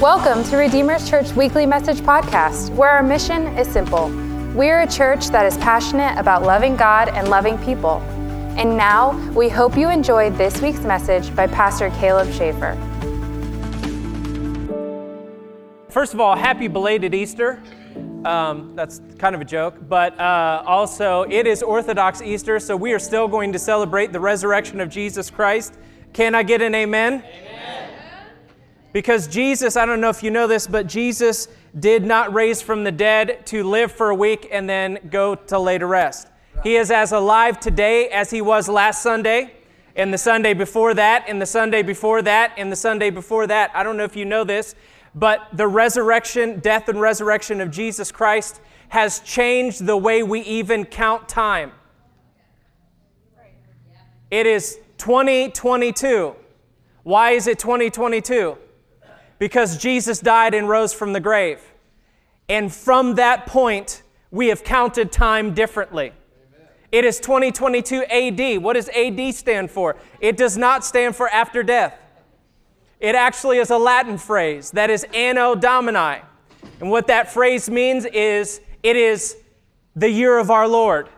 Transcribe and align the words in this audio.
Welcome 0.00 0.44
to 0.44 0.56
Redeemer's 0.56 1.10
Church 1.10 1.32
Weekly 1.32 1.66
Message 1.66 1.98
Podcast, 2.02 2.72
where 2.76 2.88
our 2.88 3.02
mission 3.02 3.48
is 3.58 3.66
simple. 3.66 4.10
We're 4.54 4.82
a 4.82 4.86
church 4.86 5.26
that 5.30 5.44
is 5.44 5.56
passionate 5.58 6.16
about 6.16 6.44
loving 6.44 6.76
God 6.76 7.08
and 7.08 7.28
loving 7.28 7.58
people. 7.58 7.96
And 8.56 8.76
now, 8.76 9.18
we 9.32 9.48
hope 9.48 9.76
you 9.76 9.90
enjoyed 9.90 10.36
this 10.36 10.62
week's 10.62 10.82
message 10.82 11.34
by 11.34 11.48
Pastor 11.48 11.90
Caleb 11.98 12.32
Schaefer. 12.32 12.76
First 15.88 16.14
of 16.14 16.20
all, 16.20 16.36
happy 16.36 16.68
belated 16.68 17.12
Easter. 17.12 17.60
Um, 18.24 18.76
that's 18.76 19.00
kind 19.18 19.34
of 19.34 19.40
a 19.40 19.44
joke, 19.44 19.78
but 19.88 20.16
uh, 20.20 20.62
also 20.64 21.22
it 21.22 21.44
is 21.44 21.60
Orthodox 21.60 22.22
Easter, 22.22 22.60
so 22.60 22.76
we 22.76 22.92
are 22.92 23.00
still 23.00 23.26
going 23.26 23.52
to 23.52 23.58
celebrate 23.58 24.12
the 24.12 24.20
resurrection 24.20 24.80
of 24.80 24.90
Jesus 24.90 25.28
Christ. 25.28 25.74
Can 26.12 26.36
I 26.36 26.44
get 26.44 26.62
an 26.62 26.76
amen? 26.76 27.14
Amen. 27.14 27.77
Because 28.98 29.28
Jesus, 29.28 29.76
I 29.76 29.86
don't 29.86 30.00
know 30.00 30.08
if 30.08 30.24
you 30.24 30.32
know 30.32 30.48
this, 30.48 30.66
but 30.66 30.88
Jesus 30.88 31.46
did 31.78 32.04
not 32.04 32.34
raise 32.34 32.60
from 32.60 32.82
the 32.82 32.90
dead 32.90 33.46
to 33.46 33.62
live 33.62 33.92
for 33.92 34.10
a 34.10 34.14
week 34.16 34.48
and 34.50 34.68
then 34.68 34.98
go 35.08 35.36
to 35.36 35.56
lay 35.56 35.78
to 35.78 35.86
rest. 35.86 36.26
He 36.64 36.74
is 36.74 36.90
as 36.90 37.12
alive 37.12 37.60
today 37.60 38.08
as 38.08 38.28
he 38.28 38.42
was 38.42 38.68
last 38.68 39.00
Sunday, 39.00 39.54
and 39.94 40.12
the 40.12 40.18
Sunday 40.18 40.52
before 40.52 40.94
that, 40.94 41.26
and 41.28 41.40
the 41.40 41.46
Sunday 41.46 41.82
before 41.82 42.22
that, 42.22 42.54
and 42.56 42.72
the 42.72 42.76
Sunday 42.76 43.10
before 43.10 43.46
that. 43.46 43.70
I 43.72 43.84
don't 43.84 43.96
know 43.96 44.02
if 44.02 44.16
you 44.16 44.24
know 44.24 44.42
this, 44.42 44.74
but 45.14 45.46
the 45.52 45.68
resurrection, 45.68 46.58
death, 46.58 46.88
and 46.88 47.00
resurrection 47.00 47.60
of 47.60 47.70
Jesus 47.70 48.10
Christ 48.10 48.60
has 48.88 49.20
changed 49.20 49.86
the 49.86 49.96
way 49.96 50.24
we 50.24 50.40
even 50.40 50.84
count 50.84 51.28
time. 51.28 51.70
It 54.28 54.48
is 54.48 54.80
2022. 54.98 56.34
Why 57.04 57.30
is 57.30 57.46
it 57.46 57.60
2022? 57.60 58.58
Because 59.38 59.78
Jesus 59.78 60.20
died 60.20 60.54
and 60.54 60.68
rose 60.68 60.92
from 60.92 61.12
the 61.12 61.20
grave. 61.20 61.60
And 62.48 62.72
from 62.72 63.16
that 63.16 63.46
point, 63.46 64.02
we 64.30 64.48
have 64.48 64.64
counted 64.64 65.12
time 65.12 65.54
differently. 65.54 66.12
It 66.90 67.04
is 67.04 67.20
2022 67.20 68.04
AD. 68.04 68.62
What 68.62 68.74
does 68.74 68.88
AD 68.88 69.34
stand 69.34 69.70
for? 69.70 69.96
It 70.20 70.36
does 70.36 70.56
not 70.56 70.84
stand 70.84 71.14
for 71.14 71.28
after 71.28 71.62
death. 71.62 71.98
It 72.98 73.14
actually 73.14 73.58
is 73.58 73.70
a 73.70 73.78
Latin 73.78 74.18
phrase 74.18 74.70
that 74.72 74.90
is 74.90 75.04
Anno 75.14 75.54
Domini. 75.54 76.22
And 76.80 76.90
what 76.90 77.06
that 77.08 77.30
phrase 77.32 77.68
means 77.68 78.06
is 78.06 78.60
it 78.82 78.96
is 78.96 79.36
the 79.94 80.10
year 80.10 80.38
of 80.38 80.50
our 80.50 80.66
Lord. 80.66 81.08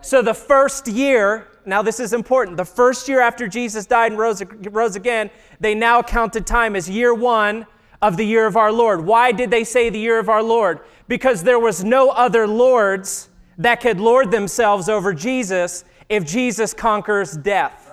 So 0.00 0.20
the 0.20 0.34
first 0.34 0.88
year, 0.88 1.48
now 1.66 1.82
this 1.82 2.00
is 2.00 2.12
important, 2.12 2.56
the 2.56 2.64
first 2.64 3.08
year 3.08 3.20
after 3.20 3.48
Jesus 3.48 3.86
died 3.86 4.12
and 4.12 4.18
rose, 4.18 4.42
rose 4.70 4.96
again, 4.96 5.30
they 5.60 5.74
now 5.74 6.02
counted 6.02 6.46
time 6.46 6.76
as 6.76 6.88
year 6.88 7.14
one 7.14 7.66
of 8.02 8.16
the 8.16 8.24
year 8.24 8.46
of 8.46 8.56
our 8.56 8.72
Lord. 8.72 9.04
Why 9.04 9.32
did 9.32 9.50
they 9.50 9.64
say 9.64 9.90
the 9.90 9.98
year 9.98 10.18
of 10.18 10.28
our 10.28 10.42
Lord? 10.42 10.80
Because 11.08 11.42
there 11.42 11.58
was 11.58 11.84
no 11.84 12.10
other 12.10 12.46
lords 12.46 13.30
that 13.58 13.80
could 13.80 14.00
lord 14.00 14.30
themselves 14.30 14.88
over 14.88 15.14
Jesus 15.14 15.84
if 16.08 16.26
Jesus 16.26 16.74
conquers 16.74 17.36
death. 17.36 17.92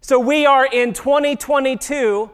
So 0.00 0.18
we 0.18 0.44
are 0.44 0.66
in 0.66 0.92
2022 0.92 2.30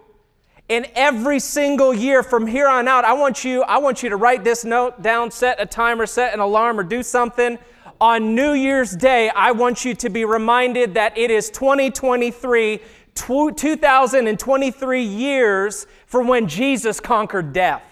and 0.69 0.89
every 0.97 1.39
single 1.39 1.95
year 1.95 2.23
from 2.23 2.47
here 2.47 2.67
on 2.69 2.89
out, 2.89 3.05
I 3.05 3.13
want 3.13 3.45
you, 3.45 3.63
I 3.63 3.79
want 3.79 4.03
you 4.03 4.09
to 4.09 4.17
write 4.17 4.43
this 4.43 4.65
note 4.65 5.01
down, 5.01 5.31
set 5.31 5.61
a 5.61 5.67
timer, 5.67 6.07
set 6.07 6.35
an 6.35 6.41
alarm, 6.41 6.81
or 6.81 6.83
do 6.83 7.03
something. 7.03 7.59
On 8.01 8.35
New 8.35 8.53
Year's 8.53 8.95
Day, 8.95 9.31
I 9.31 9.53
want 9.53 9.85
you 9.85 9.95
to 9.95 10.11
be 10.11 10.27
reminded 10.27 10.95
that 10.95 11.17
it 11.17 11.31
is 11.31 11.49
2023, 11.49 12.81
2023 13.15 15.03
years 15.03 15.87
from 16.07 16.29
when 16.29 16.47
Jesus 16.47 17.01
conquered 17.01 17.55
death. 17.55 17.83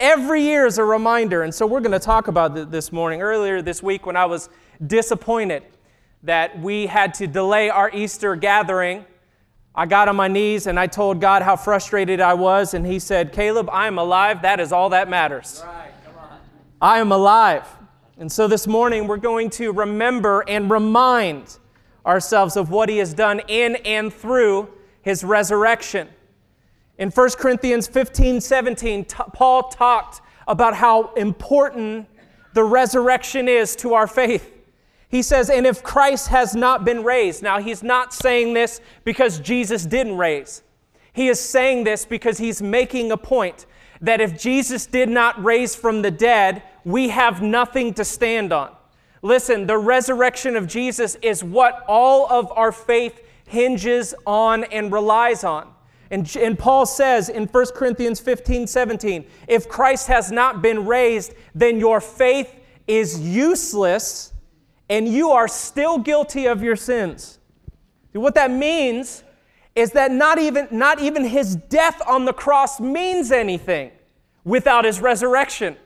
Every 0.00 0.42
year 0.42 0.64
is 0.64 0.78
a 0.78 0.84
reminder. 0.84 1.42
And 1.42 1.54
so 1.54 1.66
we're 1.66 1.80
going 1.80 1.92
to 1.92 1.98
talk 1.98 2.28
about 2.28 2.56
it 2.56 2.70
this 2.70 2.90
morning. 2.90 3.20
Earlier 3.20 3.60
this 3.60 3.82
week, 3.82 4.06
when 4.06 4.16
I 4.16 4.24
was 4.24 4.48
disappointed 4.86 5.64
that 6.22 6.58
we 6.58 6.86
had 6.86 7.12
to 7.14 7.26
delay 7.26 7.68
our 7.68 7.90
Easter 7.90 8.36
gathering, 8.36 9.04
I 9.74 9.84
got 9.84 10.08
on 10.08 10.16
my 10.16 10.28
knees 10.28 10.66
and 10.66 10.80
I 10.80 10.86
told 10.86 11.20
God 11.20 11.42
how 11.42 11.56
frustrated 11.56 12.20
I 12.20 12.32
was. 12.34 12.72
And 12.72 12.86
He 12.86 13.00
said, 13.00 13.34
Caleb, 13.34 13.68
I 13.70 13.86
am 13.86 13.98
alive. 13.98 14.40
That 14.42 14.60
is 14.60 14.72
all 14.72 14.88
that 14.90 15.10
matters. 15.10 15.62
Right, 15.66 15.92
I 16.80 17.00
am 17.00 17.12
alive. 17.12 17.66
And 18.20 18.32
so 18.32 18.48
this 18.48 18.66
morning, 18.66 19.06
we're 19.06 19.16
going 19.16 19.48
to 19.50 19.72
remember 19.72 20.40
and 20.48 20.68
remind 20.68 21.58
ourselves 22.04 22.56
of 22.56 22.68
what 22.68 22.88
He 22.88 22.98
has 22.98 23.14
done 23.14 23.40
in 23.46 23.76
and 23.76 24.12
through 24.12 24.68
His 25.02 25.22
resurrection. 25.22 26.08
In 26.98 27.10
1 27.10 27.30
Corinthians 27.38 27.86
15 27.86 28.40
17, 28.40 29.04
t- 29.04 29.16
Paul 29.32 29.68
talked 29.68 30.20
about 30.48 30.74
how 30.74 31.12
important 31.14 32.08
the 32.54 32.64
resurrection 32.64 33.46
is 33.46 33.76
to 33.76 33.94
our 33.94 34.08
faith. 34.08 34.52
He 35.08 35.22
says, 35.22 35.48
and 35.48 35.64
if 35.64 35.84
Christ 35.84 36.26
has 36.26 36.56
not 36.56 36.84
been 36.84 37.04
raised, 37.04 37.40
now 37.40 37.60
he's 37.60 37.84
not 37.84 38.12
saying 38.12 38.52
this 38.52 38.80
because 39.04 39.38
Jesus 39.38 39.86
didn't 39.86 40.16
raise. 40.16 40.64
He 41.12 41.28
is 41.28 41.38
saying 41.38 41.84
this 41.84 42.04
because 42.04 42.38
he's 42.38 42.60
making 42.60 43.12
a 43.12 43.16
point 43.16 43.66
that 44.00 44.20
if 44.20 44.40
Jesus 44.40 44.86
did 44.86 45.08
not 45.08 45.42
raise 45.42 45.74
from 45.74 46.02
the 46.02 46.10
dead, 46.10 46.62
we 46.84 47.08
have 47.08 47.42
nothing 47.42 47.94
to 47.94 48.04
stand 48.04 48.52
on. 48.52 48.74
Listen, 49.22 49.66
the 49.66 49.78
resurrection 49.78 50.56
of 50.56 50.66
Jesus 50.66 51.16
is 51.22 51.42
what 51.42 51.84
all 51.88 52.30
of 52.30 52.52
our 52.52 52.70
faith 52.70 53.20
hinges 53.46 54.14
on 54.26 54.64
and 54.64 54.92
relies 54.92 55.42
on. 55.42 55.72
And, 56.10 56.34
and 56.36 56.58
Paul 56.58 56.86
says 56.86 57.28
in 57.28 57.46
1 57.46 57.66
Corinthians 57.74 58.20
15 58.20 58.66
17, 58.66 59.26
if 59.46 59.68
Christ 59.68 60.06
has 60.06 60.30
not 60.30 60.62
been 60.62 60.86
raised, 60.86 61.34
then 61.54 61.78
your 61.78 62.00
faith 62.00 62.54
is 62.86 63.20
useless 63.20 64.32
and 64.88 65.06
you 65.06 65.30
are 65.30 65.48
still 65.48 65.98
guilty 65.98 66.46
of 66.46 66.62
your 66.62 66.76
sins. 66.76 67.38
What 68.12 68.34
that 68.36 68.50
means 68.50 69.22
is 69.78 69.92
that 69.92 70.10
not 70.10 70.38
even, 70.38 70.66
not 70.72 71.00
even 71.00 71.24
his 71.24 71.54
death 71.54 72.02
on 72.06 72.24
the 72.24 72.32
cross 72.32 72.80
means 72.80 73.30
anything 73.30 73.92
without 74.44 74.84
his 74.84 75.00
resurrection. 75.00 75.76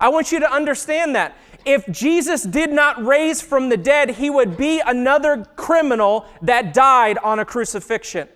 I 0.00 0.08
want 0.08 0.30
you 0.30 0.38
to 0.40 0.50
understand 0.50 1.16
that. 1.16 1.36
If 1.64 1.84
Jesus 1.90 2.44
did 2.44 2.70
not 2.70 3.04
raise 3.04 3.40
from 3.40 3.70
the 3.70 3.76
dead, 3.76 4.10
he 4.10 4.30
would 4.30 4.56
be 4.56 4.80
another 4.80 5.44
criminal 5.56 6.26
that 6.42 6.74
died 6.74 7.18
on 7.18 7.40
a 7.40 7.44
crucifixion 7.44 8.28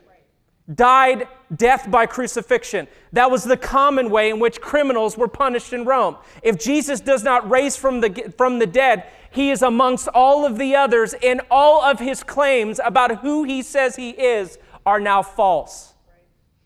died 0.75 1.27
death 1.55 1.91
by 1.91 2.07
crucifixion. 2.07 2.87
That 3.13 3.31
was 3.31 3.45
the 3.45 3.57
common 3.57 4.11
way 4.11 4.31
in 4.31 4.39
which 4.39 4.61
criminals 4.61 5.17
were 5.17 5.29
punished 5.29 5.73
in 5.73 5.85
Rome. 5.85 6.17
If 6.43 6.59
Jesus 6.59 7.01
does 7.01 7.25
not 7.25 7.49
raise 7.51 7.77
from 7.77 8.01
the, 8.01 8.33
from 8.37 8.59
the 8.59 8.67
dead, 8.67 9.05
he 9.31 9.51
is 9.51 9.63
amongst 9.63 10.09
all 10.09 10.45
of 10.45 10.59
the 10.59 10.75
others, 10.75 11.15
and 11.23 11.41
all 11.51 11.83
of 11.83 11.99
his 11.99 12.23
claims 12.23 12.81
about 12.85 13.21
who 13.21 13.45
he 13.45 13.63
says 13.63 13.97
he 13.97 14.11
is 14.11 14.59
are 14.89 14.99
now 14.99 15.23
false 15.23 15.93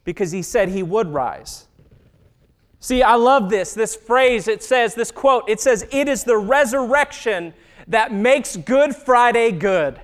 because 0.04 0.30
he 0.30 0.42
said 0.42 0.68
he 0.68 0.84
would 0.84 1.08
rise. 1.08 1.66
See, 2.78 3.02
I 3.02 3.16
love 3.16 3.50
this. 3.50 3.74
This 3.74 3.96
phrase, 3.96 4.46
it 4.46 4.62
says, 4.62 4.94
this 4.94 5.10
quote, 5.10 5.48
it 5.48 5.60
says, 5.60 5.84
It 5.90 6.08
is 6.08 6.22
the 6.22 6.36
resurrection 6.36 7.52
that 7.88 8.12
makes 8.12 8.56
Good 8.56 8.94
Friday 8.94 9.50
good. 9.50 10.00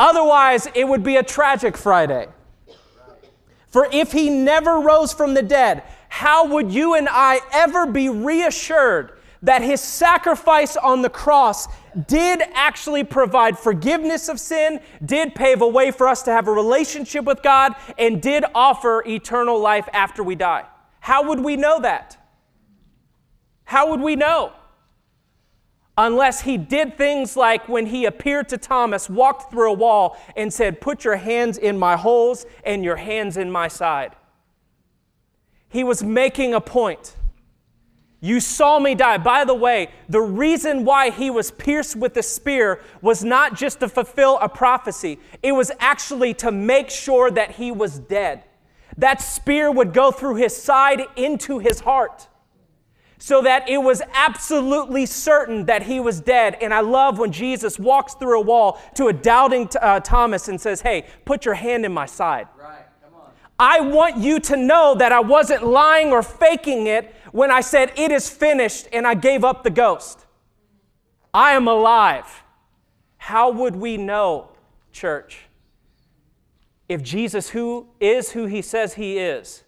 Otherwise, 0.00 0.68
it 0.74 0.86
would 0.86 1.04
be 1.04 1.16
a 1.16 1.22
tragic 1.22 1.76
Friday. 1.76 2.26
For 3.68 3.88
if 3.92 4.10
he 4.12 4.30
never 4.30 4.80
rose 4.80 5.12
from 5.12 5.34
the 5.34 5.42
dead, 5.42 5.84
how 6.08 6.48
would 6.48 6.72
you 6.72 6.94
and 6.94 7.08
I 7.08 7.40
ever 7.52 7.86
be 7.86 8.08
reassured 8.08 9.12
that 9.42 9.62
his 9.62 9.80
sacrifice 9.80 10.76
on 10.76 11.02
the 11.02 11.10
cross 11.10 11.68
did 12.06 12.42
actually 12.52 13.04
provide 13.04 13.58
forgiveness 13.58 14.28
of 14.28 14.38
sin, 14.38 14.80
did 15.04 15.34
pave 15.34 15.62
a 15.62 15.68
way 15.68 15.90
for 15.90 16.06
us 16.06 16.22
to 16.22 16.30
have 16.30 16.48
a 16.48 16.52
relationship 16.52 17.24
with 17.24 17.42
God, 17.42 17.74
and 17.98 18.20
did 18.22 18.44
offer 18.54 19.02
eternal 19.06 19.58
life 19.58 19.88
after 19.92 20.22
we 20.22 20.34
die? 20.34 20.64
How 21.00 21.28
would 21.28 21.40
we 21.40 21.56
know 21.56 21.80
that? 21.80 22.16
How 23.64 23.90
would 23.90 24.00
we 24.00 24.16
know? 24.16 24.52
unless 25.98 26.42
he 26.42 26.56
did 26.56 26.96
things 26.96 27.36
like 27.36 27.68
when 27.68 27.86
he 27.86 28.06
appeared 28.06 28.48
to 28.48 28.56
Thomas, 28.56 29.10
walked 29.10 29.50
through 29.50 29.72
a 29.72 29.74
wall, 29.74 30.16
and 30.36 30.54
said, 30.54 30.80
Put 30.80 31.04
your 31.04 31.16
hands 31.16 31.58
in 31.58 31.76
my 31.76 31.96
holes 31.96 32.46
and 32.64 32.84
your 32.84 32.96
hands 32.96 33.36
in 33.36 33.50
my 33.50 33.68
side. 33.68 34.14
He 35.68 35.84
was 35.84 36.02
making 36.02 36.54
a 36.54 36.60
point. 36.60 37.16
You 38.20 38.40
saw 38.40 38.80
me 38.80 38.94
die. 38.96 39.18
By 39.18 39.44
the 39.44 39.54
way, 39.54 39.90
the 40.08 40.20
reason 40.20 40.84
why 40.84 41.10
he 41.10 41.30
was 41.30 41.52
pierced 41.52 41.94
with 41.94 42.14
the 42.14 42.22
spear 42.22 42.80
was 43.00 43.22
not 43.22 43.54
just 43.54 43.80
to 43.80 43.88
fulfill 43.88 44.38
a 44.40 44.48
prophecy, 44.48 45.20
it 45.42 45.52
was 45.52 45.70
actually 45.78 46.34
to 46.34 46.50
make 46.50 46.90
sure 46.90 47.30
that 47.30 47.52
he 47.52 47.70
was 47.70 47.98
dead. 47.98 48.42
That 48.96 49.22
spear 49.22 49.70
would 49.70 49.92
go 49.92 50.10
through 50.10 50.36
his 50.36 50.56
side 50.56 51.02
into 51.14 51.60
his 51.60 51.80
heart 51.80 52.26
so 53.18 53.42
that 53.42 53.68
it 53.68 53.78
was 53.78 54.02
absolutely 54.12 55.06
certain 55.06 55.66
that 55.66 55.84
he 55.84 56.00
was 56.00 56.20
dead. 56.20 56.56
And 56.60 56.74
I 56.74 56.80
love 56.80 57.18
when 57.18 57.30
Jesus 57.30 57.78
walks 57.78 58.14
through 58.14 58.40
a 58.40 58.42
wall 58.42 58.80
to 58.94 59.06
a 59.06 59.12
doubting 59.12 59.68
uh, 59.80 60.00
Thomas 60.00 60.48
and 60.48 60.60
says, 60.60 60.80
Hey, 60.80 61.06
put 61.24 61.44
your 61.44 61.54
hand 61.54 61.84
in 61.84 61.92
my 61.92 62.06
side. 62.06 62.48
Right. 62.60 62.84
I 63.60 63.80
want 63.80 64.18
you 64.18 64.38
to 64.40 64.56
know 64.56 64.94
that 64.94 65.10
I 65.10 65.18
wasn't 65.18 65.64
lying 65.66 66.12
or 66.12 66.22
faking 66.22 66.86
it 66.86 67.12
when 67.32 67.50
I 67.50 67.60
said, 67.60 67.92
It 67.96 68.10
is 68.10 68.28
finished, 68.28 68.88
and 68.92 69.06
I 69.06 69.14
gave 69.14 69.44
up 69.44 69.62
the 69.62 69.70
ghost. 69.70 70.26
I 71.32 71.52
am 71.52 71.68
alive. 71.68 72.42
How 73.16 73.50
would 73.50 73.76
we 73.76 73.96
know, 73.96 74.50
church, 74.92 75.40
if 76.88 77.02
Jesus 77.02 77.50
who 77.50 77.86
is 78.00 78.32
who 78.32 78.46
he 78.46 78.62
says 78.62 78.94
he 78.94 79.18
is, 79.18 79.64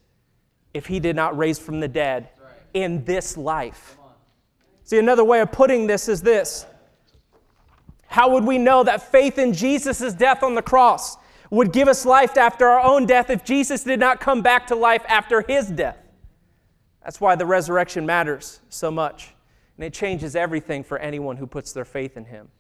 if 0.73 0.87
he 0.87 1.01
did 1.01 1.17
not 1.17 1.37
raise 1.37 1.59
from 1.59 1.81
the 1.81 1.89
dead 1.89 2.31
in 2.73 3.05
this 3.05 3.37
life? 3.37 3.99
See, 4.85 4.99
another 4.99 5.25
way 5.25 5.41
of 5.41 5.53
putting 5.53 5.87
this 5.87 6.09
is 6.09 6.23
this 6.23 6.67
How 8.07 8.31
would 8.31 8.45
we 8.45 8.59
know 8.59 8.83
that 8.85 9.03
faith 9.13 9.39
in 9.39 9.53
Jesus' 9.53 10.13
death 10.15 10.43
on 10.43 10.55
the 10.55 10.63
cross 10.63 11.17
would 11.51 11.73
give 11.73 11.89
us 11.89 12.07
life 12.07 12.37
after 12.37 12.67
our 12.67 12.81
own 12.81 13.07
death 13.07 13.29
if 13.29 13.45
Jesus 13.45 13.85
did 13.85 14.01
not 14.01 14.21
come 14.21 14.41
back 14.41 14.69
to 14.69 14.75
life 14.75 15.05
after 15.09 15.43
his 15.43 15.69
death? 15.69 15.99
That's 17.11 17.21
why 17.21 17.35
the 17.35 17.45
resurrection 17.45 18.07
matters 18.07 18.61
so 18.69 18.89
much. 18.89 19.35
And 19.77 19.85
it 19.85 19.93
changes 19.93 20.37
everything 20.37 20.85
for 20.85 20.97
anyone 20.97 21.39
who 21.39 21.47
puts 21.49 21.73
their 21.73 21.85
faith 21.85 22.17
in 22.17 22.27
him. 22.27 22.51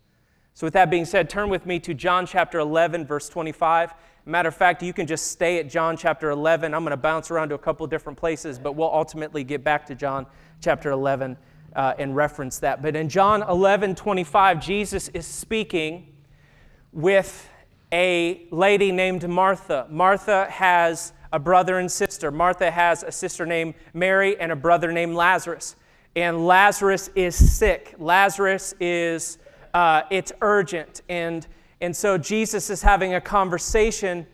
So, 0.54 0.66
with 0.66 0.74
that 0.74 0.90
being 0.90 1.04
said, 1.04 1.30
turn 1.30 1.50
with 1.50 1.66
me 1.66 1.78
to 1.78 1.94
John 1.94 2.26
chapter 2.26 2.58
11, 2.58 3.06
verse 3.06 3.28
25. 3.28 3.94
Matter 4.26 4.48
of 4.48 4.56
fact, 4.56 4.82
you 4.82 4.92
can 4.92 5.06
just 5.06 5.28
stay 5.28 5.60
at 5.60 5.70
John 5.70 5.96
chapter 5.96 6.30
11. 6.30 6.74
I'm 6.74 6.82
going 6.82 6.90
to 6.90 6.96
bounce 6.96 7.30
around 7.30 7.50
to 7.50 7.54
a 7.54 7.58
couple 7.58 7.86
different 7.86 8.18
places, 8.18 8.58
but 8.58 8.72
we'll 8.72 8.92
ultimately 8.92 9.44
get 9.44 9.62
back 9.62 9.86
to 9.86 9.94
John 9.94 10.26
chapter 10.60 10.90
11 10.90 11.36
uh, 11.76 11.94
and 12.00 12.16
reference 12.16 12.58
that. 12.58 12.82
But 12.82 12.96
in 12.96 13.08
John 13.08 13.42
11, 13.42 13.94
25, 13.94 14.60
Jesus 14.60 15.06
is 15.10 15.28
speaking 15.28 16.12
with 16.90 17.48
a 17.92 18.48
lady 18.50 18.90
named 18.90 19.28
Martha. 19.28 19.86
Martha 19.88 20.50
has 20.50 21.12
a 21.32 21.38
brother 21.38 21.78
and 21.78 21.90
sister. 21.90 22.30
Martha 22.30 22.70
has 22.70 23.02
a 23.02 23.12
sister 23.12 23.46
named 23.46 23.74
Mary 23.94 24.38
and 24.40 24.52
a 24.52 24.56
brother 24.56 24.92
named 24.92 25.14
Lazarus. 25.14 25.76
And 26.16 26.46
Lazarus 26.46 27.10
is 27.14 27.34
sick. 27.34 27.94
Lazarus 27.98 28.74
is, 28.80 29.38
uh, 29.74 30.02
it's 30.10 30.32
urgent. 30.40 31.02
And, 31.08 31.46
and 31.80 31.94
so 31.94 32.18
Jesus 32.18 32.68
is 32.70 32.82
having 32.82 33.14
a 33.14 33.20
conversation 33.20 34.26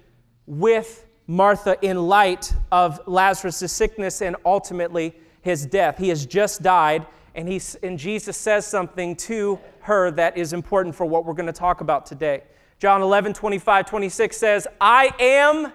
with 0.46 1.06
Martha 1.26 1.76
in 1.82 2.06
light 2.06 2.54
of 2.72 3.00
Lazarus' 3.06 3.70
sickness 3.70 4.22
and 4.22 4.36
ultimately 4.44 5.14
his 5.42 5.66
death. 5.66 5.98
He 5.98 6.08
has 6.08 6.24
just 6.24 6.62
died, 6.62 7.06
and, 7.34 7.48
he's, 7.48 7.74
and 7.76 7.98
Jesus 7.98 8.36
says 8.36 8.66
something 8.66 9.16
to 9.16 9.58
her 9.80 10.10
that 10.12 10.36
is 10.36 10.52
important 10.52 10.94
for 10.94 11.04
what 11.04 11.24
we're 11.24 11.34
going 11.34 11.46
to 11.46 11.52
talk 11.52 11.80
about 11.80 12.06
today. 12.06 12.42
John 12.78 13.02
11, 13.02 13.34
25, 13.34 13.86
26 13.86 14.36
says, 14.36 14.66
I 14.80 15.10
am 15.18 15.72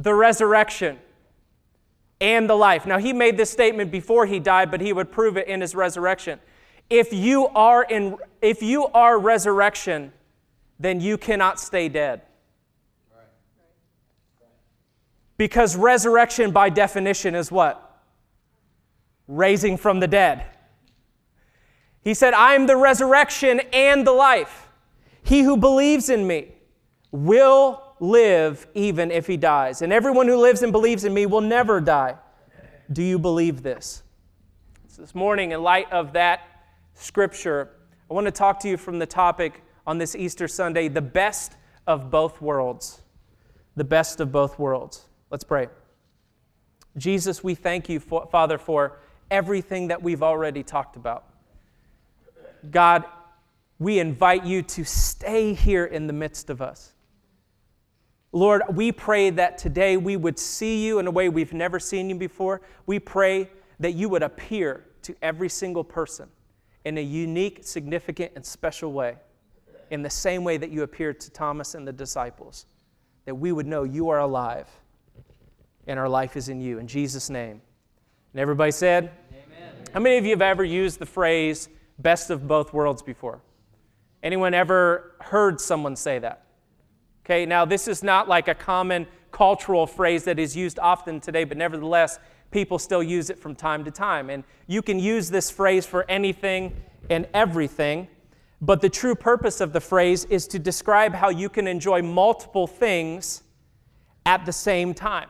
the 0.00 0.14
resurrection 0.14 0.98
and 2.20 2.48
the 2.48 2.54
life. 2.54 2.86
Now, 2.86 2.98
he 2.98 3.12
made 3.12 3.36
this 3.36 3.50
statement 3.50 3.90
before 3.90 4.26
he 4.26 4.40
died, 4.40 4.70
but 4.70 4.80
he 4.80 4.92
would 4.92 5.12
prove 5.12 5.36
it 5.36 5.46
in 5.46 5.60
his 5.60 5.74
resurrection. 5.74 6.40
If 6.88 7.12
you 7.12 7.48
are, 7.48 7.84
in, 7.84 8.16
if 8.40 8.62
you 8.62 8.86
are 8.88 9.18
resurrection, 9.18 10.12
then 10.78 11.00
you 11.00 11.18
cannot 11.18 11.60
stay 11.60 11.88
dead. 11.88 12.22
Because 15.36 15.76
resurrection, 15.76 16.50
by 16.50 16.68
definition, 16.70 17.34
is 17.34 17.52
what? 17.52 18.02
Raising 19.28 19.76
from 19.76 20.00
the 20.00 20.08
dead. 20.08 20.44
He 22.02 22.14
said, 22.14 22.34
I 22.34 22.54
am 22.54 22.66
the 22.66 22.76
resurrection 22.76 23.60
and 23.72 24.06
the 24.06 24.12
life. 24.12 24.68
He 25.22 25.42
who 25.42 25.56
believes 25.56 26.08
in 26.08 26.26
me 26.26 26.54
will 27.10 27.89
live 28.00 28.66
even 28.74 29.10
if 29.10 29.26
he 29.26 29.36
dies. 29.36 29.82
And 29.82 29.92
everyone 29.92 30.26
who 30.26 30.36
lives 30.38 30.62
and 30.62 30.72
believes 30.72 31.04
in 31.04 31.14
me 31.14 31.26
will 31.26 31.42
never 31.42 31.80
die. 31.80 32.16
Do 32.90 33.02
you 33.02 33.18
believe 33.18 33.62
this? 33.62 34.02
So 34.88 35.02
this 35.02 35.14
morning, 35.14 35.52
in 35.52 35.62
light 35.62 35.92
of 35.92 36.14
that 36.14 36.40
scripture, 36.94 37.70
I 38.10 38.14
want 38.14 38.24
to 38.24 38.32
talk 38.32 38.58
to 38.60 38.68
you 38.68 38.76
from 38.76 38.98
the 38.98 39.06
topic 39.06 39.62
on 39.86 39.98
this 39.98 40.16
Easter 40.16 40.48
Sunday 40.48 40.88
the 40.88 41.00
best 41.00 41.52
of 41.86 42.10
both 42.10 42.40
worlds. 42.40 43.00
The 43.76 43.84
best 43.84 44.18
of 44.20 44.32
both 44.32 44.58
worlds. 44.58 45.04
Let's 45.30 45.44
pray. 45.44 45.68
Jesus, 46.96 47.44
we 47.44 47.54
thank 47.54 47.88
you, 47.88 48.00
for, 48.00 48.26
Father, 48.26 48.58
for 48.58 48.98
everything 49.30 49.88
that 49.88 50.02
we've 50.02 50.22
already 50.22 50.62
talked 50.62 50.96
about. 50.96 51.26
God, 52.68 53.04
we 53.78 54.00
invite 54.00 54.44
you 54.44 54.62
to 54.62 54.84
stay 54.84 55.54
here 55.54 55.84
in 55.84 56.06
the 56.06 56.12
midst 56.12 56.50
of 56.50 56.60
us. 56.60 56.92
Lord, 58.32 58.62
we 58.72 58.92
pray 58.92 59.30
that 59.30 59.58
today 59.58 59.96
we 59.96 60.16
would 60.16 60.38
see 60.38 60.86
you 60.86 61.00
in 61.00 61.06
a 61.06 61.10
way 61.10 61.28
we've 61.28 61.52
never 61.52 61.80
seen 61.80 62.08
you 62.08 62.14
before. 62.14 62.60
We 62.86 63.00
pray 63.00 63.50
that 63.80 63.92
you 63.92 64.08
would 64.08 64.22
appear 64.22 64.86
to 65.02 65.16
every 65.20 65.48
single 65.48 65.82
person 65.82 66.28
in 66.84 66.96
a 66.96 67.00
unique, 67.00 67.60
significant, 67.62 68.32
and 68.36 68.46
special 68.46 68.92
way, 68.92 69.16
in 69.90 70.02
the 70.02 70.10
same 70.10 70.44
way 70.44 70.56
that 70.58 70.70
you 70.70 70.82
appeared 70.82 71.18
to 71.20 71.30
Thomas 71.30 71.74
and 71.74 71.86
the 71.86 71.92
disciples, 71.92 72.66
that 73.24 73.34
we 73.34 73.50
would 73.50 73.66
know 73.66 73.82
you 73.82 74.10
are 74.10 74.20
alive 74.20 74.68
and 75.86 75.98
our 75.98 76.08
life 76.08 76.36
is 76.36 76.48
in 76.48 76.60
you. 76.60 76.78
In 76.78 76.86
Jesus' 76.86 77.30
name. 77.30 77.60
And 78.32 78.40
everybody 78.40 78.70
said, 78.70 79.10
Amen. 79.30 79.74
How 79.92 79.98
many 79.98 80.18
of 80.18 80.24
you 80.24 80.30
have 80.30 80.42
ever 80.42 80.62
used 80.62 81.00
the 81.00 81.06
phrase 81.06 81.68
best 81.98 82.30
of 82.30 82.46
both 82.46 82.72
worlds 82.72 83.02
before? 83.02 83.40
Anyone 84.22 84.54
ever 84.54 85.16
heard 85.20 85.60
someone 85.60 85.96
say 85.96 86.20
that? 86.20 86.44
Okay, 87.24 87.46
now 87.46 87.64
this 87.64 87.86
is 87.86 88.02
not 88.02 88.28
like 88.28 88.48
a 88.48 88.54
common 88.54 89.06
cultural 89.30 89.86
phrase 89.86 90.24
that 90.24 90.38
is 90.38 90.56
used 90.56 90.78
often 90.78 91.20
today, 91.20 91.44
but 91.44 91.56
nevertheless, 91.56 92.18
people 92.50 92.78
still 92.78 93.02
use 93.02 93.30
it 93.30 93.38
from 93.38 93.54
time 93.54 93.84
to 93.84 93.90
time. 93.90 94.30
And 94.30 94.44
you 94.66 94.82
can 94.82 94.98
use 94.98 95.30
this 95.30 95.50
phrase 95.50 95.86
for 95.86 96.04
anything 96.10 96.74
and 97.08 97.26
everything, 97.34 98.08
but 98.60 98.80
the 98.80 98.88
true 98.88 99.14
purpose 99.14 99.60
of 99.60 99.72
the 99.72 99.80
phrase 99.80 100.24
is 100.26 100.46
to 100.48 100.58
describe 100.58 101.14
how 101.14 101.28
you 101.28 101.48
can 101.48 101.66
enjoy 101.66 102.02
multiple 102.02 102.66
things 102.66 103.42
at 104.26 104.44
the 104.44 104.52
same 104.52 104.94
time. 104.94 105.28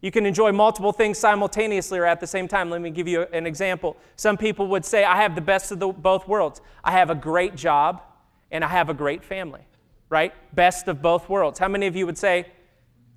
You 0.00 0.10
can 0.10 0.26
enjoy 0.26 0.52
multiple 0.52 0.92
things 0.92 1.18
simultaneously 1.18 1.98
or 1.98 2.04
at 2.04 2.20
the 2.20 2.26
same 2.26 2.46
time. 2.46 2.68
Let 2.68 2.82
me 2.82 2.90
give 2.90 3.08
you 3.08 3.22
an 3.32 3.46
example. 3.46 3.96
Some 4.16 4.36
people 4.36 4.66
would 4.68 4.84
say, 4.84 5.04
I 5.04 5.16
have 5.16 5.34
the 5.34 5.40
best 5.40 5.72
of 5.72 5.78
the, 5.78 5.88
both 5.88 6.28
worlds. 6.28 6.60
I 6.82 6.92
have 6.92 7.08
a 7.08 7.14
great 7.14 7.56
job 7.56 8.02
and 8.50 8.62
I 8.62 8.68
have 8.68 8.90
a 8.90 8.94
great 8.94 9.24
family 9.24 9.62
right? 10.08 10.32
Best 10.54 10.88
of 10.88 11.02
both 11.02 11.28
worlds. 11.28 11.58
How 11.58 11.68
many 11.68 11.86
of 11.86 11.96
you 11.96 12.06
would 12.06 12.18
say, 12.18 12.46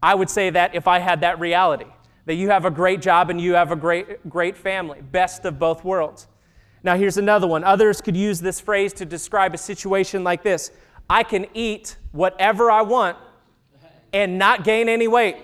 I 0.02 0.16
would 0.16 0.30
say 0.30 0.50
that 0.50 0.76
if 0.76 0.88
I 0.88 1.00
had 1.00 1.22
that 1.22 1.40
reality, 1.40 1.86
that 2.26 2.36
you 2.36 2.50
have 2.50 2.66
a 2.66 2.72
great 2.72 3.02
job 3.02 3.30
and 3.30 3.40
you 3.40 3.54
have 3.54 3.72
a 3.72 3.76
great, 3.76 4.30
great 4.30 4.58
family, 4.58 5.02
best 5.02 5.46
of 5.46 5.58
both 5.58 5.84
worlds. 5.84 6.28
Now, 6.84 6.96
here's 6.96 7.18
another 7.18 7.48
one. 7.48 7.64
Others 7.64 8.02
could 8.02 8.16
use 8.16 8.40
this 8.40 8.60
phrase 8.60 8.94
to 8.94 9.06
describe 9.06 9.54
a 9.54 9.58
situation 9.58 10.24
like 10.24 10.44
this 10.44 10.72
I 11.10 11.24
can 11.24 11.48
eat 11.54 11.98
whatever 12.12 12.70
I 12.70 12.82
want 12.82 13.18
and 14.14 14.38
not 14.38 14.64
gain 14.64 14.90
any 14.90 15.08
weight. 15.08 15.38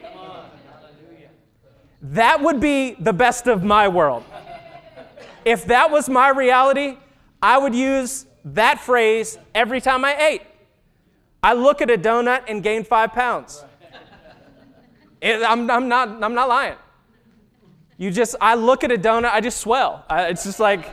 That 2.01 2.41
would 2.41 2.59
be 2.59 2.95
the 2.95 3.13
best 3.13 3.47
of 3.47 3.63
my 3.63 3.87
world. 3.87 4.25
If 5.45 5.65
that 5.65 5.89
was 5.89 6.09
my 6.09 6.29
reality, 6.29 6.97
I 7.41 7.57
would 7.57 7.75
use 7.75 8.25
that 8.45 8.79
phrase 8.79 9.37
every 9.55 9.79
time 9.79 10.03
I 10.03 10.15
ate. 10.17 10.41
I 11.43 11.53
look 11.53 11.81
at 11.81 11.91
a 11.91 11.97
donut 11.97 12.45
and 12.47 12.63
gain 12.63 12.85
five 12.85 13.11
pounds. 13.11 13.65
It, 15.21 15.43
I'm, 15.43 15.69
I'm, 15.69 15.89
not, 15.89 16.23
I'm 16.23 16.33
not 16.33 16.47
lying. 16.47 16.77
You 17.97 18.11
just, 18.11 18.35
I 18.41 18.55
look 18.55 18.83
at 18.83 18.91
a 18.91 18.97
donut, 18.97 19.31
I 19.31 19.41
just 19.41 19.59
swell. 19.59 20.05
I, 20.09 20.27
it's 20.27 20.43
just 20.43 20.59
like, 20.59 20.89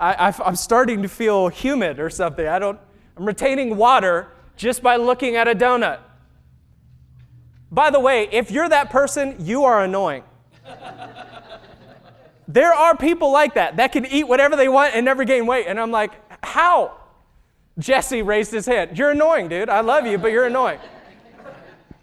I, 0.00 0.32
I'm 0.44 0.56
starting 0.56 1.02
to 1.02 1.08
feel 1.08 1.48
humid 1.48 1.98
or 1.98 2.10
something. 2.10 2.46
I 2.46 2.58
don't, 2.58 2.78
I'm 3.16 3.24
retaining 3.24 3.76
water 3.76 4.28
just 4.56 4.82
by 4.82 4.96
looking 4.96 5.36
at 5.36 5.48
a 5.48 5.54
donut. 5.54 5.98
By 7.70 7.90
the 7.90 8.00
way, 8.00 8.28
if 8.30 8.50
you're 8.50 8.68
that 8.68 8.90
person, 8.90 9.36
you 9.40 9.64
are 9.64 9.82
annoying. 9.82 10.22
there 12.48 12.72
are 12.72 12.96
people 12.96 13.32
like 13.32 13.54
that 13.54 13.76
that 13.76 13.92
can 13.92 14.06
eat 14.06 14.24
whatever 14.24 14.56
they 14.56 14.68
want 14.68 14.94
and 14.94 15.04
never 15.04 15.24
gain 15.24 15.46
weight. 15.46 15.66
And 15.66 15.78
I'm 15.78 15.90
like, 15.90 16.12
how? 16.44 16.97
Jesse 17.78 18.22
raised 18.22 18.50
his 18.50 18.66
hand. 18.66 18.98
You're 18.98 19.10
annoying, 19.10 19.48
dude. 19.48 19.68
I 19.68 19.80
love 19.80 20.06
you, 20.06 20.18
but 20.18 20.32
you're 20.32 20.46
annoying. 20.46 20.80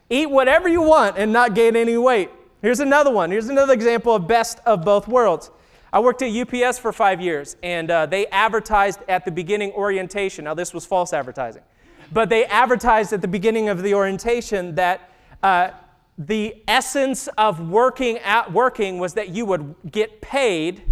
Eat 0.09 0.29
whatever 0.29 0.69
you 0.69 0.81
want 0.81 1.17
and 1.17 1.33
not 1.33 1.53
gain 1.53 1.75
any 1.75 1.97
weight. 1.97 2.29
Here's 2.61 2.79
another 2.79 3.11
one. 3.11 3.29
Here's 3.29 3.49
another 3.49 3.73
example 3.73 4.15
of 4.15 4.27
best 4.27 4.59
of 4.65 4.85
both 4.85 5.07
worlds. 5.07 5.51
I 5.91 5.99
worked 5.99 6.21
at 6.21 6.31
UPS 6.31 6.79
for 6.79 6.93
five 6.93 7.19
years, 7.21 7.57
and 7.63 7.91
uh, 7.91 8.05
they 8.05 8.27
advertised 8.27 8.99
at 9.07 9.25
the 9.25 9.31
beginning 9.31 9.71
orientation. 9.71 10.45
Now, 10.45 10.53
this 10.53 10.73
was 10.73 10.85
false 10.85 11.13
advertising, 11.13 11.63
but 12.11 12.29
they 12.29 12.45
advertised 12.45 13.13
at 13.13 13.21
the 13.21 13.27
beginning 13.27 13.69
of 13.69 13.81
the 13.81 13.93
orientation 13.93 14.75
that 14.75 15.11
uh, 15.43 15.71
the 16.17 16.55
essence 16.67 17.27
of 17.37 17.69
working 17.69 18.17
at 18.19 18.51
working 18.51 18.99
was 18.99 19.13
that 19.13 19.29
you 19.29 19.45
would 19.45 19.75
get 19.91 20.21
paid 20.21 20.83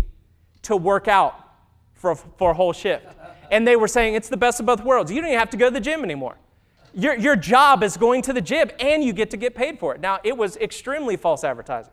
to 0.64 0.76
work 0.76 1.08
out 1.08 1.36
for, 1.94 2.16
for 2.16 2.52
a 2.52 2.54
whole 2.54 2.74
shift 2.74 3.08
and 3.52 3.68
they 3.68 3.76
were 3.76 3.88
saying 3.88 4.16
it's 4.16 4.30
the 4.30 4.38
best 4.38 4.60
of 4.60 4.66
both 4.66 4.84
worlds. 4.84 5.12
You 5.12 5.22
don't 5.22 5.30
even 5.30 5.40
have 5.40 5.50
to 5.52 5.58
go 5.58 5.68
to 5.68 5.74
the 5.74 5.80
gym 5.80 6.04
anymore. 6.04 6.38
Your, 6.94 7.16
your 7.16 7.36
job 7.36 7.84
is 7.84 7.98
going 7.98 8.22
to 8.24 8.34
the 8.34 8.42
gym 8.42 8.70
and 8.80 9.04
you 9.04 9.14
get 9.14 9.32
to 9.32 9.38
get 9.38 9.56
paid 9.56 9.80
for 9.80 9.96
it. 9.96 10.02
Now, 10.02 10.20
it 10.24 10.38
was 10.38 10.58
extremely 10.58 11.18
false 11.18 11.44
advertising. 11.44 11.92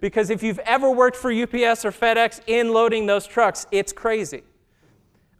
Because 0.00 0.30
if 0.30 0.42
you've 0.42 0.58
ever 0.60 0.90
worked 0.90 1.16
for 1.16 1.32
UPS 1.32 1.84
or 1.84 1.92
FedEx 1.92 2.40
in 2.46 2.72
loading 2.72 3.06
those 3.06 3.26
trucks, 3.26 3.66
it's 3.72 3.92
crazy. 3.92 4.42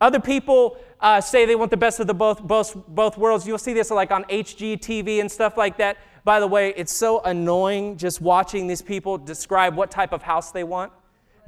Other 0.00 0.20
people 0.20 0.76
uh, 1.00 1.20
say 1.20 1.44
they 1.44 1.56
want 1.56 1.70
the 1.70 1.76
best 1.76 2.00
of 2.00 2.06
the 2.06 2.14
both, 2.14 2.42
both, 2.42 2.74
both 2.88 3.18
worlds. 3.18 3.46
You'll 3.46 3.58
see 3.58 3.72
this 3.72 3.90
like 3.90 4.10
on 4.10 4.24
HGTV 4.24 5.20
and 5.20 5.30
stuff 5.30 5.56
like 5.56 5.76
that. 5.78 5.98
By 6.24 6.40
the 6.40 6.46
way, 6.46 6.74
it's 6.76 6.92
so 6.92 7.20
annoying 7.20 7.96
just 7.96 8.20
watching 8.20 8.66
these 8.66 8.82
people 8.82 9.18
describe 9.18 9.76
what 9.76 9.90
type 9.90 10.12
of 10.12 10.22
house 10.22 10.50
they 10.50 10.64
want. 10.64 10.92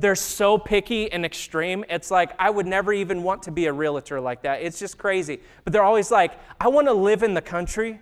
They're 0.00 0.14
so 0.14 0.56
picky 0.56 1.12
and 1.12 1.26
extreme. 1.26 1.84
It's 1.90 2.10
like, 2.10 2.32
I 2.38 2.48
would 2.48 2.66
never 2.66 2.90
even 2.90 3.22
want 3.22 3.42
to 3.42 3.50
be 3.50 3.66
a 3.66 3.72
realtor 3.72 4.18
like 4.18 4.42
that. 4.42 4.62
It's 4.62 4.78
just 4.78 4.96
crazy. 4.96 5.40
But 5.64 5.74
they're 5.74 5.84
always 5.84 6.10
like, 6.10 6.32
I 6.58 6.68
want 6.68 6.86
to 6.86 6.94
live 6.94 7.22
in 7.22 7.34
the 7.34 7.42
country 7.42 8.00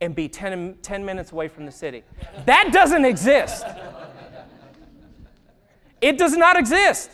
and 0.00 0.12
be 0.12 0.28
10, 0.28 0.78
10 0.82 1.04
minutes 1.04 1.30
away 1.30 1.46
from 1.46 1.64
the 1.64 1.70
city. 1.70 2.02
That 2.46 2.70
doesn't 2.72 3.04
exist. 3.04 3.64
It 6.00 6.18
does 6.18 6.36
not 6.36 6.58
exist. 6.58 7.12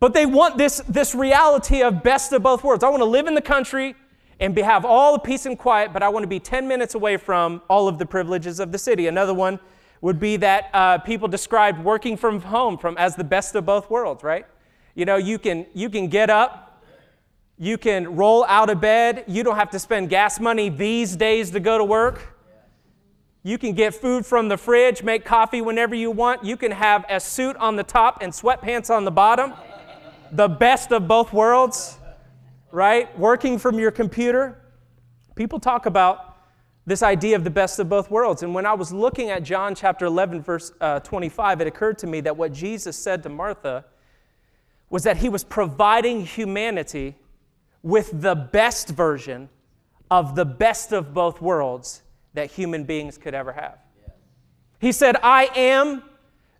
But 0.00 0.12
they 0.12 0.26
want 0.26 0.58
this, 0.58 0.82
this 0.88 1.14
reality 1.14 1.82
of 1.82 2.02
best 2.02 2.32
of 2.32 2.42
both 2.42 2.64
worlds. 2.64 2.82
I 2.82 2.88
want 2.88 3.02
to 3.02 3.06
live 3.06 3.28
in 3.28 3.34
the 3.34 3.40
country 3.40 3.94
and 4.40 4.52
be, 4.52 4.62
have 4.62 4.84
all 4.84 5.12
the 5.12 5.20
peace 5.20 5.46
and 5.46 5.56
quiet, 5.56 5.92
but 5.92 6.02
I 6.02 6.08
want 6.08 6.24
to 6.24 6.28
be 6.28 6.40
10 6.40 6.66
minutes 6.66 6.96
away 6.96 7.18
from 7.18 7.62
all 7.70 7.86
of 7.86 7.98
the 7.98 8.04
privileges 8.04 8.58
of 8.58 8.72
the 8.72 8.78
city. 8.78 9.06
Another 9.06 9.32
one 9.32 9.60
would 10.00 10.20
be 10.20 10.36
that 10.36 10.70
uh, 10.72 10.98
people 10.98 11.28
described 11.28 11.82
working 11.82 12.16
from 12.16 12.40
home 12.40 12.78
from 12.78 12.96
as 12.98 13.16
the 13.16 13.24
best 13.24 13.54
of 13.54 13.66
both 13.66 13.90
worlds, 13.90 14.22
right? 14.22 14.46
You 14.94 15.04
know, 15.04 15.16
you 15.16 15.38
can, 15.38 15.66
you 15.74 15.90
can 15.90 16.08
get 16.08 16.30
up, 16.30 16.84
you 17.58 17.78
can 17.78 18.16
roll 18.16 18.44
out 18.46 18.70
of 18.70 18.80
bed, 18.80 19.24
you 19.26 19.42
don't 19.42 19.56
have 19.56 19.70
to 19.70 19.78
spend 19.78 20.10
gas 20.10 20.40
money 20.40 20.68
these 20.68 21.16
days 21.16 21.50
to 21.52 21.60
go 21.60 21.78
to 21.78 21.84
work. 21.84 22.34
You 23.42 23.58
can 23.58 23.74
get 23.74 23.94
food 23.94 24.26
from 24.26 24.48
the 24.48 24.56
fridge, 24.56 25.02
make 25.02 25.24
coffee 25.24 25.62
whenever 25.62 25.94
you 25.94 26.10
want. 26.10 26.44
You 26.44 26.56
can 26.56 26.72
have 26.72 27.04
a 27.08 27.20
suit 27.20 27.56
on 27.56 27.76
the 27.76 27.84
top 27.84 28.18
and 28.20 28.32
sweatpants 28.32 28.90
on 28.90 29.04
the 29.04 29.12
bottom 29.12 29.52
the 30.32 30.48
best 30.48 30.92
of 30.92 31.06
both 31.06 31.32
worlds, 31.32 31.98
right? 32.72 33.16
Working 33.18 33.58
from 33.58 33.78
your 33.78 33.90
computer. 33.90 34.60
People 35.34 35.60
talk 35.60 35.86
about 35.86 36.25
this 36.86 37.02
idea 37.02 37.34
of 37.34 37.42
the 37.42 37.50
best 37.50 37.78
of 37.80 37.88
both 37.88 38.10
worlds. 38.10 38.44
And 38.44 38.54
when 38.54 38.64
I 38.64 38.72
was 38.72 38.92
looking 38.92 39.30
at 39.30 39.42
John 39.42 39.74
chapter 39.74 40.06
11, 40.06 40.42
verse 40.42 40.72
uh, 40.80 41.00
25, 41.00 41.60
it 41.60 41.66
occurred 41.66 41.98
to 41.98 42.06
me 42.06 42.20
that 42.20 42.36
what 42.36 42.52
Jesus 42.52 42.96
said 42.96 43.24
to 43.24 43.28
Martha 43.28 43.84
was 44.88 45.02
that 45.02 45.16
he 45.16 45.28
was 45.28 45.42
providing 45.42 46.24
humanity 46.24 47.16
with 47.82 48.22
the 48.22 48.36
best 48.36 48.88
version 48.90 49.48
of 50.10 50.36
the 50.36 50.44
best 50.44 50.92
of 50.92 51.12
both 51.12 51.40
worlds 51.42 52.02
that 52.34 52.52
human 52.52 52.84
beings 52.84 53.18
could 53.18 53.34
ever 53.34 53.52
have. 53.52 53.78
He 54.78 54.92
said, 54.92 55.16
I 55.22 55.50
am 55.56 56.04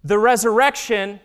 the 0.02 0.18
resurrection 0.18 1.20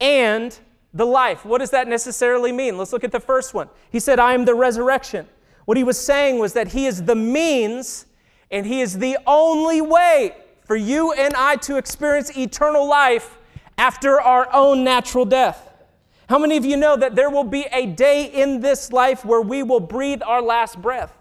and 0.00 0.58
the 0.92 1.06
life. 1.06 1.44
What 1.44 1.58
does 1.58 1.70
that 1.70 1.86
necessarily 1.86 2.50
mean? 2.50 2.78
Let's 2.78 2.92
look 2.92 3.04
at 3.04 3.12
the 3.12 3.20
first 3.20 3.54
one. 3.54 3.68
He 3.90 4.00
said, 4.00 4.18
I 4.18 4.34
am 4.34 4.44
the 4.44 4.54
resurrection. 4.54 5.28
What 5.66 5.76
he 5.76 5.84
was 5.84 5.98
saying 5.98 6.40
was 6.40 6.52
that 6.54 6.68
he 6.68 6.86
is 6.86 7.04
the 7.04 7.14
means 7.14 8.06
and 8.50 8.66
he 8.66 8.80
is 8.80 8.98
the 8.98 9.18
only 9.26 9.80
way 9.80 10.34
for 10.64 10.76
you 10.76 11.12
and 11.12 11.34
I 11.34 11.56
to 11.56 11.76
experience 11.76 12.36
eternal 12.36 12.88
life 12.88 13.38
after 13.78 14.20
our 14.20 14.52
own 14.52 14.84
natural 14.84 15.24
death. 15.24 15.72
How 16.28 16.38
many 16.38 16.56
of 16.56 16.64
you 16.64 16.76
know 16.76 16.96
that 16.96 17.16
there 17.16 17.30
will 17.30 17.44
be 17.44 17.66
a 17.72 17.86
day 17.86 18.26
in 18.26 18.60
this 18.60 18.92
life 18.92 19.24
where 19.24 19.40
we 19.40 19.62
will 19.62 19.80
breathe 19.80 20.22
our 20.22 20.40
last 20.40 20.80
breath? 20.80 21.16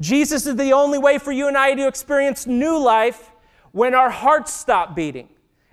Jesus 0.00 0.46
is 0.46 0.56
the 0.56 0.72
only 0.72 0.98
way 0.98 1.18
for 1.18 1.30
you 1.30 1.46
and 1.46 1.56
I 1.56 1.74
to 1.74 1.86
experience 1.86 2.46
new 2.46 2.76
life 2.76 3.30
when 3.72 3.94
our 3.94 4.10
hearts 4.10 4.52
stop 4.52 4.96
beating. 4.96 5.28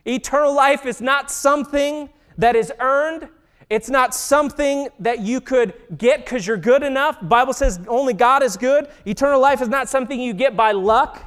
Eternal 0.06 0.54
life 0.54 0.86
is 0.86 1.02
not 1.02 1.32
something 1.32 2.10
that 2.38 2.56
is 2.56 2.72
earned. 2.80 3.30
It's 3.72 3.90
not 3.90 4.14
something 4.14 4.90
that 5.00 5.22
you 5.22 5.40
could 5.40 5.74
get 5.98 6.26
because 6.26 6.46
you're 6.46 6.58
good 6.58 6.84
enough. 6.84 7.18
Bible 7.22 7.54
says 7.54 7.80
only 7.88 8.12
God 8.12 8.44
is 8.44 8.58
good. 8.58 8.90
Eternal 9.06 9.40
life 9.40 9.62
is 9.62 9.70
not 9.70 9.88
something 9.88 10.20
you 10.20 10.34
get 10.34 10.58
by 10.58 10.74
luck 10.74 11.24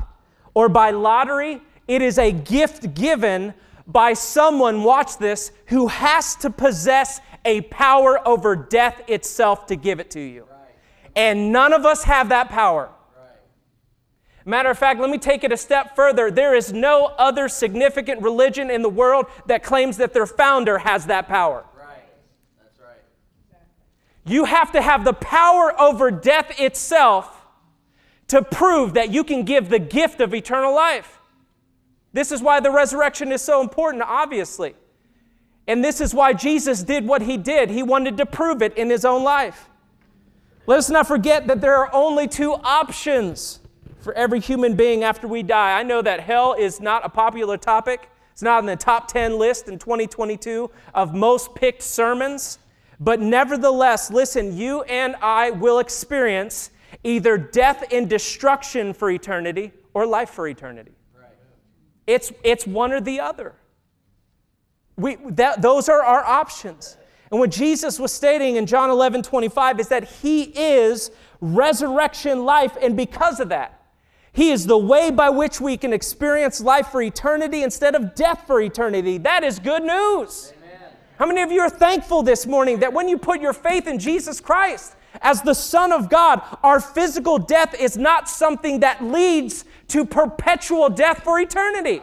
or 0.53 0.69
by 0.69 0.91
lottery. 0.91 1.63
It 1.89 2.03
is 2.03 2.19
a 2.19 2.33
gift 2.33 2.93
given 2.93 3.55
by 3.87 4.13
someone, 4.13 4.83
watch 4.83 5.17
this, 5.17 5.53
who 5.69 5.87
has 5.87 6.37
to 6.37 6.51
possess 6.51 7.23
a 7.47 7.63
power 7.63 8.21
over 8.29 8.55
death 8.55 9.01
itself 9.09 9.65
to 9.69 9.77
give 9.77 9.99
it 9.99 10.11
to 10.11 10.21
you. 10.21 10.47
And 11.17 11.51
none 11.51 11.73
of 11.73 11.87
us 11.87 12.05
have 12.05 12.29
that 12.29 12.51
power. 12.51 12.91
Matter 14.45 14.69
of 14.69 14.79
fact, 14.79 15.01
let 15.01 15.09
me 15.09 15.17
take 15.17 15.45
it 15.45 15.53
a 15.53 15.57
step 15.57 15.97
further. 15.97 16.31
There 16.31 16.55
is 16.55 16.75
no 16.75 17.07
other 17.17 17.49
significant 17.49 18.21
religion 18.21 18.71
in 18.71 18.83
the 18.83 18.91
world 18.91 19.29
that 19.47 19.63
claims 19.63 19.97
that 19.97 20.13
their 20.13 20.27
founder 20.27 20.77
has 20.77 21.07
that 21.07 21.27
power. 21.27 21.65
You 24.27 24.45
have 24.45 24.73
to 24.73 24.83
have 24.83 25.05
the 25.05 25.13
power 25.13 25.79
over 25.81 26.11
death 26.11 26.59
itself 26.59 27.45
to 28.29 28.43
prove 28.43 28.95
that 28.95 29.11
you 29.11 29.23
can 29.23 29.45
give 29.45 29.69
the 29.69 29.79
gift 29.79 30.21
of 30.21 30.35
eternal 30.35 30.75
life. 30.75 31.21
This 32.13 32.33
is 32.33 32.41
why 32.41 32.61
the 32.61 32.71
resurrection 32.71 33.33
is 33.33 33.43
so 33.43 33.61
important, 33.61 34.03
obviously. 34.07 34.75
And 35.67 35.85
this 35.85 36.01
is 36.01 36.15
why 36.15 36.33
Jesus 36.33 36.83
did 36.83 37.07
what 37.07 37.23
he 37.23 37.37
did. 37.37 37.71
He 37.71 37.83
wanted 37.83 38.17
to 38.19 38.27
prove 38.27 38.63
it 38.63 38.77
in 38.77 38.89
his 38.89 39.05
own 39.05 39.25
life. 39.25 39.69
Let 40.67 40.79
us 40.79 40.89
not 40.89 41.07
forget 41.07 41.47
that 41.49 41.61
there 41.61 41.77
are 41.77 41.91
only 41.93 42.29
two 42.29 42.55
options 42.55 43.61
for 44.01 44.15
every 44.15 44.41
human 44.41 44.77
being 44.77 45.03
after 45.03 45.27
we 45.27 45.43
die. 45.43 45.79
I 45.79 45.83
know 45.83 46.03
that 46.03 46.21
hell 46.21 46.55
is 46.55 46.81
not 46.81 47.05
a 47.05 47.09
popular 47.09 47.57
topic. 47.57 48.11
It's 48.33 48.43
not 48.43 48.61
in 48.61 48.67
the 48.67 48.77
top 48.77 49.09
10 49.09 49.39
list 49.39 49.69
in 49.69 49.79
2022 49.79 50.71
of 50.95 51.15
most 51.15 51.55
picked 51.55 51.83
sermons. 51.83 52.59
But 53.05 53.21
nevertheless, 53.21 54.11
listen, 54.11 54.57
you 54.57 54.83
and 54.85 55.15
I 55.17 55.51
will 55.51 55.79
experience 55.79 56.71
either 57.03 57.37
death 57.37 57.85
and 57.93 58.09
destruction 58.09 58.95
for 58.95 59.11
eternity 59.11 59.73
or 59.93 60.07
life 60.07 60.31
for 60.31 60.49
eternity. 60.49 60.93
Right. 61.15 61.29
It's, 62.07 62.33
it's 62.43 62.67
one 62.67 62.93
or 62.93 63.03
the 63.03 63.21
other. 63.21 63.55
We, 64.97 65.19
that, 65.33 65.61
those 65.61 65.91
are 65.91 66.03
our 66.03 66.25
options. 66.25 66.97
And 67.31 67.39
what 67.39 67.51
Jesus 67.51 68.01
was 68.01 68.11
stating 68.11 68.57
in 68.57 68.65
John 68.65 68.89
11 68.89 69.23
25 69.23 69.81
is 69.81 69.89
that 69.89 70.05
He 70.05 70.45
is 70.45 71.11
resurrection 71.43 72.47
life. 72.47 72.75
And 72.81 72.97
because 72.97 73.39
of 73.39 73.51
that, 73.51 73.83
he 74.33 74.51
is 74.51 74.67
the 74.67 74.77
way 74.77 75.13
by 75.13 75.31
which 75.31 75.61
we 75.61 75.77
can 75.77 75.93
experience 75.93 76.61
life 76.61 76.89
for 76.89 77.01
eternity 77.01 77.63
instead 77.63 77.95
of 77.95 78.17
death 78.17 78.49
for 78.49 78.61
eternity. 78.61 79.17
That 79.17 79.45
is 79.45 79.61
good 79.61 79.85
news. 79.85 80.53
How 81.19 81.27
many 81.27 81.43
of 81.43 81.53
you 81.53 81.61
are 81.61 81.71
thankful 81.71 82.23
this 82.23 82.47
morning 82.47 82.81
that 82.81 82.93
when 82.93 83.09
you 83.09 83.19
put 83.19 83.41
your 83.41 83.53
faith 83.53 83.87
in 83.87 83.99
Jesus 83.99 84.41
Christ 84.41 84.95
as 85.23 85.43
the 85.43 85.55
Son 85.55 85.93
of 85.93 86.11
God, 86.11 86.43
our 86.63 86.81
physical 86.81 87.39
death 87.39 87.75
is 87.75 87.97
not 87.97 88.29
something 88.29 88.81
that 88.81 89.03
leads 89.03 89.65
to 89.89 90.05
perpetual 90.05 90.89
death 90.89 91.23
for 91.23 91.39
eternity? 91.39 92.03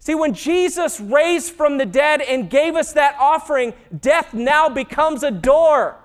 See, 0.00 0.14
when 0.14 0.32
Jesus 0.32 1.00
raised 1.00 1.52
from 1.52 1.76
the 1.76 1.86
dead 1.86 2.22
and 2.22 2.48
gave 2.48 2.74
us 2.74 2.94
that 2.94 3.14
offering, 3.20 3.74
death 4.00 4.32
now 4.32 4.68
becomes 4.68 5.22
a 5.22 5.30
door. 5.30 5.96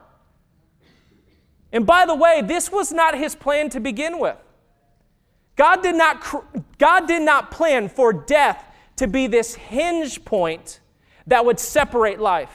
And 1.72 1.86
by 1.86 2.06
the 2.06 2.14
way, 2.14 2.42
this 2.42 2.72
was 2.72 2.92
not 2.92 3.18
his 3.18 3.34
plan 3.34 3.70
to 3.70 3.80
begin 3.80 4.20
with. 4.20 4.38
God 5.56 5.82
did 5.82 5.96
not, 5.96 6.22
God 6.78 7.08
did 7.08 7.22
not 7.24 7.50
plan 7.50 7.88
for 7.88 8.12
death 8.12 8.64
to 8.98 9.08
be 9.08 9.26
this 9.26 9.56
hinge 9.56 10.26
point 10.26 10.82
that 11.28 11.46
would 11.46 11.60
separate 11.60 12.20
life. 12.20 12.52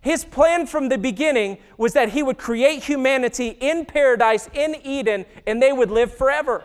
His 0.00 0.24
plan 0.24 0.66
from 0.66 0.90
the 0.90 0.98
beginning 0.98 1.58
was 1.78 1.94
that 1.94 2.10
he 2.10 2.22
would 2.22 2.36
create 2.36 2.84
humanity 2.84 3.56
in 3.60 3.86
paradise, 3.86 4.50
in 4.52 4.76
Eden, 4.84 5.24
and 5.46 5.62
they 5.62 5.72
would 5.72 5.90
live 5.90 6.14
forever. 6.14 6.62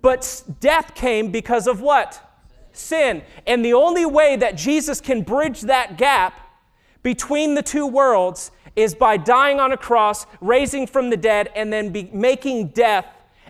But 0.00 0.44
death 0.60 0.94
came 0.94 1.32
because 1.32 1.66
of 1.66 1.80
what? 1.80 2.20
Sin. 2.72 3.22
And 3.46 3.64
the 3.64 3.72
only 3.72 4.06
way 4.06 4.36
that 4.36 4.56
Jesus 4.56 5.00
can 5.00 5.22
bridge 5.22 5.62
that 5.62 5.98
gap 5.98 6.38
between 7.02 7.54
the 7.54 7.62
two 7.62 7.86
worlds 7.86 8.52
is 8.76 8.94
by 8.94 9.16
dying 9.16 9.58
on 9.58 9.72
a 9.72 9.76
cross, 9.76 10.26
raising 10.40 10.86
from 10.86 11.10
the 11.10 11.16
dead, 11.16 11.50
and 11.56 11.72
then 11.72 11.90
be, 11.90 12.08
making 12.12 12.68
death 12.68 13.06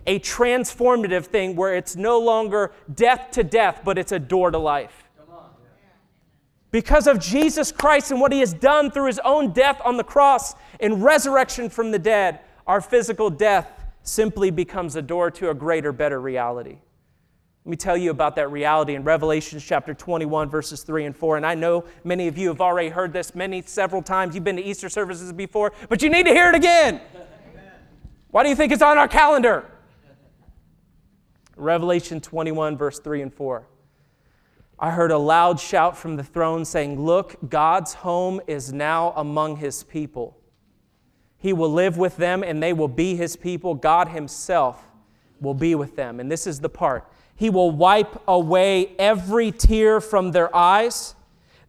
a 0.07 0.19
transformative 0.21 1.27
thing 1.27 1.57
where 1.57 1.75
it's 1.75 1.97
no 1.97 2.19
longer 2.19 2.73
death 2.95 3.31
to 3.33 3.45
death, 3.45 3.81
but 3.85 3.99
it's 3.99 4.13
a 4.13 4.19
door 4.19 4.51
to 4.51 4.59
life. 4.59 5.04
Because 6.75 7.07
of 7.07 7.21
Jesus 7.21 7.71
Christ 7.71 8.11
and 8.11 8.21
what 8.21 8.33
he 8.33 8.41
has 8.41 8.53
done 8.53 8.91
through 8.91 9.07
his 9.07 9.21
own 9.21 9.53
death 9.53 9.81
on 9.85 9.97
the 9.97 10.03
cross 10.03 10.57
and 10.81 11.05
resurrection 11.05 11.71
from 11.71 11.93
the 11.93 12.01
dead, 12.01 12.41
our 12.67 12.81
physical 12.81 13.31
death 13.31 13.71
simply 14.03 14.51
becomes 14.51 14.97
a 14.97 15.03
door 15.03 15.31
to 15.31 15.51
a 15.51 15.55
greater, 15.55 15.93
better 15.93 16.21
reality. 16.21 16.79
Let 17.65 17.71
me 17.71 17.77
tell 17.77 17.97
you 17.97 18.11
about 18.11 18.35
that 18.35 18.51
reality 18.51 18.97
in 18.97 19.05
Revelation 19.05 19.61
chapter 19.61 19.95
21, 19.95 20.51
verses 20.51 20.83
3 20.83 21.05
and 21.05 21.17
4. 21.17 21.37
And 21.37 21.47
I 21.47 21.55
know 21.55 21.85
many 22.03 22.27
of 22.27 22.37
you 22.37 22.49
have 22.49 22.61
already 22.61 22.89
heard 22.89 23.13
this 23.13 23.37
many, 23.37 23.63
several 23.63 24.03
times. 24.03 24.35
You've 24.35 24.43
been 24.43 24.57
to 24.57 24.65
Easter 24.65 24.89
services 24.89 25.33
before, 25.33 25.73
but 25.89 26.03
you 26.03 26.11
need 26.11 26.27
to 26.27 26.33
hear 26.33 26.49
it 26.49 26.57
again. 26.57 27.01
Why 28.33 28.43
do 28.43 28.49
you 28.49 28.57
think 28.57 28.73
it's 28.73 28.83
on 28.83 28.99
our 28.99 29.07
calendar? 29.07 29.65
Revelation 31.55 32.21
21, 32.21 32.77
verse 32.77 32.99
3 32.99 33.23
and 33.23 33.33
4. 33.33 33.65
I 34.85 34.91
heard 34.91 35.13
a 35.13 35.17
loud 35.17 35.59
shout 35.59 35.97
from 35.97 36.17
the 36.17 36.23
throne 36.23 36.67
saying, 36.67 37.01
Look, 37.01 37.37
God's 37.49 37.95
home 37.95 38.43
is 38.47 38.71
now 38.71 39.15
among 39.17 39.57
his 39.57 39.83
people. 39.83 40.37
He 41.39 41.55
will 41.55 41.73
live 41.73 41.97
with 41.97 42.19
them 42.19 42.43
and 42.43 42.63
they 42.63 42.75
will 42.75 42.89
be 42.89 43.17
his 43.17 43.35
people. 43.35 43.75
God 43.75 44.09
himself 44.09 44.87
will 45.41 45.55
be 45.55 45.75
with 45.75 45.97
them. 45.97 46.21
And 46.21 46.31
this 46.31 46.47
is 46.47 46.61
the 46.61 46.69
part 46.69 47.11
He 47.35 47.49
will 47.49 47.71
wipe 47.71 48.23
away 48.29 48.95
every 48.99 49.53
tear 49.53 50.03
from 50.03 50.33
their 50.33 50.55
eyes. 50.55 51.15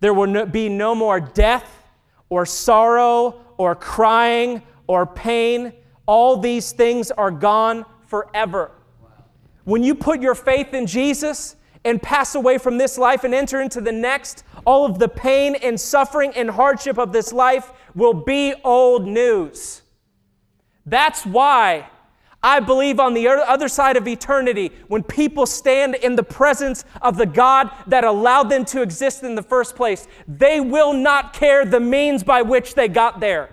There 0.01 0.13
will 0.13 0.47
be 0.47 0.67
no 0.67 0.93
more 0.93 1.21
death 1.21 1.87
or 2.27 2.45
sorrow 2.45 3.39
or 3.55 3.75
crying 3.75 4.61
or 4.87 5.05
pain. 5.05 5.71
All 6.05 6.35
these 6.35 6.73
things 6.73 7.11
are 7.11 7.31
gone 7.31 7.85
forever. 8.07 8.71
When 9.63 9.85
you 9.85 9.95
put 9.95 10.21
your 10.21 10.35
faith 10.35 10.73
in 10.73 10.85
Jesus, 10.85 11.55
and 11.85 12.01
pass 12.01 12.35
away 12.35 12.57
from 12.57 12.77
this 12.77 12.97
life 12.97 13.23
and 13.23 13.33
enter 13.33 13.61
into 13.61 13.79
the 13.79 13.91
next, 13.91 14.43
all 14.65 14.85
of 14.85 14.97
the 14.97 15.07
pain 15.07 15.55
and 15.55 15.79
suffering 15.79 16.33
and 16.35 16.49
hardship 16.49 16.97
of 16.97 17.13
this 17.13 17.31
life 17.31 17.71
will 17.93 18.13
be 18.13 18.55
old 18.63 19.07
news. 19.07 19.83
That's 20.85 21.25
why 21.25 21.87
I 22.41 22.59
believe 22.59 22.99
on 22.99 23.13
the 23.13 23.27
other 23.27 23.67
side 23.67 23.97
of 23.97 24.07
eternity, 24.07 24.71
when 24.87 25.03
people 25.03 25.45
stand 25.45 25.95
in 25.95 26.15
the 26.15 26.23
presence 26.23 26.85
of 27.01 27.17
the 27.17 27.25
God 27.25 27.71
that 27.87 28.03
allowed 28.03 28.49
them 28.49 28.65
to 28.65 28.81
exist 28.81 29.23
in 29.23 29.35
the 29.35 29.41
first 29.41 29.75
place, 29.75 30.07
they 30.27 30.59
will 30.59 30.93
not 30.93 31.33
care 31.33 31.65
the 31.65 31.79
means 31.79 32.23
by 32.23 32.41
which 32.41 32.75
they 32.75 32.87
got 32.87 33.19
there. 33.19 33.49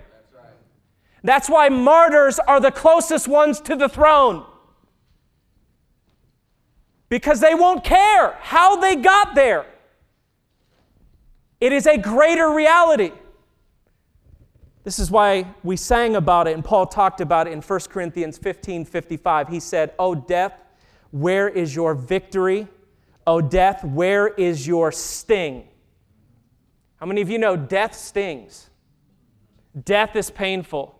That's, 1.23 1.49
why 1.49 1.69
martyrs 1.69 2.37
are 2.39 2.59
the 2.59 2.71
closest 2.71 3.27
ones 3.27 3.61
to 3.61 3.75
the 3.75 3.89
throne 3.89 4.45
because 7.13 7.39
they 7.39 7.53
won't 7.53 7.83
care 7.83 8.39
how 8.41 8.75
they 8.77 8.95
got 8.95 9.35
there. 9.35 9.67
It 11.61 11.71
is 11.71 11.85
a 11.85 11.95
greater 11.95 12.49
reality. 12.49 13.11
This 14.83 14.97
is 14.97 15.11
why 15.11 15.53
we 15.61 15.77
sang 15.77 16.15
about 16.15 16.47
it, 16.47 16.55
and 16.55 16.65
Paul 16.65 16.87
talked 16.87 17.21
about 17.21 17.45
it 17.45 17.53
in 17.53 17.61
1 17.61 17.79
Corinthians 17.81 18.39
15 18.39 18.85
55. 18.85 19.47
He 19.47 19.59
said, 19.59 19.93
O 19.99 20.15
death, 20.15 20.53
where 21.11 21.47
is 21.47 21.75
your 21.75 21.93
victory? 21.93 22.67
O 23.27 23.41
death, 23.41 23.83
where 23.83 24.29
is 24.29 24.65
your 24.65 24.91
sting? 24.91 25.67
How 26.95 27.05
many 27.05 27.21
of 27.21 27.29
you 27.29 27.37
know 27.37 27.55
death 27.55 27.93
stings? 27.93 28.71
Death 29.85 30.15
is 30.15 30.31
painful, 30.31 30.99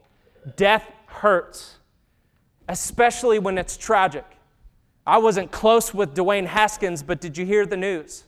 death 0.58 0.88
hurts, 1.08 1.78
especially 2.70 3.40
when 3.40 3.58
it's 3.58 3.78
tragic. 3.78 4.26
I 5.06 5.18
wasn't 5.18 5.52
close 5.52 5.94
with 5.94 6.16
Dwayne 6.16 6.46
Haskins, 6.46 7.04
but 7.04 7.20
did 7.20 7.38
you 7.38 7.46
hear 7.46 7.66
the 7.66 7.76
news? 7.76 8.24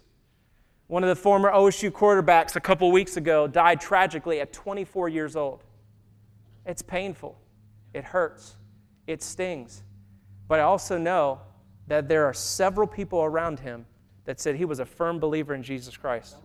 One 0.88 1.04
of 1.04 1.10
the 1.10 1.16
former 1.16 1.52
OSU 1.52 1.90
quarterbacks 1.90 2.56
a 2.56 2.60
couple 2.60 2.92
weeks 2.92 3.18
ago 3.18 3.48
died 3.48 3.80
tragically 3.80 4.42
at 4.42 4.52
24 4.52 5.10
years 5.10 5.36
old. 5.36 5.64
It's 6.66 6.82
painful, 6.82 7.40
it 7.94 8.04
hurts, 8.04 8.56
it 9.08 9.24
stings. 9.24 9.84
But 10.48 10.60
I 10.60 10.64
also 10.64 10.98
know 10.98 11.40
that 11.88 12.08
there 12.08 12.26
are 12.26 12.34
several 12.34 12.88
people 12.88 13.24
around 13.24 13.60
him 13.60 13.86
that 14.26 14.40
said 14.40 14.56
he 14.56 14.66
was 14.66 14.80
a 14.80 14.86
firm 14.86 15.20
believer 15.20 15.54
in 15.54 15.64
Jesus 15.64 15.96
Christ. 15.96 16.36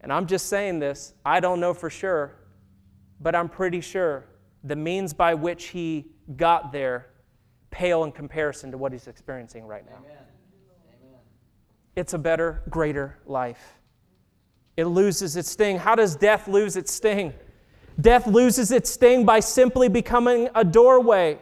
And 0.00 0.12
I'm 0.12 0.26
just 0.26 0.46
saying 0.46 0.78
this, 0.78 1.14
I 1.24 1.40
don't 1.40 1.60
know 1.60 1.74
for 1.74 1.90
sure, 1.90 2.36
but 3.20 3.34
I'm 3.34 3.48
pretty 3.48 3.80
sure 3.80 4.26
the 4.64 4.76
means 4.76 5.12
by 5.12 5.34
which 5.34 5.66
he 5.66 6.06
got 6.36 6.72
there 6.72 7.08
pale 7.72 8.04
in 8.04 8.12
comparison 8.12 8.70
to 8.70 8.78
what 8.78 8.92
he's 8.92 9.08
experiencing 9.08 9.66
right 9.66 9.84
now. 9.84 9.96
Amen. 9.98 10.18
Amen. 11.02 11.18
It's 11.96 12.14
a 12.14 12.18
better, 12.18 12.62
greater 12.70 13.18
life. 13.26 13.74
It 14.76 14.84
loses 14.84 15.36
its 15.36 15.50
sting. 15.50 15.78
How 15.78 15.96
does 15.96 16.14
death 16.14 16.46
lose 16.46 16.76
its 16.76 16.92
sting? 16.92 17.34
Death 18.00 18.28
loses 18.28 18.70
its 18.70 18.90
sting 18.90 19.24
by 19.24 19.40
simply 19.40 19.88
becoming 19.88 20.48
a 20.54 20.64
doorway 20.64 21.38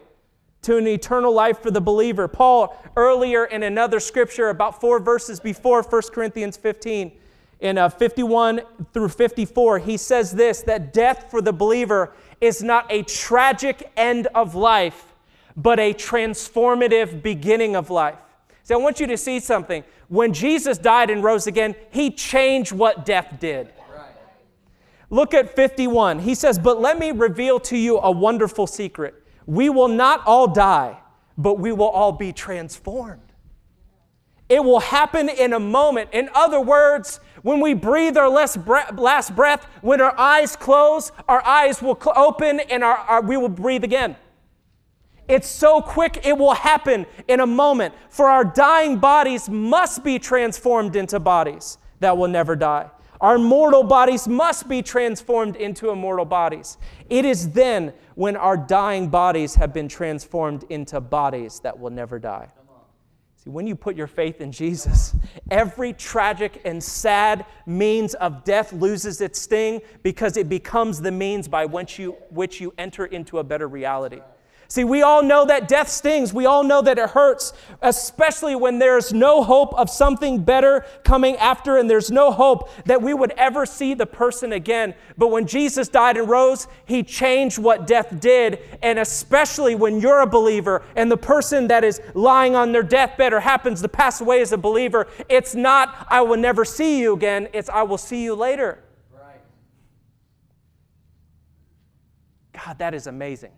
to 0.62 0.76
an 0.76 0.86
eternal 0.86 1.32
life 1.32 1.58
for 1.58 1.70
the 1.70 1.80
believer. 1.80 2.26
Paul, 2.28 2.76
earlier 2.96 3.44
in 3.44 3.62
another 3.62 4.00
scripture, 4.00 4.48
about 4.48 4.80
four 4.80 4.98
verses 4.98 5.40
before 5.40 5.82
1 5.82 6.02
Corinthians 6.12 6.56
15, 6.56 7.12
in 7.60 7.76
uh, 7.76 7.88
51 7.88 8.62
through 8.92 9.10
54, 9.10 9.80
he 9.80 9.96
says 9.96 10.32
this 10.32 10.62
that 10.62 10.92
death 10.92 11.30
for 11.30 11.42
the 11.42 11.52
believer 11.52 12.12
is 12.40 12.62
not 12.62 12.86
a 12.90 13.02
tragic 13.02 13.90
end 13.96 14.26
of 14.34 14.54
life, 14.54 15.09
but 15.56 15.80
a 15.80 15.92
transformative 15.94 17.22
beginning 17.22 17.76
of 17.76 17.90
life. 17.90 18.18
See, 18.62 18.74
I 18.74 18.76
want 18.76 19.00
you 19.00 19.06
to 19.08 19.16
see 19.16 19.40
something. 19.40 19.84
When 20.08 20.32
Jesus 20.32 20.78
died 20.78 21.10
and 21.10 21.22
rose 21.22 21.46
again, 21.46 21.74
he 21.90 22.10
changed 22.10 22.72
what 22.72 23.04
death 23.04 23.36
did. 23.40 23.72
Look 25.10 25.34
at 25.34 25.56
51. 25.56 26.20
He 26.20 26.34
says, 26.34 26.58
But 26.58 26.80
let 26.80 26.98
me 26.98 27.10
reveal 27.10 27.58
to 27.60 27.76
you 27.76 27.98
a 27.98 28.10
wonderful 28.10 28.66
secret. 28.66 29.14
We 29.44 29.68
will 29.68 29.88
not 29.88 30.24
all 30.24 30.46
die, 30.46 30.98
but 31.36 31.58
we 31.58 31.72
will 31.72 31.88
all 31.88 32.12
be 32.12 32.32
transformed. 32.32 33.22
It 34.48 34.64
will 34.64 34.80
happen 34.80 35.28
in 35.28 35.52
a 35.52 35.60
moment. 35.60 36.10
In 36.12 36.28
other 36.34 36.60
words, 36.60 37.20
when 37.42 37.60
we 37.60 37.74
breathe 37.74 38.16
our 38.16 38.28
last 38.28 38.64
breath, 38.64 39.64
when 39.80 40.00
our 40.00 40.18
eyes 40.18 40.56
close, 40.56 41.12
our 41.28 41.44
eyes 41.44 41.80
will 41.80 42.00
open 42.16 42.60
and 42.60 42.82
our, 42.82 42.96
our, 42.96 43.22
we 43.22 43.36
will 43.36 43.48
breathe 43.48 43.84
again. 43.84 44.16
It's 45.30 45.46
so 45.46 45.80
quick, 45.80 46.26
it 46.26 46.36
will 46.36 46.54
happen 46.54 47.06
in 47.28 47.38
a 47.38 47.46
moment. 47.46 47.94
For 48.08 48.28
our 48.28 48.44
dying 48.44 48.98
bodies 48.98 49.48
must 49.48 50.02
be 50.02 50.18
transformed 50.18 50.96
into 50.96 51.20
bodies 51.20 51.78
that 52.00 52.18
will 52.18 52.26
never 52.26 52.56
die. 52.56 52.90
Our 53.20 53.38
mortal 53.38 53.84
bodies 53.84 54.26
must 54.26 54.68
be 54.68 54.82
transformed 54.82 55.54
into 55.54 55.90
immortal 55.90 56.24
bodies. 56.24 56.78
It 57.08 57.24
is 57.24 57.50
then 57.50 57.92
when 58.16 58.34
our 58.34 58.56
dying 58.56 59.08
bodies 59.08 59.54
have 59.54 59.72
been 59.72 59.86
transformed 59.86 60.64
into 60.68 61.00
bodies 61.00 61.60
that 61.60 61.78
will 61.78 61.90
never 61.90 62.18
die. 62.18 62.48
See, 63.36 63.50
when 63.50 63.68
you 63.68 63.76
put 63.76 63.94
your 63.94 64.08
faith 64.08 64.40
in 64.40 64.50
Jesus, 64.50 65.14
every 65.50 65.92
tragic 65.92 66.60
and 66.64 66.82
sad 66.82 67.46
means 67.66 68.14
of 68.14 68.42
death 68.42 68.72
loses 68.72 69.20
its 69.20 69.40
sting 69.40 69.80
because 70.02 70.36
it 70.36 70.48
becomes 70.48 71.00
the 71.00 71.12
means 71.12 71.46
by 71.46 71.66
which 71.66 72.00
you, 72.00 72.16
which 72.30 72.60
you 72.60 72.74
enter 72.78 73.06
into 73.06 73.38
a 73.38 73.44
better 73.44 73.68
reality. 73.68 74.20
See, 74.70 74.84
we 74.84 75.02
all 75.02 75.24
know 75.24 75.46
that 75.46 75.66
death 75.66 75.88
stings. 75.88 76.32
We 76.32 76.46
all 76.46 76.62
know 76.62 76.80
that 76.80 76.96
it 76.96 77.10
hurts, 77.10 77.52
especially 77.82 78.54
when 78.54 78.78
there's 78.78 79.12
no 79.12 79.42
hope 79.42 79.74
of 79.74 79.90
something 79.90 80.44
better 80.44 80.86
coming 81.02 81.34
after 81.38 81.76
and 81.76 81.90
there's 81.90 82.12
no 82.12 82.30
hope 82.30 82.70
that 82.84 83.02
we 83.02 83.12
would 83.12 83.32
ever 83.32 83.66
see 83.66 83.94
the 83.94 84.06
person 84.06 84.52
again. 84.52 84.94
But 85.18 85.32
when 85.32 85.48
Jesus 85.48 85.88
died 85.88 86.16
and 86.16 86.28
rose, 86.28 86.68
he 86.84 87.02
changed 87.02 87.58
what 87.58 87.88
death 87.88 88.20
did. 88.20 88.60
And 88.80 89.00
especially 89.00 89.74
when 89.74 89.98
you're 89.98 90.20
a 90.20 90.26
believer 90.26 90.84
and 90.94 91.10
the 91.10 91.16
person 91.16 91.66
that 91.66 91.82
is 91.82 92.00
lying 92.14 92.54
on 92.54 92.70
their 92.70 92.84
deathbed 92.84 93.32
or 93.32 93.40
happens 93.40 93.82
to 93.82 93.88
pass 93.88 94.20
away 94.20 94.40
as 94.40 94.52
a 94.52 94.58
believer, 94.58 95.08
it's 95.28 95.56
not, 95.56 96.06
I 96.08 96.20
will 96.20 96.38
never 96.38 96.64
see 96.64 97.00
you 97.00 97.12
again, 97.12 97.48
it's, 97.52 97.68
I 97.68 97.82
will 97.82 97.98
see 97.98 98.22
you 98.22 98.36
later. 98.36 98.78
Right. 99.12 99.40
God, 102.52 102.78
that 102.78 102.94
is 102.94 103.08
amazing. 103.08 103.50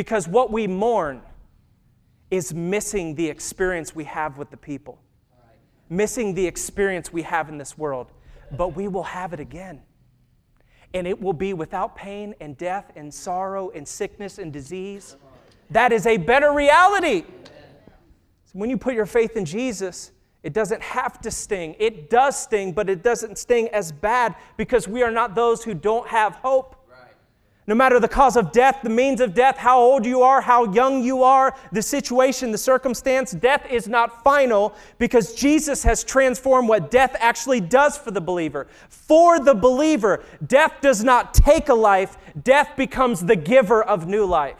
Because 0.00 0.26
what 0.26 0.50
we 0.50 0.66
mourn 0.66 1.20
is 2.30 2.54
missing 2.54 3.14
the 3.16 3.28
experience 3.28 3.94
we 3.94 4.04
have 4.04 4.38
with 4.38 4.50
the 4.50 4.56
people, 4.56 4.98
missing 5.90 6.32
the 6.32 6.46
experience 6.46 7.12
we 7.12 7.20
have 7.20 7.50
in 7.50 7.58
this 7.58 7.76
world. 7.76 8.10
But 8.50 8.68
we 8.68 8.88
will 8.88 9.02
have 9.02 9.34
it 9.34 9.40
again. 9.40 9.82
And 10.94 11.06
it 11.06 11.20
will 11.20 11.34
be 11.34 11.52
without 11.52 11.96
pain 11.96 12.34
and 12.40 12.56
death 12.56 12.90
and 12.96 13.12
sorrow 13.12 13.68
and 13.74 13.86
sickness 13.86 14.38
and 14.38 14.50
disease. 14.50 15.18
That 15.68 15.92
is 15.92 16.06
a 16.06 16.16
better 16.16 16.54
reality. 16.54 17.24
When 18.54 18.70
you 18.70 18.78
put 18.78 18.94
your 18.94 19.04
faith 19.04 19.36
in 19.36 19.44
Jesus, 19.44 20.12
it 20.42 20.54
doesn't 20.54 20.80
have 20.80 21.20
to 21.20 21.30
sting. 21.30 21.76
It 21.78 22.08
does 22.08 22.42
sting, 22.42 22.72
but 22.72 22.88
it 22.88 23.02
doesn't 23.02 23.36
sting 23.36 23.68
as 23.68 23.92
bad 23.92 24.34
because 24.56 24.88
we 24.88 25.02
are 25.02 25.10
not 25.10 25.34
those 25.34 25.62
who 25.62 25.74
don't 25.74 26.08
have 26.08 26.36
hope. 26.36 26.79
No 27.70 27.76
matter 27.76 28.00
the 28.00 28.08
cause 28.08 28.36
of 28.36 28.50
death, 28.50 28.80
the 28.82 28.90
means 28.90 29.20
of 29.20 29.32
death, 29.32 29.56
how 29.56 29.78
old 29.78 30.04
you 30.04 30.22
are, 30.22 30.40
how 30.40 30.72
young 30.72 31.04
you 31.04 31.22
are, 31.22 31.54
the 31.70 31.80
situation, 31.80 32.50
the 32.50 32.58
circumstance, 32.58 33.30
death 33.30 33.64
is 33.70 33.86
not 33.86 34.24
final 34.24 34.74
because 34.98 35.34
Jesus 35.34 35.84
has 35.84 36.02
transformed 36.02 36.68
what 36.68 36.90
death 36.90 37.14
actually 37.20 37.60
does 37.60 37.96
for 37.96 38.10
the 38.10 38.20
believer. 38.20 38.66
For 38.88 39.38
the 39.38 39.54
believer, 39.54 40.24
death 40.44 40.78
does 40.80 41.04
not 41.04 41.32
take 41.32 41.68
a 41.68 41.74
life, 41.74 42.18
death 42.42 42.76
becomes 42.76 43.20
the 43.20 43.36
giver 43.36 43.84
of 43.84 44.08
new 44.08 44.24
life. 44.24 44.56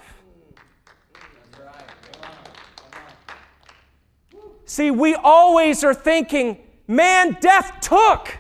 See, 4.66 4.92
we 4.92 5.16
always 5.16 5.82
are 5.82 5.94
thinking, 5.94 6.58
man, 6.86 7.38
death 7.40 7.80
took. 7.80 8.38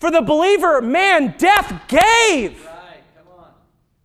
For 0.00 0.10
the 0.10 0.22
believer, 0.22 0.82
man, 0.82 1.36
death 1.38 1.82
gave. 1.86 2.70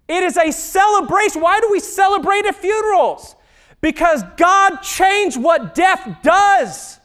It 0.08 0.24
is 0.24 0.38
a 0.38 0.52
celebration. 0.52 1.42
Why 1.42 1.60
do 1.60 1.70
we 1.72 1.80
celebrate 1.80 2.46
at 2.46 2.56
funerals? 2.56 3.36
Because 3.82 4.24
God 4.38 4.78
changed 4.78 5.42
what 5.42 5.76
death 5.76 6.20
does. 6.24 7.00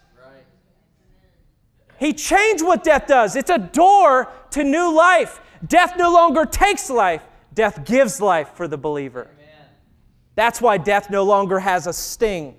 He 1.99 2.13
changed 2.13 2.65
what 2.65 2.83
death 2.83 3.07
does. 3.07 3.37
It's 3.37 3.51
a 3.51 3.59
door 3.59 4.29
to 4.51 4.65
new 4.65 4.93
life. 4.93 5.41
Death 5.67 5.95
no 5.97 6.13
longer 6.13 6.45
takes 6.45 6.91
life, 6.91 7.23
death 7.55 7.85
gives 7.85 8.21
life 8.21 8.55
for 8.55 8.67
the 8.67 8.77
believer. 8.77 9.31
Amen. 9.33 9.69
That's 10.35 10.61
why 10.61 10.79
death 10.79 11.11
no 11.11 11.23
longer 11.23 11.61
has 11.61 11.87
a 11.87 11.93
sting. 11.93 12.57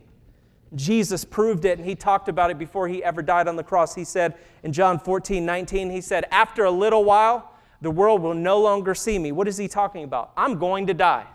Jesus 0.75 1.25
proved 1.25 1.65
it, 1.65 1.77
and 1.77 1.87
he 1.87 1.93
talked 1.93 2.29
about 2.29 2.49
it 2.51 2.57
before 2.57 2.87
he 2.87 3.03
ever 3.03 3.21
died 3.21 3.47
on 3.47 3.57
the 3.57 3.63
cross. 3.63 3.93
He 3.93 4.05
said 4.05 4.35
in 4.63 4.71
John 4.71 4.97
14, 4.97 5.45
19, 5.45 5.89
he 5.89 6.01
said, 6.01 6.25
After 6.31 6.63
a 6.63 6.71
little 6.71 7.03
while, 7.03 7.52
the 7.83 7.91
world 7.91 8.21
will 8.21 8.33
no 8.33 8.61
longer 8.61 8.95
see 8.95 9.19
me. 9.19 9.33
What 9.33 9.45
is 9.45 9.57
he 9.57 9.67
talking 9.67 10.05
about? 10.05 10.31
I'm 10.37 10.57
going 10.57 10.87
to 10.87 10.93
die. 10.93 11.27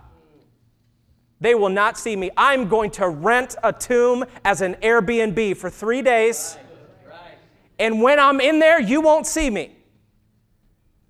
They 1.41 1.55
will 1.55 1.69
not 1.69 1.99
see 1.99 2.17
me. 2.17 2.31
I'm 2.39 2.69
going 2.69 2.91
to 2.93 3.09
rent 3.11 3.55
a 3.63 3.71
tomb 3.71 4.25
as 4.47 4.63
an 4.63 4.75
Airbnb 4.77 5.59
for 5.59 5.69
three 5.69 6.01
days. 6.01 6.57
And 7.79 8.01
when 8.01 8.19
I'm 8.19 8.41
in 8.41 8.59
there, 8.59 8.81
you 8.81 9.03
won't 9.03 9.27
see 9.27 9.51
me. 9.51 9.77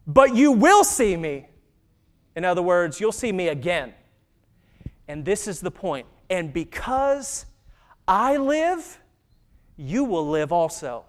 But 0.09 0.35
you 0.35 0.51
will 0.51 0.83
see 0.83 1.17
me. 1.17 1.47
In 2.35 2.45
other 2.45 2.61
words, 2.61 3.01
you'll 3.01 3.13
see 3.13 3.31
me 3.31 3.49
again. 3.49 3.95
And 5.07 5.25
this 5.25 5.47
is 5.47 5.61
the 5.61 5.71
point. 5.71 6.07
And 6.29 6.53
because 6.53 7.47
I 8.09 8.39
live, 8.39 8.99
you 9.77 10.03
will 10.03 10.29
live 10.29 10.51
also. 10.51 11.05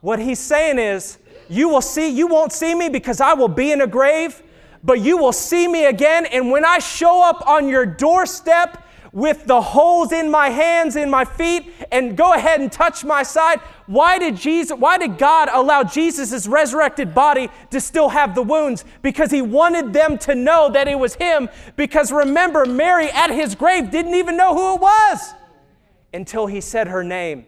What 0.00 0.18
he's 0.18 0.40
saying 0.40 0.78
is, 0.78 1.18
you 1.48 1.68
will 1.68 1.80
see, 1.80 2.08
you 2.08 2.26
won't 2.26 2.52
see 2.52 2.74
me 2.74 2.88
because 2.88 3.20
I 3.20 3.34
will 3.34 3.48
be 3.48 3.72
in 3.72 3.80
a 3.80 3.86
grave, 3.86 4.42
but 4.82 5.00
you 5.00 5.16
will 5.16 5.32
see 5.32 5.66
me 5.68 5.86
again. 5.86 6.26
And 6.26 6.50
when 6.50 6.64
I 6.64 6.78
show 6.78 7.22
up 7.22 7.46
on 7.46 7.68
your 7.68 7.86
doorstep 7.86 8.82
with 9.12 9.46
the 9.46 9.60
holes 9.60 10.10
in 10.10 10.28
my 10.28 10.50
hands, 10.50 10.96
in 10.96 11.08
my 11.08 11.24
feet, 11.24 11.72
and 11.92 12.16
go 12.16 12.32
ahead 12.32 12.60
and 12.60 12.70
touch 12.70 13.04
my 13.04 13.22
side, 13.22 13.60
why 13.86 14.18
did 14.18 14.36
Jesus, 14.36 14.76
why 14.76 14.98
did 14.98 15.18
God 15.18 15.48
allow 15.52 15.84
Jesus' 15.84 16.48
resurrected 16.48 17.14
body 17.14 17.48
to 17.70 17.80
still 17.80 18.08
have 18.08 18.34
the 18.34 18.42
wounds? 18.42 18.84
Because 19.02 19.30
he 19.30 19.40
wanted 19.40 19.92
them 19.92 20.18
to 20.18 20.34
know 20.34 20.68
that 20.70 20.88
it 20.88 20.98
was 20.98 21.14
him. 21.14 21.48
Because 21.76 22.10
remember, 22.10 22.66
Mary 22.66 23.08
at 23.10 23.30
his 23.30 23.54
grave 23.54 23.90
didn't 23.90 24.14
even 24.14 24.36
know 24.36 24.54
who 24.54 24.74
it 24.74 24.80
was 24.80 25.34
until 26.12 26.46
he 26.46 26.60
said 26.60 26.88
her 26.88 27.04
name. 27.04 27.46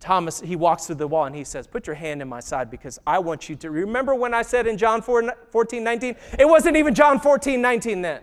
Thomas, 0.00 0.40
he 0.40 0.54
walks 0.54 0.86
through 0.86 0.96
the 0.96 1.08
wall 1.08 1.24
and 1.24 1.34
he 1.34 1.44
says, 1.44 1.66
Put 1.66 1.86
your 1.86 1.96
hand 1.96 2.22
in 2.22 2.28
my 2.28 2.40
side 2.40 2.70
because 2.70 2.98
I 3.06 3.18
want 3.18 3.48
you 3.48 3.56
to. 3.56 3.70
Remember 3.70 4.14
when 4.14 4.32
I 4.32 4.42
said 4.42 4.66
in 4.66 4.78
John 4.78 5.02
4, 5.02 5.34
14, 5.50 5.82
19? 5.82 6.16
It 6.38 6.48
wasn't 6.48 6.76
even 6.76 6.94
John 6.94 7.18
14, 7.18 7.60
19 7.60 8.02
then. 8.02 8.22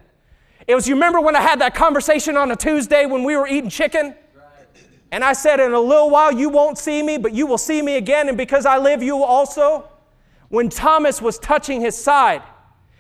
It 0.68 0.74
was, 0.74 0.88
you 0.88 0.96
remember 0.96 1.20
when 1.20 1.36
I 1.36 1.42
had 1.42 1.60
that 1.62 1.76
conversation 1.76 2.38
on 2.38 2.50
a 2.52 2.56
Tuesday 2.56 3.06
when 3.06 3.24
we 3.24 3.36
were 3.36 3.48
eating 3.48 3.70
chicken? 3.70 4.16
And 5.12 5.24
I 5.24 5.34
said, 5.34 5.60
In 5.60 5.74
a 5.74 5.80
little 5.80 6.10
while 6.10 6.32
you 6.32 6.50
won't 6.50 6.78
see 6.78 7.04
me, 7.04 7.18
but 7.18 7.34
you 7.34 7.46
will 7.46 7.58
see 7.58 7.82
me 7.82 7.98
again, 7.98 8.30
and 8.30 8.38
because 8.38 8.66
I 8.66 8.78
live, 8.78 9.04
you 9.04 9.18
will 9.18 9.26
also. 9.26 9.90
When 10.50 10.70
Thomas 10.70 11.22
was 11.22 11.40
touching 11.40 11.82
his 11.82 11.98
side, 11.98 12.42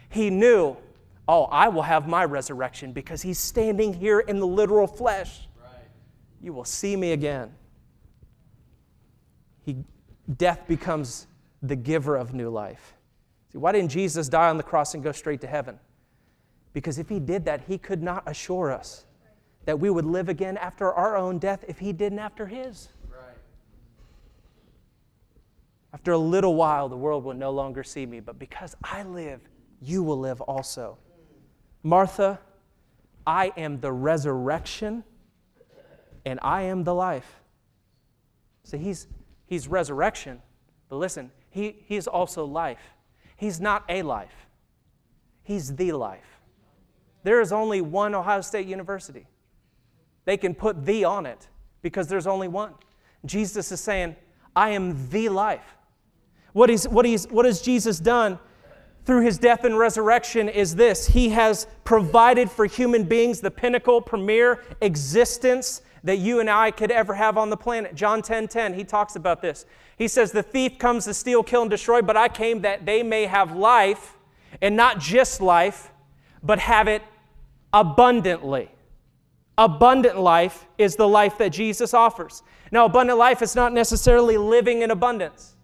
he 0.09 0.29
knew, 0.29 0.75
Oh, 1.27 1.45
I 1.45 1.69
will 1.69 1.81
have 1.81 2.07
my 2.07 2.25
resurrection 2.25 2.91
because 2.91 3.21
he's 3.21 3.39
standing 3.39 3.93
here 3.93 4.19
in 4.19 4.39
the 4.39 4.45
literal 4.45 4.85
flesh. 4.85 5.47
Right. 5.59 5.71
You 6.41 6.53
will 6.53 6.65
see 6.65 6.95
me 6.95 7.13
again 7.13 7.55
he, 9.65 9.78
death 10.38 10.67
becomes 10.67 11.25
the 11.62 11.75
giver 11.75 12.15
of 12.15 12.34
new 12.34 12.49
life. 12.49 12.93
See, 13.51 13.58
why 13.58 13.71
didn't 13.71 13.89
Jesus 13.89 14.30
die 14.30 14.49
on 14.49 14.58
the 14.58 14.63
cross 14.63 14.93
and 14.93 15.04
go 15.04 15.12
straight 15.12 15.41
to 15.41 15.47
heaven? 15.47 15.80
Because 16.73 16.99
if 16.99 17.10
he 17.10 17.19
did 17.19 17.45
that, 17.45 17.62
he 17.67 17.78
could 17.78 18.04
not 18.04 18.23
assure 18.28 18.71
us 18.71 19.06
that 19.65 19.80
we 19.80 19.89
would 19.89 20.06
live 20.06 20.30
again 20.30 20.58
after 20.58 20.93
our 20.93 21.17
own 21.17 21.39
death 21.39 21.65
if 21.67 21.80
he 21.80 21.91
didn't 21.91 22.19
after 22.19 22.45
his. 22.45 22.89
Right. 23.10 23.38
After 25.93 26.12
a 26.12 26.17
little 26.17 26.56
while, 26.56 26.88
the 26.88 26.97
world 26.97 27.23
will 27.23 27.34
no 27.34 27.49
longer 27.49 27.84
see 27.84 28.06
me, 28.06 28.19
but 28.19 28.38
because 28.38 28.75
I 28.84 29.04
live, 29.04 29.41
you 29.82 30.04
will 30.04 30.19
live 30.19 30.41
also. 30.41 30.97
Martha, 31.82 32.39
I 33.25 33.51
am 33.58 33.80
the 33.80 33.91
resurrection 33.91 35.04
and 36.25 36.39
I 36.43 36.63
am 36.63 36.84
the 36.84 36.93
life. 36.93 37.41
So 38.63 38.78
he's 38.78 39.08
He's 39.45 39.67
resurrection. 39.67 40.41
But 40.89 40.97
listen, 40.97 41.31
he, 41.49 41.84
he's 41.86 42.08
also 42.08 42.45
life. 42.45 42.95
He's 43.36 43.60
not 43.60 43.84
a 43.89 44.01
life, 44.01 44.47
He's 45.43 45.75
the 45.75 45.91
life. 45.91 46.39
There 47.23 47.41
is 47.41 47.51
only 47.51 47.81
one 47.81 48.13
Ohio 48.13 48.41
State 48.41 48.67
University. 48.67 49.27
They 50.25 50.38
can 50.38 50.53
put 50.53 50.86
the 50.86 51.05
on 51.05 51.25
it 51.25 51.47
because 51.81 52.08
there's 52.08 52.27
only 52.27 52.47
one. 52.47 52.73
Jesus 53.25 53.71
is 53.71 53.79
saying, 53.79 54.15
I 54.55 54.69
am 54.69 55.10
the 55.10 55.29
life. 55.29 55.75
What, 56.53 56.69
he's, 56.69 56.88
what, 56.88 57.05
he's, 57.05 57.25
what 57.27 57.45
has 57.45 57.62
Jesus 57.62 57.99
done 57.99 58.39
through 59.05 59.21
his 59.21 59.38
death 59.38 59.63
and 59.65 59.77
resurrection 59.77 60.49
is 60.49 60.75
this 60.75 61.08
He 61.08 61.29
has 61.29 61.67
provided 61.84 62.49
for 62.49 62.65
human 62.65 63.03
beings 63.03 63.41
the 63.41 63.51
pinnacle, 63.51 64.01
premier 64.01 64.63
existence 64.81 65.81
that 66.06 66.18
you 66.18 66.39
and 66.39 66.50
I 66.50 66.72
could 66.72 66.91
ever 66.91 67.15
have 67.15 67.38
on 67.38 67.50
the 67.50 67.58
planet. 67.58 67.96
John 67.96 68.22
10 68.22 68.48
10, 68.48 68.74
he 68.76 68.84
talks 68.84 69.15
about 69.15 69.41
this. 69.41 69.65
He 69.98 70.08
says, 70.08 70.32
The 70.32 70.44
thief 70.44 70.78
comes 70.78 71.06
to 71.06 71.13
steal, 71.13 71.44
kill, 71.44 71.63
and 71.63 71.70
destroy, 71.70 72.02
but 72.02 72.15
I 72.15 72.30
came 72.30 72.62
that 72.62 72.86
they 72.86 73.04
may 73.04 73.26
have 73.26 73.56
life, 73.56 74.15
and 74.62 74.78
not 74.78 75.00
just 75.00 75.41
life, 75.41 75.91
but 76.41 76.60
have 76.60 76.88
it 76.88 77.02
abundantly. 77.74 78.72
Abundant 79.58 80.20
life 80.20 80.65
is 80.78 80.96
the 80.96 81.08
life 81.08 81.38
that 81.39 81.50
Jesus 81.50 81.94
offers. 81.94 82.44
Now, 82.72 82.86
abundant 82.86 83.18
life 83.18 83.41
is 83.41 83.56
not 83.56 83.74
necessarily 83.74 84.38
living 84.38 84.82
in 84.82 84.91
abundance. 84.91 85.56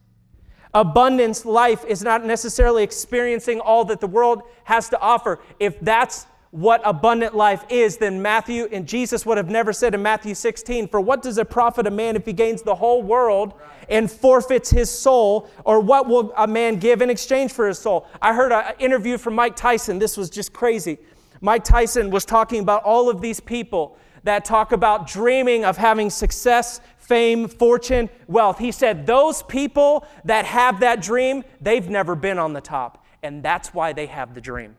Abundance 0.74 1.46
life 1.46 1.84
is 1.86 2.02
not 2.02 2.26
necessarily 2.26 2.84
experiencing 2.84 3.60
all 3.60 3.84
that 3.86 4.00
the 4.00 4.08
world 4.08 4.44
has 4.64 4.88
to 4.90 5.00
offer. 5.00 5.40
If 5.60 5.80
that's 5.82 6.26
what 6.52 6.82
abundant 6.84 7.34
life 7.34 7.64
is, 7.70 7.98
then 7.98 8.22
Matthew 8.22 8.68
and 8.74 8.86
Jesus 8.86 9.26
would 9.26 9.38
have 9.38 9.50
never 9.50 9.72
said 9.72 9.96
in 9.96 10.02
Matthew 10.02 10.36
16, 10.36 10.90
For 10.90 11.00
what 11.00 11.22
does 11.22 11.38
it 11.38 11.50
profit 11.50 11.88
a 11.88 11.92
man 11.92 12.18
if 12.18 12.26
he 12.26 12.34
gains 12.34 12.62
the 12.62 12.76
whole 12.76 13.02
world 13.02 13.54
and 13.90 14.12
forfeits 14.12 14.70
his 14.70 14.90
soul? 14.90 15.50
Or 15.64 15.80
what 15.80 16.08
will 16.08 16.34
a 16.38 16.46
man 16.46 16.76
give 16.76 17.02
in 17.02 17.10
exchange 17.10 17.54
for 17.54 17.68
his 17.68 17.80
soul? 17.80 18.06
I 18.22 18.34
heard 18.34 18.52
an 18.52 18.74
interview 18.80 19.18
from 19.18 19.34
Mike 19.34 19.56
Tyson. 19.56 19.98
This 19.98 20.18
was 20.18 20.30
just 20.30 20.52
crazy. 20.52 20.98
Mike 21.40 21.64
Tyson 21.64 22.12
was 22.12 22.26
talking 22.26 22.60
about 22.60 22.84
all 22.84 23.10
of 23.10 23.22
these 23.22 23.40
people 23.40 23.98
that 24.24 24.44
talk 24.44 24.74
about 24.74 25.08
dreaming 25.08 25.64
of 25.64 25.78
having 25.78 26.10
success, 26.10 26.82
fame, 26.98 27.48
fortune, 27.48 28.10
wealth. 28.28 28.60
He 28.60 28.74
said, 28.74 29.08
Those 29.08 29.42
people 29.44 30.06
that 30.26 30.44
have 30.46 30.82
that 30.82 31.02
dream, 31.02 31.46
they've 31.62 31.90
never 31.90 32.14
been 32.14 32.38
on 32.38 32.52
the 32.52 32.62
top. 32.62 33.06
And 33.24 33.42
that's 33.42 33.74
why 33.74 33.94
they 33.94 34.08
have 34.08 34.34
the 34.34 34.42
dream. 34.42 34.76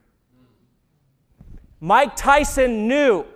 Mike 1.82 2.14
Tyson 2.14 2.86
knew 2.86 3.26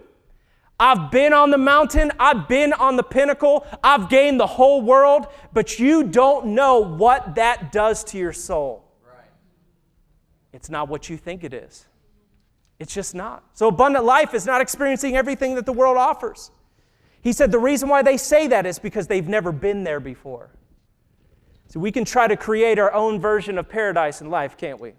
I've 0.78 1.10
been 1.10 1.32
on 1.32 1.50
the 1.50 1.58
mountain, 1.58 2.12
I've 2.20 2.46
been 2.46 2.72
on 2.72 2.94
the 2.94 3.02
pinnacle, 3.02 3.66
I've 3.82 4.08
gained 4.08 4.38
the 4.38 4.46
whole 4.46 4.82
world, 4.82 5.26
but 5.52 5.80
you 5.80 6.04
don't 6.04 6.54
know 6.54 6.78
what 6.78 7.34
that 7.34 7.72
does 7.72 8.04
to 8.04 8.18
your 8.18 8.32
soul. 8.32 8.84
Right. 9.04 9.24
It's 10.52 10.70
not 10.70 10.88
what 10.88 11.10
you 11.10 11.16
think 11.16 11.42
it 11.42 11.52
is. 11.52 11.86
It's 12.78 12.94
just 12.94 13.16
not. 13.16 13.42
So, 13.54 13.66
abundant 13.66 14.04
life 14.04 14.32
is 14.32 14.46
not 14.46 14.60
experiencing 14.60 15.16
everything 15.16 15.56
that 15.56 15.66
the 15.66 15.72
world 15.72 15.96
offers. 15.96 16.52
He 17.22 17.32
said 17.32 17.50
the 17.50 17.58
reason 17.58 17.88
why 17.88 18.02
they 18.02 18.16
say 18.16 18.46
that 18.46 18.64
is 18.64 18.78
because 18.78 19.08
they've 19.08 19.26
never 19.26 19.50
been 19.50 19.82
there 19.82 19.98
before. 19.98 20.50
So, 21.66 21.80
we 21.80 21.90
can 21.90 22.04
try 22.04 22.28
to 22.28 22.36
create 22.36 22.78
our 22.78 22.92
own 22.92 23.18
version 23.20 23.58
of 23.58 23.68
paradise 23.68 24.20
in 24.20 24.30
life, 24.30 24.56
can't 24.56 24.78
we? 24.78 24.92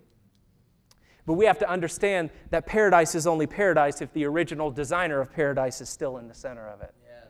But 1.28 1.34
we 1.34 1.46
have 1.46 1.60
to 1.60 1.70
understand 1.70 2.30
that 2.52 2.66
paradise 2.66 3.14
is 3.14 3.28
only 3.28 3.46
paradise 3.48 4.02
if 4.02 4.12
the 4.14 4.24
original 4.26 4.72
designer 4.72 5.20
of 5.20 5.32
paradise 5.32 5.82
is 5.82 5.90
still 5.90 6.18
in 6.18 6.30
the 6.30 6.34
center 6.34 6.66
of 6.70 6.82
it. 6.82 6.96
Yes. 7.06 7.28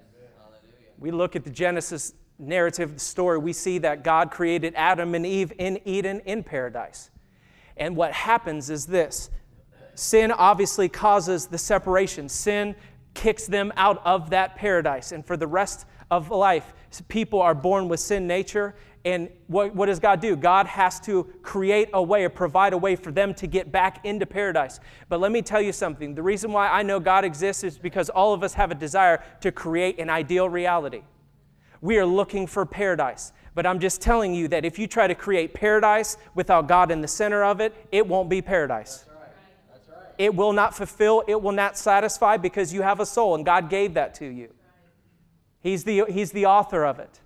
We 0.99 1.09
look 1.09 1.35
at 1.35 1.43
the 1.43 1.49
Genesis 1.49 2.13
narrative, 2.37 2.93
the 2.93 2.99
story, 2.99 3.39
we 3.39 3.53
see 3.53 3.79
that 3.79 4.03
God 4.03 4.29
created 4.29 4.73
Adam 4.75 5.15
and 5.15 5.25
Eve 5.25 5.51
in 5.57 5.79
Eden 5.83 6.21
in 6.25 6.43
paradise. 6.43 7.09
And 7.75 7.95
what 7.95 8.13
happens 8.13 8.69
is 8.69 8.85
this 8.85 9.31
sin 9.95 10.31
obviously 10.31 10.87
causes 10.87 11.47
the 11.47 11.57
separation, 11.57 12.29
sin 12.29 12.75
kicks 13.15 13.47
them 13.47 13.73
out 13.77 13.99
of 14.05 14.29
that 14.29 14.55
paradise. 14.55 15.11
And 15.11 15.25
for 15.25 15.35
the 15.35 15.47
rest 15.47 15.87
of 16.11 16.29
life, 16.29 16.71
people 17.07 17.41
are 17.41 17.55
born 17.55 17.89
with 17.89 17.99
sin 17.99 18.27
nature 18.27 18.75
and 19.07 19.29
what, 19.47 19.73
what 19.73 19.85
does 19.85 19.99
God 19.99 20.19
do? 20.19 20.35
God 20.35 20.67
has 20.67 20.99
to 21.01 21.23
create 21.41 21.89
a 21.93 22.03
way 22.03 22.25
or 22.25 22.29
provide 22.29 22.73
a 22.73 22.77
way 22.77 22.97
for 22.97 23.09
them 23.09 23.33
to 23.35 23.47
get 23.47 23.71
back 23.71 24.03
into 24.03 24.25
paradise. 24.25 24.81
But 25.07 25.21
let 25.21 25.31
me 25.31 25.41
tell 25.41 25.61
you 25.61 25.71
something. 25.71 26.13
The 26.13 26.21
reason 26.21 26.51
why 26.51 26.67
I 26.67 26.83
know 26.83 26.99
God 26.99 27.23
exists 27.23 27.63
is 27.63 27.77
because 27.77 28.09
all 28.09 28.33
of 28.33 28.43
us 28.43 28.53
have 28.55 28.69
a 28.69 28.75
desire 28.75 29.23
to 29.39 29.49
create 29.53 29.97
an 29.97 30.09
ideal 30.09 30.49
reality. 30.49 31.03
We 31.79 31.97
are 31.99 32.05
looking 32.05 32.47
for 32.47 32.65
paradise. 32.65 33.31
But 33.55 33.65
I'm 33.65 33.79
just 33.79 34.01
telling 34.01 34.35
you 34.35 34.49
that 34.49 34.65
if 34.65 34.77
you 34.77 34.87
try 34.87 35.07
to 35.07 35.15
create 35.15 35.53
paradise 35.53 36.17
without 36.35 36.67
God 36.67 36.91
in 36.91 36.99
the 36.99 37.07
center 37.07 37.45
of 37.45 37.61
it, 37.61 37.73
it 37.93 38.05
won't 38.05 38.29
be 38.29 38.41
paradise. 38.41 39.05
That's 39.05 39.07
right. 39.07 39.29
That's 39.71 39.89
right. 39.89 40.13
It 40.17 40.35
will 40.35 40.51
not 40.51 40.75
fulfill, 40.75 41.23
it 41.29 41.41
will 41.41 41.53
not 41.53 41.77
satisfy 41.77 42.35
because 42.35 42.73
you 42.73 42.81
have 42.81 42.99
a 42.99 43.05
soul 43.05 43.35
and 43.35 43.45
God 43.45 43.69
gave 43.69 43.93
that 43.93 44.15
to 44.15 44.25
you. 44.25 44.53
He's 45.61 45.85
the, 45.85 46.03
he's 46.09 46.33
the 46.33 46.45
author 46.45 46.83
of 46.83 46.99
it. 46.99 47.21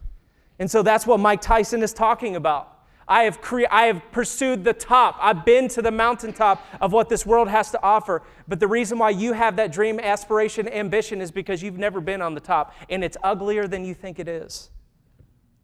And 0.62 0.70
so 0.70 0.84
that's 0.84 1.08
what 1.08 1.20
Mike 1.20 1.42
Tyson 1.42 1.82
is 1.82 1.92
talking 1.92 2.36
about. 2.36 2.86
I 3.08 3.24
have, 3.24 3.42
cre- 3.42 3.64
I 3.72 3.88
have 3.88 4.12
pursued 4.12 4.64
the 4.64 4.74
top. 4.74 5.18
I've 5.20 5.44
been 5.44 5.68
to 5.70 5.82
the 5.82 5.90
mountaintop 5.90 6.64
of 6.80 6.94
what 6.94 7.10
this 7.10 7.26
world 7.26 7.48
has 7.48 7.72
to 7.72 7.82
offer. 7.82 8.22
But 8.48 8.60
the 8.60 8.68
reason 8.68 9.00
why 9.00 9.10
you 9.10 9.34
have 9.34 9.56
that 9.56 9.72
dream, 9.72 10.00
aspiration, 10.00 10.70
ambition 10.70 11.20
is 11.20 11.32
because 11.32 11.64
you've 11.64 11.80
never 11.80 12.00
been 12.00 12.22
on 12.22 12.36
the 12.36 12.40
top, 12.40 12.76
and 12.92 13.04
it's 13.04 13.18
uglier 13.24 13.68
than 13.68 13.84
you 13.84 13.96
think 13.96 14.20
it 14.20 14.28
is. 14.28 14.70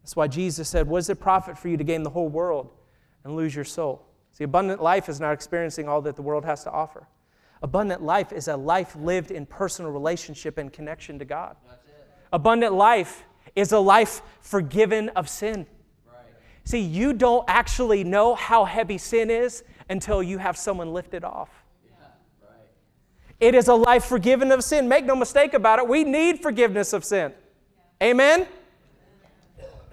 That's 0.02 0.16
why 0.16 0.28
Jesus 0.28 0.68
said, 0.68 0.88
What 0.88 0.98
does 0.98 1.12
it 1.12 1.20
profit 1.20 1.60
for 1.60 1.68
you 1.68 1.78
to 1.78 1.84
gain 1.84 2.02
the 2.02 2.10
whole 2.10 2.28
world 2.28 2.72
and 3.24 3.36
lose 3.36 3.54
your 3.54 3.66
soul? 3.66 4.04
See, 4.32 4.46
abundant 4.46 4.82
life 4.82 5.10
is 5.10 5.20
not 5.20 5.32
experiencing 5.32 5.88
all 5.88 6.02
that 6.02 6.16
the 6.16 6.24
world 6.24 6.44
has 6.44 6.64
to 6.64 6.72
offer. 6.72 7.08
Abundant 7.62 8.02
life 8.02 8.34
is 8.34 8.48
a 8.48 8.58
life 8.58 8.96
lived 8.96 9.30
in 9.30 9.46
personal 9.46 9.92
relationship 9.92 10.58
and 10.58 10.74
connection 10.74 11.20
to 11.20 11.26
God. 11.26 11.56
Abundant 12.34 12.74
life 12.74 13.24
is 13.58 13.72
a 13.72 13.80
life 13.80 14.22
forgiven 14.40 15.10
of 15.10 15.28
sin. 15.28 15.66
See, 16.64 16.80
you 16.80 17.12
don't 17.12 17.44
actually 17.48 18.04
know 18.04 18.36
how 18.36 18.66
heavy 18.66 18.98
sin 19.00 19.32
is 19.32 19.64
until 19.90 20.22
you 20.22 20.38
have 20.38 20.56
someone 20.56 20.94
lift 20.94 21.14
it 21.14 21.24
off. 21.24 21.50
It 23.40 23.56
is 23.56 23.68
a 23.68 23.74
life 23.74 24.06
forgiven 24.06 24.52
of 24.52 24.64
sin. 24.64 24.88
Make 24.88 25.06
no 25.06 25.16
mistake 25.16 25.54
about 25.54 25.80
it. 25.80 25.88
We 25.88 26.04
need 26.04 26.42
forgiveness 26.42 26.94
of 26.94 27.04
sin. 27.04 27.34
Amen? 28.02 28.48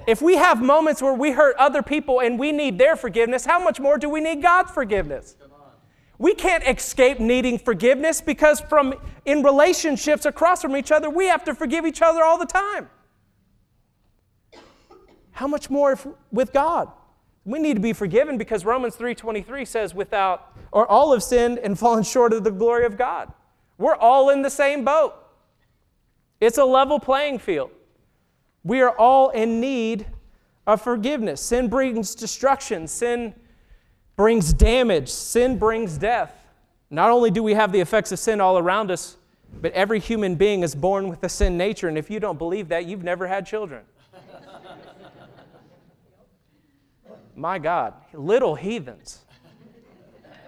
If 0.07 0.20
we 0.20 0.37
have 0.37 0.61
moments 0.62 1.00
where 1.00 1.14
we 1.14 1.31
hurt 1.31 1.57
other 1.57 1.83
people 1.83 2.20
and 2.20 2.38
we 2.38 2.53
need 2.53 2.79
their 2.79 2.96
forgiveness, 2.96 3.46
how 3.46 3.62
much 3.62 3.81
more 3.81 3.96
do 3.96 4.11
we 4.11 4.20
need 4.20 4.42
God's 4.42 4.70
forgiveness? 4.72 5.37
We 6.18 6.35
can't 6.35 6.64
escape 6.64 7.18
needing 7.18 7.59
forgiveness 7.59 8.20
because 8.20 8.61
from 8.61 8.94
in 9.24 9.42
relationships 9.42 10.27
across 10.27 10.61
from 10.61 10.77
each 10.77 10.92
other, 10.92 11.09
we 11.09 11.27
have 11.27 11.44
to 11.44 11.55
forgive 11.55 11.87
each 11.87 12.03
other 12.03 12.22
all 12.22 12.38
the 12.38 12.46
time. 12.46 12.90
How 15.34 15.48
much 15.48 15.68
more 15.68 15.92
if, 15.92 16.06
with 16.32 16.52
God? 16.52 16.90
We 17.44 17.58
need 17.58 17.74
to 17.74 17.80
be 17.80 17.92
forgiven 17.92 18.38
because 18.38 18.64
Romans 18.64 18.96
3:23 18.96 19.66
says 19.66 19.94
without 19.94 20.56
or 20.72 20.86
all 20.86 21.12
have 21.12 21.22
sinned 21.22 21.58
and 21.58 21.78
fallen 21.78 22.02
short 22.04 22.32
of 22.32 22.44
the 22.44 22.50
glory 22.50 22.86
of 22.86 22.96
God. 22.96 23.32
We're 23.76 23.96
all 23.96 24.30
in 24.30 24.42
the 24.42 24.50
same 24.50 24.84
boat. 24.84 25.14
It's 26.40 26.58
a 26.58 26.64
level 26.64 27.00
playing 27.00 27.40
field. 27.40 27.70
We 28.62 28.80
are 28.80 28.96
all 28.96 29.30
in 29.30 29.60
need 29.60 30.06
of 30.66 30.80
forgiveness. 30.80 31.40
Sin 31.40 31.68
brings 31.68 32.14
destruction, 32.14 32.86
sin 32.86 33.34
brings 34.16 34.52
damage, 34.52 35.08
sin 35.08 35.58
brings 35.58 35.98
death. 35.98 36.32
Not 36.90 37.10
only 37.10 37.30
do 37.30 37.42
we 37.42 37.54
have 37.54 37.72
the 37.72 37.80
effects 37.80 38.12
of 38.12 38.18
sin 38.20 38.40
all 38.40 38.56
around 38.56 38.90
us, 38.90 39.16
but 39.60 39.72
every 39.72 39.98
human 39.98 40.36
being 40.36 40.62
is 40.62 40.74
born 40.74 41.08
with 41.08 41.22
a 41.24 41.28
sin 41.28 41.56
nature. 41.56 41.88
And 41.88 41.98
if 41.98 42.08
you 42.08 42.20
don't 42.20 42.38
believe 42.38 42.68
that, 42.68 42.86
you've 42.86 43.02
never 43.02 43.26
had 43.26 43.46
children. 43.46 43.84
My 47.36 47.58
God, 47.58 47.94
little 48.12 48.54
heathens. 48.54 49.24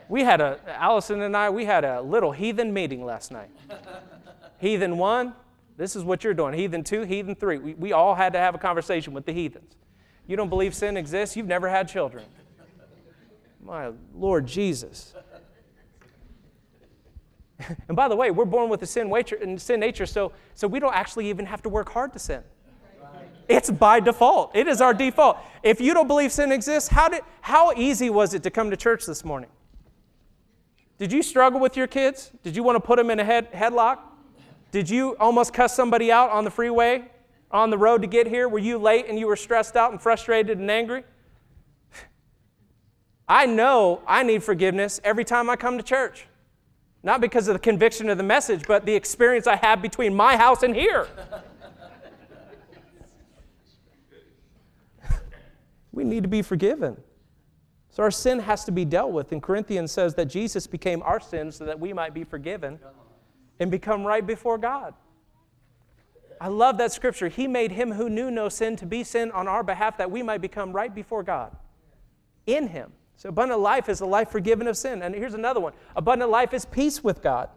We 0.09 0.23
had 0.23 0.41
a, 0.41 0.61
Allison 0.69 1.23
and 1.23 1.37
I, 1.37 1.51
we 1.51 1.65
had 1.65 1.85
a 1.85 2.01
little 2.01 2.31
heathen 2.31 2.73
meeting 2.73 3.05
last 3.05 3.33
night. 3.33 3.51
heathen 4.59 4.99
one, 4.99 5.35
this 5.77 5.97
is 5.97 6.05
what 6.05 6.23
you're 6.23 6.35
doing. 6.35 6.55
Heathen 6.55 6.85
two, 6.85 7.03
heathen 7.03 7.35
three. 7.35 7.59
We, 7.59 7.75
we 7.75 7.93
all 7.93 8.15
had 8.15 8.33
to 8.35 8.39
have 8.39 8.55
a 8.55 8.59
conversation 8.59 9.13
with 9.13 9.27
the 9.27 9.33
heathens. 9.33 9.77
You 10.27 10.37
don't 10.37 10.49
believe 10.49 10.75
sin 10.75 10.97
exists, 10.97 11.37
you've 11.37 11.47
never 11.47 11.69
had 11.69 11.89
children. 11.89 12.25
My 13.63 13.91
Lord 14.15 14.47
Jesus. 14.47 15.13
and 17.89 17.97
by 17.97 18.07
the 18.09 18.17
way, 18.17 18.31
we're 18.31 18.45
born 18.45 18.69
with 18.69 18.83
a 18.83 18.87
sin 18.87 19.09
nature, 19.09 19.59
sin 19.59 19.81
nature 19.81 20.07
so, 20.07 20.33
so 20.55 20.69
we 20.69 20.79
don't 20.79 20.95
actually 20.95 21.29
even 21.29 21.47
have 21.47 21.63
to 21.63 21.69
work 21.69 21.89
hard 21.89 22.13
to 22.13 22.19
sin. 22.19 22.43
It's 23.49 23.71
by 23.71 24.01
default. 24.01 24.55
It 24.55 24.67
is 24.67 24.81
our 24.81 24.93
default. 24.93 25.39
If 25.63 25.81
you 25.81 25.95
don't 25.95 26.09
believe 26.09 26.33
sin 26.33 26.53
exists, 26.53 26.89
how, 26.89 27.09
did, 27.09 27.23
how 27.41 27.73
easy 27.73 28.11
was 28.11 28.35
it 28.35 28.43
to 28.43 28.51
come 28.51 28.71
to 28.71 28.77
church 28.77 29.07
this 29.07 29.25
morning? 29.25 29.51
Did 30.99 31.13
you 31.13 31.23
struggle 31.23 31.61
with 31.61 31.77
your 31.77 31.87
kids? 31.87 32.31
Did 32.43 32.57
you 32.57 32.63
want 32.63 32.77
to 32.77 32.81
put 32.81 32.97
them 32.97 33.11
in 33.11 33.21
a 33.21 33.25
head, 33.25 33.53
headlock? 33.53 33.99
Did 34.73 34.91
you 34.91 35.17
almost 35.19 35.53
cuss 35.53 35.75
somebody 35.77 36.11
out 36.11 36.31
on 36.31 36.45
the 36.45 36.51
freeway, 36.51 37.05
on 37.51 37.71
the 37.71 37.79
road 37.79 38.03
to 38.03 38.09
get 38.09 38.27
here? 38.27 38.49
Were 38.49 38.59
you 38.59 38.79
late 38.79 39.07
and 39.09 39.19
you 39.19 39.27
were 39.27 39.37
stressed 39.37 39.77
out 39.77 39.93
and 39.93 40.01
frustrated 40.01 40.59
and 40.59 40.71
angry? 40.71 41.05
I 43.29 43.47
know 43.47 44.03
I 44.07 44.23
need 44.23 44.43
forgiveness 44.43 45.01
every 45.05 45.25
time 45.25 45.51
I 45.51 45.57
come 45.57 45.77
to 45.77 45.83
church. 45.83 46.27
Not 47.03 47.21
because 47.21 47.47
of 47.49 47.55
the 47.55 47.61
conviction 47.61 48.09
of 48.09 48.19
the 48.19 48.25
message, 48.25 48.67
but 48.67 48.85
the 48.85 48.95
experience 48.95 49.47
I 49.47 49.57
have 49.57 49.83
between 49.83 50.15
my 50.15 50.37
house 50.37 50.63
and 50.63 50.75
here. 50.75 51.07
We 55.97 56.05
need 56.05 56.23
to 56.23 56.29
be 56.29 56.43
forgiven. 56.43 56.97
So 57.89 58.03
our 58.03 58.11
sin 58.11 58.41
has 58.41 58.65
to 58.67 58.71
be 58.71 58.85
dealt 58.85 59.13
with. 59.13 59.33
And 59.33 59.43
Corinthians 59.43 59.91
says 59.91 60.15
that 60.17 60.27
Jesus 60.27 60.67
became 60.67 61.03
our 61.03 61.19
sin 61.19 61.51
so 61.51 61.65
that 61.65 61.81
we 61.81 61.95
might 61.95 62.13
be 62.13 62.23
forgiven 62.23 62.79
and 63.59 63.71
become 63.71 64.07
right 64.07 64.25
before 64.25 64.59
God. 64.59 64.93
I 66.39 66.49
love 66.49 66.77
that 66.77 66.93
scripture. 66.93 67.29
He 67.29 67.49
made 67.49 67.73
him 67.73 67.93
who 67.93 68.11
knew 68.11 68.31
no 68.31 68.51
sin 68.51 68.77
to 68.77 68.87
be 68.87 69.03
sin 69.03 69.31
on 69.31 69.49
our 69.49 69.63
behalf 69.63 69.97
that 69.97 70.11
we 70.11 70.23
might 70.23 70.43
become 70.43 70.73
right 70.73 70.95
before 70.95 71.23
God 71.23 71.57
in 72.47 72.69
him. 72.69 72.93
So 73.17 73.31
abundant 73.31 73.61
life 73.61 73.89
is 73.89 74.03
a 74.03 74.07
life 74.07 74.31
forgiven 74.31 74.67
of 74.67 74.77
sin. 74.77 75.01
And 75.01 75.15
here's 75.15 75.33
another 75.33 75.61
one. 75.61 75.73
Abundant 75.97 76.31
life 76.31 76.53
is 76.53 76.67
peace 76.67 77.03
with 77.03 77.23
God. 77.23 77.49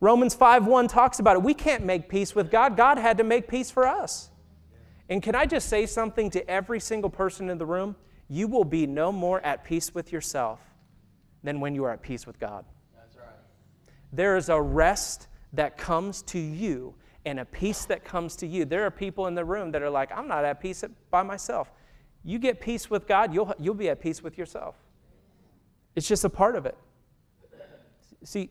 Romans 0.00 0.34
5:1 0.34 0.88
talks 0.88 1.18
about 1.18 1.36
it. 1.36 1.42
We 1.42 1.54
can't 1.54 1.86
make 1.86 2.10
peace 2.10 2.34
with 2.34 2.50
God. 2.50 2.76
God 2.76 2.98
had 2.98 3.16
to 3.16 3.24
make 3.24 3.48
peace 3.48 3.70
for 3.70 3.86
us. 3.86 4.31
And 5.12 5.22
can 5.22 5.34
I 5.34 5.44
just 5.44 5.68
say 5.68 5.84
something 5.84 6.30
to 6.30 6.50
every 6.50 6.80
single 6.80 7.10
person 7.10 7.50
in 7.50 7.58
the 7.58 7.66
room? 7.66 7.96
You 8.30 8.48
will 8.48 8.64
be 8.64 8.86
no 8.86 9.12
more 9.12 9.42
at 9.44 9.62
peace 9.62 9.94
with 9.94 10.10
yourself 10.10 10.58
than 11.44 11.60
when 11.60 11.74
you 11.74 11.84
are 11.84 11.90
at 11.90 12.00
peace 12.00 12.26
with 12.26 12.40
God. 12.40 12.64
That's 12.96 13.18
right. 13.18 13.26
There 14.10 14.38
is 14.38 14.48
a 14.48 14.58
rest 14.58 15.28
that 15.52 15.76
comes 15.76 16.22
to 16.22 16.38
you 16.38 16.94
and 17.26 17.40
a 17.40 17.44
peace 17.44 17.84
that 17.84 18.06
comes 18.06 18.36
to 18.36 18.46
you. 18.46 18.64
There 18.64 18.86
are 18.86 18.90
people 18.90 19.26
in 19.26 19.34
the 19.34 19.44
room 19.44 19.70
that 19.72 19.82
are 19.82 19.90
like, 19.90 20.10
I'm 20.16 20.28
not 20.28 20.46
at 20.46 20.62
peace 20.62 20.82
by 21.10 21.22
myself. 21.22 21.70
You 22.24 22.38
get 22.38 22.58
peace 22.58 22.88
with 22.88 23.06
God, 23.06 23.34
you'll, 23.34 23.52
you'll 23.58 23.74
be 23.74 23.90
at 23.90 24.00
peace 24.00 24.22
with 24.22 24.38
yourself. 24.38 24.76
It's 25.94 26.08
just 26.08 26.24
a 26.24 26.30
part 26.30 26.56
of 26.56 26.64
it. 26.64 26.78
See, 28.24 28.48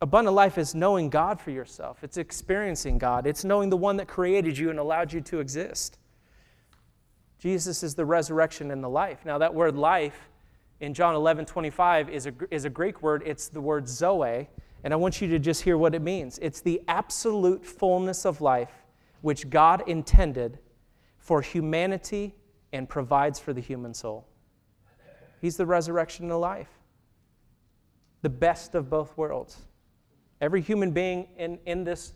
abundant 0.00 0.34
life 0.34 0.58
is 0.58 0.74
knowing 0.74 1.10
God 1.10 1.40
for 1.40 1.50
yourself, 1.50 2.02
it's 2.02 2.16
experiencing 2.16 2.98
God, 2.98 3.26
it's 3.26 3.44
knowing 3.44 3.70
the 3.70 3.76
one 3.76 3.96
that 3.96 4.08
created 4.08 4.56
you 4.56 4.70
and 4.70 4.78
allowed 4.78 5.12
you 5.12 5.20
to 5.22 5.40
exist. 5.40 5.98
Jesus 7.38 7.82
is 7.82 7.94
the 7.94 8.04
resurrection 8.04 8.70
and 8.70 8.82
the 8.82 8.88
life. 8.88 9.24
Now, 9.24 9.38
that 9.38 9.54
word 9.54 9.76
life 9.76 10.28
in 10.80 10.94
John 10.94 11.14
11 11.14 11.46
25 11.46 12.10
is 12.10 12.26
a, 12.26 12.32
is 12.50 12.64
a 12.64 12.70
Greek 12.70 13.02
word, 13.02 13.22
it's 13.24 13.48
the 13.48 13.60
word 13.60 13.88
zoe. 13.88 14.48
And 14.84 14.92
I 14.92 14.96
want 14.96 15.20
you 15.20 15.28
to 15.28 15.40
just 15.40 15.62
hear 15.62 15.76
what 15.76 15.94
it 15.94 16.02
means. 16.02 16.38
It's 16.40 16.60
the 16.60 16.80
absolute 16.86 17.64
fullness 17.64 18.24
of 18.24 18.40
life 18.40 18.70
which 19.22 19.50
God 19.50 19.82
intended 19.88 20.58
for 21.18 21.42
humanity 21.42 22.34
and 22.72 22.88
provides 22.88 23.40
for 23.40 23.52
the 23.52 23.60
human 23.60 23.92
soul. 23.92 24.26
He's 25.40 25.56
the 25.56 25.66
resurrection 25.66 26.26
and 26.26 26.30
the 26.30 26.38
life, 26.38 26.68
the 28.22 28.28
best 28.28 28.76
of 28.76 28.88
both 28.88 29.16
worlds. 29.16 29.56
Every 30.40 30.60
human 30.60 30.92
being 30.92 31.28
in, 31.36 31.58
in 31.66 31.84
this, 31.84 32.14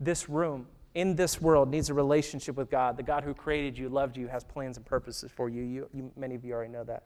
this 0.00 0.28
room, 0.28 0.66
in 0.94 1.16
this 1.16 1.40
world, 1.40 1.68
needs 1.68 1.90
a 1.90 1.94
relationship 1.94 2.56
with 2.56 2.70
God. 2.70 2.96
The 2.96 3.02
God 3.02 3.24
who 3.24 3.34
created 3.34 3.76
you, 3.76 3.88
loved 3.88 4.16
you, 4.16 4.28
has 4.28 4.44
plans 4.44 4.76
and 4.76 4.86
purposes 4.86 5.30
for 5.34 5.48
you. 5.48 5.62
you, 5.62 5.88
you 5.92 6.12
many 6.16 6.34
of 6.34 6.44
you 6.44 6.52
already 6.52 6.70
know 6.70 6.84
that. 6.84 7.04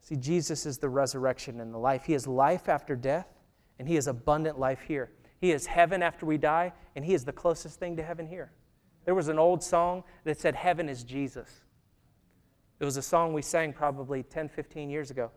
See, 0.00 0.16
Jesus 0.16 0.64
is 0.64 0.78
the 0.78 0.88
resurrection 0.88 1.60
and 1.60 1.74
the 1.74 1.78
life. 1.78 2.04
He 2.04 2.14
is 2.14 2.26
life 2.26 2.68
after 2.68 2.96
death, 2.96 3.26
and 3.78 3.86
He 3.86 3.96
is 3.96 4.06
abundant 4.06 4.58
life 4.58 4.80
here. 4.80 5.10
He 5.40 5.52
is 5.52 5.66
heaven 5.66 6.02
after 6.02 6.24
we 6.24 6.38
die, 6.38 6.72
and 6.96 7.04
He 7.04 7.12
is 7.12 7.24
the 7.24 7.32
closest 7.32 7.78
thing 7.78 7.96
to 7.96 8.02
heaven 8.02 8.26
here. 8.26 8.50
There 9.04 9.14
was 9.14 9.28
an 9.28 9.38
old 9.38 9.62
song 9.62 10.04
that 10.24 10.40
said, 10.40 10.54
Heaven 10.54 10.88
is 10.88 11.04
Jesus. 11.04 11.48
It 12.80 12.84
was 12.84 12.96
a 12.96 13.02
song 13.02 13.32
we 13.32 13.42
sang 13.42 13.72
probably 13.72 14.22
10, 14.22 14.48
15 14.48 14.88
years 14.88 15.10
ago. 15.10 15.30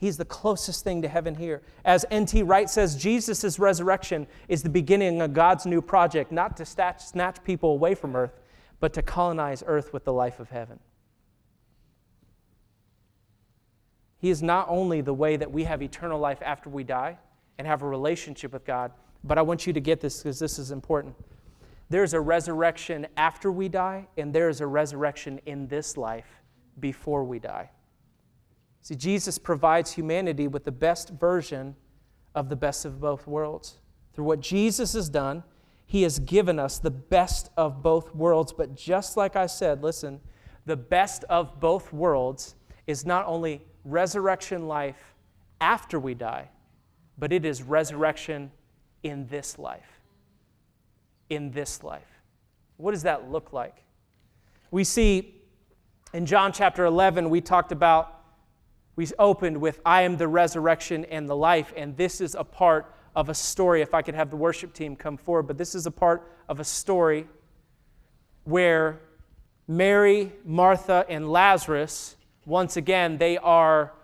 He's 0.00 0.16
the 0.16 0.24
closest 0.24 0.82
thing 0.82 1.02
to 1.02 1.08
heaven 1.08 1.34
here. 1.34 1.60
As 1.84 2.06
N.T. 2.10 2.42
Wright 2.42 2.70
says, 2.70 2.96
Jesus' 2.96 3.58
resurrection 3.58 4.26
is 4.48 4.62
the 4.62 4.70
beginning 4.70 5.20
of 5.20 5.34
God's 5.34 5.66
new 5.66 5.82
project, 5.82 6.32
not 6.32 6.56
to 6.56 6.64
snatch 6.64 7.44
people 7.44 7.72
away 7.72 7.94
from 7.94 8.16
earth, 8.16 8.40
but 8.80 8.94
to 8.94 9.02
colonize 9.02 9.62
earth 9.66 9.92
with 9.92 10.04
the 10.04 10.12
life 10.12 10.40
of 10.40 10.48
heaven. 10.48 10.80
He 14.16 14.30
is 14.30 14.42
not 14.42 14.66
only 14.70 15.02
the 15.02 15.12
way 15.12 15.36
that 15.36 15.52
we 15.52 15.64
have 15.64 15.82
eternal 15.82 16.18
life 16.18 16.38
after 16.42 16.70
we 16.70 16.82
die 16.82 17.18
and 17.58 17.66
have 17.66 17.82
a 17.82 17.86
relationship 17.86 18.54
with 18.54 18.64
God, 18.64 18.92
but 19.22 19.36
I 19.36 19.42
want 19.42 19.66
you 19.66 19.74
to 19.74 19.80
get 19.80 20.00
this 20.00 20.22
because 20.22 20.38
this 20.38 20.58
is 20.58 20.70
important. 20.70 21.14
there's 21.90 22.14
a 22.14 22.20
resurrection 22.20 23.06
after 23.16 23.52
we 23.52 23.68
die, 23.68 24.06
and 24.16 24.32
there's 24.32 24.60
a 24.62 24.66
resurrection 24.66 25.40
in 25.44 25.66
this 25.66 25.96
life 25.96 26.40
before 26.78 27.24
we 27.24 27.38
die. 27.38 27.68
See, 28.82 28.94
Jesus 28.94 29.38
provides 29.38 29.92
humanity 29.92 30.48
with 30.48 30.64
the 30.64 30.72
best 30.72 31.10
version 31.10 31.76
of 32.34 32.48
the 32.48 32.56
best 32.56 32.84
of 32.84 33.00
both 33.00 33.26
worlds. 33.26 33.78
Through 34.14 34.24
what 34.24 34.40
Jesus 34.40 34.94
has 34.94 35.08
done, 35.08 35.42
he 35.86 36.02
has 36.02 36.18
given 36.20 36.58
us 36.58 36.78
the 36.78 36.90
best 36.90 37.50
of 37.56 37.82
both 37.82 38.14
worlds. 38.14 38.52
But 38.52 38.76
just 38.76 39.16
like 39.16 39.36
I 39.36 39.46
said, 39.46 39.82
listen, 39.82 40.20
the 40.64 40.76
best 40.76 41.24
of 41.24 41.58
both 41.60 41.92
worlds 41.92 42.54
is 42.86 43.04
not 43.04 43.26
only 43.26 43.62
resurrection 43.84 44.68
life 44.68 45.14
after 45.60 45.98
we 45.98 46.14
die, 46.14 46.48
but 47.18 47.32
it 47.32 47.44
is 47.44 47.62
resurrection 47.62 48.50
in 49.02 49.26
this 49.26 49.58
life. 49.58 50.00
In 51.28 51.50
this 51.50 51.82
life. 51.82 52.22
What 52.76 52.92
does 52.92 53.02
that 53.02 53.30
look 53.30 53.52
like? 53.52 53.82
We 54.70 54.84
see 54.84 55.42
in 56.12 56.24
John 56.24 56.52
chapter 56.52 56.84
11, 56.84 57.28
we 57.30 57.40
talked 57.40 57.72
about, 57.72 58.19
we 59.00 59.06
opened 59.18 59.56
with, 59.56 59.80
I 59.86 60.02
am 60.02 60.18
the 60.18 60.28
resurrection 60.28 61.06
and 61.06 61.26
the 61.26 61.34
life, 61.34 61.72
and 61.74 61.96
this 61.96 62.20
is 62.20 62.34
a 62.34 62.44
part 62.44 62.94
of 63.16 63.30
a 63.30 63.34
story. 63.34 63.80
If 63.80 63.94
I 63.94 64.02
could 64.02 64.14
have 64.14 64.28
the 64.28 64.36
worship 64.36 64.74
team 64.74 64.94
come 64.94 65.16
forward, 65.16 65.44
but 65.44 65.56
this 65.56 65.74
is 65.74 65.86
a 65.86 65.90
part 65.90 66.30
of 66.50 66.60
a 66.60 66.64
story 66.64 67.26
where 68.44 69.00
Mary, 69.66 70.30
Martha, 70.44 71.06
and 71.08 71.32
Lazarus, 71.32 72.16
once 72.44 72.76
again, 72.76 73.16
they 73.16 73.38
are 73.38 73.94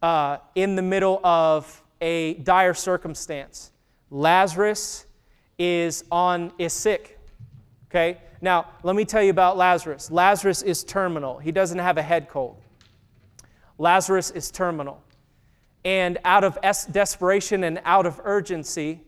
uh, 0.00 0.38
in 0.54 0.74
the 0.74 0.80
middle 0.80 1.20
of 1.22 1.82
a 2.00 2.32
dire 2.34 2.72
circumstance. 2.72 3.72
Lazarus 4.08 5.04
is 5.58 6.02
on 6.10 6.50
is 6.56 6.72
sick. 6.72 7.18
Okay? 7.90 8.22
Now, 8.40 8.68
let 8.82 8.96
me 8.96 9.04
tell 9.04 9.22
you 9.22 9.28
about 9.28 9.58
Lazarus. 9.58 10.10
Lazarus 10.10 10.62
is 10.62 10.82
terminal. 10.82 11.36
He 11.40 11.52
doesn't 11.52 11.78
have 11.78 11.98
a 11.98 12.02
head 12.02 12.30
cold. 12.30 12.62
Lazarus 13.78 14.30
is 14.30 14.50
terminal. 14.50 15.02
And 15.84 16.18
out 16.24 16.44
of 16.44 16.58
desperation 16.90 17.64
and 17.64 17.80
out 17.84 18.06
of 18.06 18.20
urgency 18.24 19.02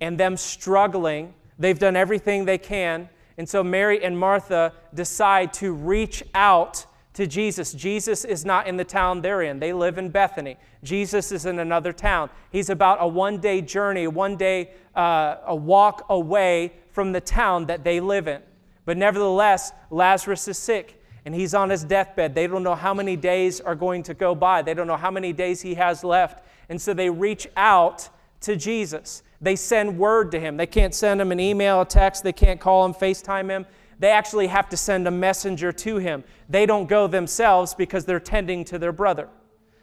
and 0.00 0.18
them 0.18 0.36
struggling, 0.36 1.34
they've 1.58 1.78
done 1.78 1.96
everything 1.96 2.44
they 2.44 2.58
can. 2.58 3.08
And 3.36 3.48
so 3.48 3.64
Mary 3.64 4.04
and 4.04 4.18
Martha 4.18 4.72
decide 4.94 5.52
to 5.54 5.72
reach 5.72 6.22
out 6.34 6.86
to 7.14 7.26
Jesus. 7.26 7.72
Jesus 7.72 8.24
is 8.24 8.44
not 8.44 8.66
in 8.66 8.76
the 8.76 8.84
town 8.84 9.22
they're 9.22 9.42
in, 9.42 9.58
they 9.58 9.72
live 9.72 9.98
in 9.98 10.10
Bethany. 10.10 10.56
Jesus 10.84 11.32
is 11.32 11.46
in 11.46 11.58
another 11.58 11.92
town. 11.92 12.30
He's 12.50 12.70
about 12.70 12.98
a 13.00 13.08
one 13.08 13.38
day 13.38 13.60
journey, 13.60 14.06
one 14.06 14.36
day, 14.36 14.70
uh, 14.94 15.36
a 15.46 15.54
walk 15.54 16.06
away 16.08 16.72
from 16.92 17.12
the 17.12 17.20
town 17.20 17.66
that 17.66 17.82
they 17.82 18.00
live 18.00 18.28
in. 18.28 18.40
But 18.84 18.96
nevertheless, 18.96 19.72
Lazarus 19.90 20.48
is 20.48 20.58
sick 20.58 20.99
and 21.24 21.34
he's 21.34 21.54
on 21.54 21.70
his 21.70 21.84
deathbed. 21.84 22.34
They 22.34 22.46
don't 22.46 22.62
know 22.62 22.74
how 22.74 22.94
many 22.94 23.16
days 23.16 23.60
are 23.60 23.74
going 23.74 24.02
to 24.04 24.14
go 24.14 24.34
by, 24.34 24.62
they 24.62 24.74
don't 24.74 24.86
know 24.86 24.96
how 24.96 25.10
many 25.10 25.32
days 25.32 25.60
he 25.60 25.74
has 25.74 26.04
left. 26.04 26.44
And 26.68 26.80
so 26.80 26.94
they 26.94 27.10
reach 27.10 27.48
out 27.56 28.08
to 28.42 28.56
Jesus. 28.56 29.22
They 29.40 29.56
send 29.56 29.98
word 29.98 30.30
to 30.32 30.40
him. 30.40 30.56
They 30.56 30.66
can't 30.66 30.94
send 30.94 31.20
him 31.20 31.32
an 31.32 31.40
email, 31.40 31.80
a 31.80 31.84
text, 31.84 32.22
they 32.22 32.32
can't 32.32 32.60
call 32.60 32.84
him, 32.84 32.94
FaceTime 32.94 33.48
him. 33.48 33.66
They 33.98 34.10
actually 34.10 34.46
have 34.46 34.68
to 34.70 34.76
send 34.76 35.06
a 35.06 35.10
messenger 35.10 35.72
to 35.72 35.96
him. 35.98 36.24
They 36.48 36.64
don't 36.64 36.88
go 36.88 37.06
themselves 37.06 37.74
because 37.74 38.04
they're 38.04 38.20
tending 38.20 38.64
to 38.66 38.78
their 38.78 38.92
brother. 38.92 39.28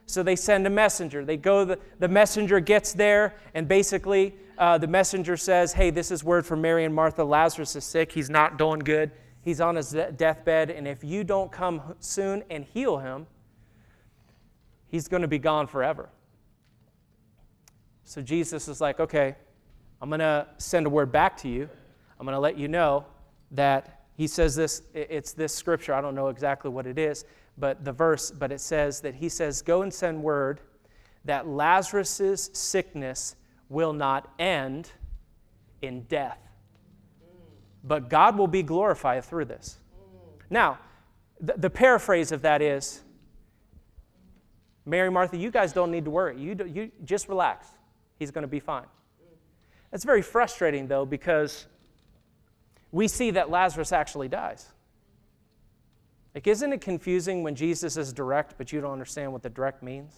So 0.08 0.24
they 0.24 0.36
send 0.36 0.66
a 0.66 0.70
messenger. 0.70 1.24
They 1.24 1.38
go, 1.38 1.66
the, 1.66 1.80
the 2.00 2.08
messenger 2.08 2.60
gets 2.60 2.94
there, 2.94 3.36
and 3.54 3.68
basically 3.68 4.34
uh, 4.58 4.78
the 4.78 4.88
messenger 4.88 5.38
says, 5.38 5.74
Hey, 5.74 5.92
this 5.92 6.10
is 6.10 6.24
word 6.24 6.46
from 6.46 6.62
Mary 6.62 6.86
and 6.86 6.96
Martha. 6.96 7.24
Lazarus 7.24 7.76
is 7.76 7.84
sick. 7.84 8.12
He's 8.12 8.30
not 8.30 8.58
doing 8.58 8.80
good. 8.80 9.12
He's 9.48 9.62
on 9.62 9.78
his 9.78 9.96
deathbed, 10.18 10.72
and 10.72 10.86
if 10.86 11.06
you 11.06 11.24
don't 11.24 11.50
come 11.50 11.96
soon 12.02 12.44
and 12.50 12.66
heal 12.66 12.98
him, 12.98 13.28
he's 14.90 15.08
going 15.08 15.22
to 15.22 15.28
be 15.30 15.40
gone 15.40 15.68
forever. 15.68 16.10
So 18.04 18.22
Jesus 18.22 18.68
is 18.68 18.82
like, 18.82 19.00
Okay, 19.00 19.38
I'm 20.02 20.10
going 20.10 20.20
to 20.20 20.48
send 20.58 20.86
a 20.86 20.90
word 20.90 21.14
back 21.14 21.38
to 21.38 21.48
you. 21.48 21.70
I'm 22.20 22.26
going 22.26 22.36
to 22.36 22.42
let 22.42 22.58
you 22.58 22.68
know 22.68 23.06
that 23.52 24.02
he 24.18 24.28
says 24.28 24.54
this, 24.54 24.82
it's 24.94 25.32
this 25.32 25.56
scripture. 25.56 25.94
I 25.94 26.02
don't 26.02 26.14
know 26.14 26.28
exactly 26.28 26.70
what 26.70 26.86
it 26.86 27.00
is, 27.00 27.24
but 27.58 27.86
the 27.86 27.94
verse, 27.94 28.32
but 28.32 28.52
it 28.52 28.60
says 28.60 29.00
that 29.00 29.16
he 29.16 29.30
says, 29.30 29.62
Go 29.62 29.82
and 29.82 29.94
send 29.94 30.22
word 30.22 30.60
that 31.24 31.48
Lazarus' 31.48 32.50
sickness 32.52 33.38
will 33.70 33.94
not 33.94 34.30
end 34.40 34.92
in 35.82 36.02
death, 36.02 36.47
but 37.88 38.10
God 38.10 38.38
will 38.38 38.48
be 38.48 38.64
glorified 38.64 39.24
through 39.26 39.46
this. 39.46 39.78
Now, 40.50 40.80
the, 41.40 41.54
the 41.58 41.70
paraphrase 41.70 42.32
of 42.32 42.42
that 42.42 42.62
is 42.62 43.02
Mary, 44.86 45.12
Martha, 45.12 45.38
you 45.38 45.52
guys 45.52 45.74
don't 45.74 45.92
need 45.92 46.06
to 46.06 46.12
worry. 46.12 46.40
You, 46.40 46.56
do, 46.56 46.66
you 46.66 46.92
just 47.04 47.28
relax. 47.28 47.68
He's 48.20 48.32
going 48.32 48.44
to 48.44 48.48
be 48.48 48.62
fine. 48.62 48.86
It's 49.92 50.06
very 50.06 50.22
frustrating, 50.22 50.88
though, 50.88 51.06
because 51.06 51.66
we 52.92 53.08
see 53.08 53.32
that 53.32 53.50
Lazarus 53.50 53.92
actually 53.92 54.30
dies. 54.30 54.68
Like, 56.34 56.48
isn't 56.48 56.72
it 56.72 56.82
confusing 56.82 57.44
when 57.44 57.56
Jesus 57.56 57.98
is 57.98 58.14
direct, 58.14 58.58
but 58.58 58.72
you 58.72 58.80
don't 58.80 58.92
understand 58.92 59.34
what 59.34 59.44
the 59.44 59.50
direct 59.50 59.84
means? 59.84 60.14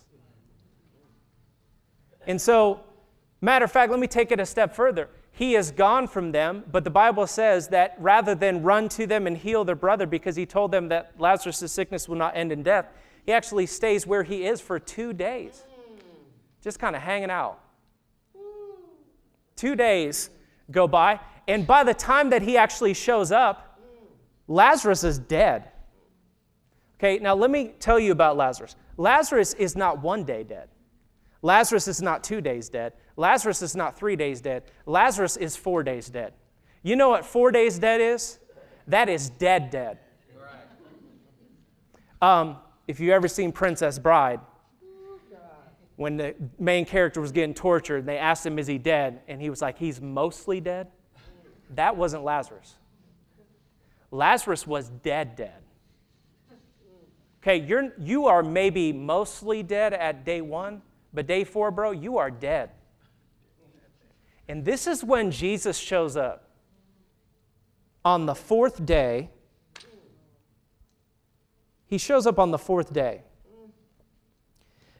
And 2.27 2.39
so, 2.39 2.81
matter 3.41 3.65
of 3.65 3.71
fact, 3.71 3.89
let 3.89 3.99
me 3.99 4.07
take 4.07 4.31
it 4.31 4.39
a 4.39 4.45
step 4.45 4.75
further. 4.75 5.09
He 5.31 5.55
is 5.55 5.71
gone 5.71 6.07
from 6.07 6.31
them, 6.31 6.65
but 6.71 6.83
the 6.83 6.89
Bible 6.89 7.25
says 7.25 7.69
that 7.69 7.95
rather 7.97 8.35
than 8.35 8.63
run 8.63 8.89
to 8.89 9.07
them 9.07 9.25
and 9.25 9.37
heal 9.37 9.63
their 9.63 9.75
brother 9.75 10.05
because 10.05 10.35
he 10.35 10.45
told 10.45 10.71
them 10.71 10.89
that 10.89 11.13
Lazarus' 11.17 11.71
sickness 11.71 12.09
will 12.09 12.17
not 12.17 12.35
end 12.35 12.51
in 12.51 12.63
death, 12.63 12.87
he 13.25 13.31
actually 13.31 13.65
stays 13.65 14.05
where 14.05 14.23
he 14.23 14.45
is 14.45 14.59
for 14.59 14.79
two 14.79 15.13
days, 15.13 15.63
just 16.61 16.79
kind 16.79 16.95
of 16.95 17.01
hanging 17.01 17.29
out. 17.29 17.59
Two 19.55 19.75
days 19.75 20.29
go 20.71 20.87
by, 20.87 21.19
and 21.47 21.65
by 21.65 21.83
the 21.83 21.93
time 21.93 22.29
that 22.31 22.41
he 22.41 22.57
actually 22.57 22.93
shows 22.93 23.31
up, 23.31 23.79
Lazarus 24.47 25.03
is 25.03 25.19
dead. 25.19 25.69
Okay, 26.97 27.19
now 27.19 27.33
let 27.33 27.49
me 27.49 27.73
tell 27.79 27.99
you 27.99 28.11
about 28.11 28.35
Lazarus. 28.35 28.75
Lazarus 28.97 29.53
is 29.53 29.75
not 29.75 30.01
one 30.01 30.23
day 30.25 30.43
dead. 30.43 30.67
Lazarus 31.41 31.87
is 31.87 32.01
not 32.01 32.23
two 32.23 32.41
days 32.41 32.69
dead. 32.69 32.93
Lazarus 33.15 33.61
is 33.61 33.75
not 33.75 33.97
three 33.97 34.15
days 34.15 34.41
dead. 34.41 34.63
Lazarus 34.85 35.37
is 35.37 35.55
four 35.55 35.83
days 35.83 36.09
dead. 36.09 36.33
You 36.83 36.95
know 36.95 37.09
what 37.09 37.25
four 37.25 37.51
days 37.51 37.79
dead 37.79 38.01
is? 38.01 38.39
That 38.87 39.09
is 39.09 39.29
dead, 39.29 39.69
dead. 39.69 39.99
Um, 42.21 42.57
if 42.87 42.99
you 42.99 43.13
ever 43.13 43.27
seen 43.27 43.51
Princess 43.51 43.99
Bride, 43.99 44.39
when 45.95 46.17
the 46.17 46.33
main 46.57 46.85
character 46.85 47.19
was 47.19 47.31
getting 47.31 47.53
tortured, 47.53 48.05
they 48.05 48.17
asked 48.17 48.45
him, 48.45 48.57
Is 48.57 48.67
he 48.67 48.77
dead? 48.77 49.21
And 49.27 49.41
he 49.41 49.49
was 49.49 49.61
like, 49.61 49.77
He's 49.77 50.01
mostly 50.01 50.59
dead. 50.59 50.87
That 51.75 51.95
wasn't 51.95 52.23
Lazarus. 52.23 52.75
Lazarus 54.11 54.65
was 54.65 54.89
dead, 54.89 55.35
dead. 55.35 55.61
Okay, 57.41 57.57
you're, 57.57 57.93
you 57.99 58.27
are 58.27 58.43
maybe 58.43 58.91
mostly 58.91 59.61
dead 59.63 59.93
at 59.93 60.25
day 60.25 60.41
one, 60.41 60.81
but 61.13 61.27
day 61.27 61.43
four, 61.43 61.71
bro, 61.71 61.91
you 61.91 62.17
are 62.17 62.29
dead. 62.29 62.71
And 64.47 64.65
this 64.65 64.87
is 64.87 65.03
when 65.03 65.31
Jesus 65.31 65.77
shows 65.77 66.17
up. 66.17 66.49
On 68.03 68.25
the 68.25 68.35
fourth 68.35 68.85
day, 68.85 69.29
he 71.85 71.97
shows 71.97 72.25
up 72.25 72.39
on 72.39 72.51
the 72.51 72.57
fourth 72.57 72.93
day. 72.93 73.21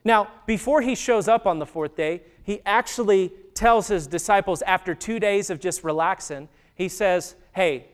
Now, 0.03 0.29
before 0.45 0.81
he 0.81 0.95
shows 0.95 1.27
up 1.27 1.45
on 1.45 1.59
the 1.59 1.65
fourth 1.65 1.95
day, 1.95 2.21
he 2.43 2.61
actually 2.65 3.31
tells 3.53 3.87
his 3.87 4.07
disciples 4.07 4.61
after 4.63 4.95
two 4.95 5.19
days 5.19 5.49
of 5.49 5.59
just 5.59 5.83
relaxing, 5.83 6.47
he 6.75 6.87
says, 6.87 7.35
Hey, 7.51 7.87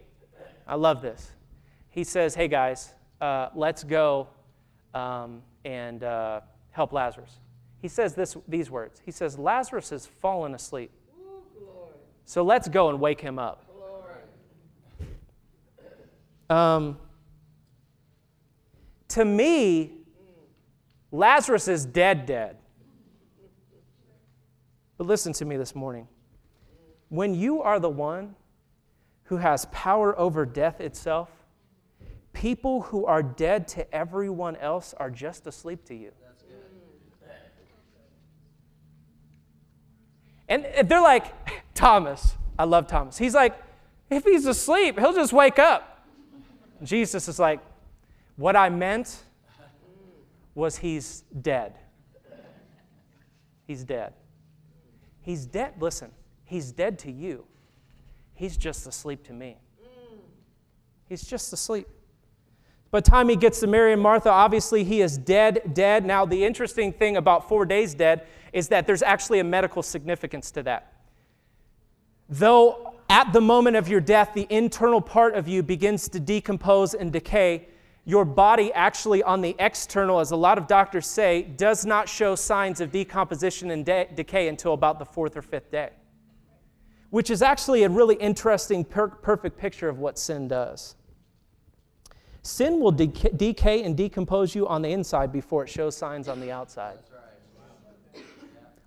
I 0.68 0.76
love 0.76 1.02
this. 1.02 1.32
He 1.90 2.04
says, 2.04 2.36
Hey 2.36 2.48
guys, 2.48 2.94
uh, 3.22 3.50
let's 3.56 3.84
go 3.84 4.28
um, 4.94 5.42
and 5.64 6.04
uh, 6.04 6.42
help 6.72 6.94
Lazarus. 6.94 7.40
He 7.86 7.90
says 7.90 8.16
this, 8.16 8.36
these 8.48 8.72
words 8.72 9.00
He 9.06 9.12
says, 9.12 9.38
Lazarus 9.38 9.92
has 9.92 10.08
fallen 10.08 10.56
asleep. 10.56 10.90
So 12.26 12.42
let's 12.42 12.68
go 12.68 12.90
and 12.90 13.00
wake 13.00 13.22
him 13.22 13.38
up. 13.38 13.64
Um, 16.50 16.98
to 19.10 19.24
me, 19.24 20.00
Lazarus 21.12 21.68
is 21.68 21.86
dead, 21.86 22.26
dead. 22.26 22.58
But 24.98 25.06
listen 25.06 25.32
to 25.34 25.46
me 25.46 25.56
this 25.56 25.76
morning. 25.76 26.08
When 27.10 27.36
you 27.36 27.62
are 27.62 27.80
the 27.80 27.92
one 27.92 28.34
who 29.26 29.38
has 29.38 29.66
power 29.66 30.18
over 30.18 30.44
death 30.44 30.82
itself, 30.82 31.30
People 32.36 32.82
who 32.82 33.06
are 33.06 33.24
dead 33.24 33.66
to 33.70 33.96
everyone 33.96 34.58
else 34.58 34.94
are 34.98 35.10
just 35.10 35.48
asleep 35.48 35.86
to 35.86 35.96
you. 35.96 36.12
And 40.48 40.66
they're 40.86 41.02
like, 41.02 41.26
Thomas, 41.74 42.36
I 42.58 42.66
love 42.66 42.88
Thomas. 42.88 43.18
He's 43.18 43.34
like, 43.34 43.56
If 44.10 44.24
he's 44.24 44.46
asleep, 44.46 45.00
he'll 45.00 45.14
just 45.14 45.34
wake 45.34 45.60
up. 45.60 46.06
Jesus 46.84 47.28
is 47.28 47.40
like, 47.40 47.60
What 48.36 48.56
I 48.56 48.70
meant 48.70 49.24
was 50.54 50.78
he's 50.78 51.24
dead. 51.42 51.74
He's 53.68 53.84
dead. 53.84 54.14
He's 55.22 55.46
dead. 55.46 55.74
Listen, 55.80 56.12
he's 56.46 56.72
dead 56.72 57.00
to 57.00 57.12
you. 57.12 57.46
He's 58.36 58.56
just 58.58 58.86
asleep 58.86 59.24
to 59.26 59.34
me. 59.34 59.58
He's 61.08 61.24
just 61.24 61.52
asleep. 61.52 61.88
By 62.92 63.00
the 63.02 63.10
time 63.10 63.30
he 63.30 63.36
gets 63.36 63.60
to 63.60 63.68
Mary 63.68 63.94
and 63.94 64.02
Martha, 64.02 64.30
obviously 64.30 64.84
he 64.84 65.02
is 65.02 65.18
dead, 65.18 65.74
dead. 65.74 66.06
Now, 66.06 66.26
the 66.26 66.46
interesting 66.46 66.94
thing 66.94 67.18
about 67.18 67.50
four 67.50 67.66
days 67.66 67.94
dead 67.94 68.26
is 68.56 68.70
that 68.70 68.88
there's 68.88 69.04
actually 69.04 69.40
a 69.40 69.44
medical 69.44 69.84
significance 69.84 70.50
to 70.50 70.64
that. 70.64 70.94
Though 72.30 72.94
at 73.10 73.34
the 73.34 73.42
moment 73.42 73.76
of 73.76 73.90
your 73.90 74.00
death, 74.00 74.32
the 74.34 74.48
internal 74.50 75.02
part 75.02 75.36
of 75.36 75.46
you 75.46 75.62
begins 75.62 76.08
to 76.10 76.22
decompose 76.22 76.94
and 76.94 77.12
decay, 77.12 77.68
your 78.06 78.24
body 78.24 78.72
actually, 78.72 79.22
on 79.24 79.42
the 79.42 79.58
external, 79.60 80.22
as 80.22 80.32
a 80.32 80.38
lot 80.38 80.58
of 80.58 80.68
doctors 80.68 81.06
say, 81.06 81.42
does 81.42 81.86
not 81.86 82.08
show 82.08 82.34
signs 82.34 82.80
of 82.80 82.94
decomposition 82.94 83.72
and 83.72 83.86
de- 83.86 84.08
decay 84.16 84.48
until 84.48 84.72
about 84.72 85.00
the 85.00 85.06
fourth 85.06 85.36
or 85.36 85.42
fifth 85.42 85.70
day, 85.70 85.90
which 87.10 87.30
is 87.30 87.42
actually 87.42 87.84
a 87.84 87.90
really 87.90 88.16
interesting, 88.16 88.86
per- 88.86 89.10
perfect 89.10 89.58
picture 89.58 89.90
of 89.90 90.00
what 90.00 90.18
sin 90.18 90.48
does. 90.48 90.96
Sin 92.42 92.80
will 92.80 92.92
decay 92.92 93.84
and 93.84 93.98
decompose 93.98 94.56
you 94.56 94.66
on 94.66 94.82
the 94.82 94.90
inside 94.90 95.34
before 95.34 95.64
it 95.64 95.70
shows 95.70 95.98
signs 95.98 96.30
on 96.30 96.40
the 96.40 96.52
outside. 96.52 97.00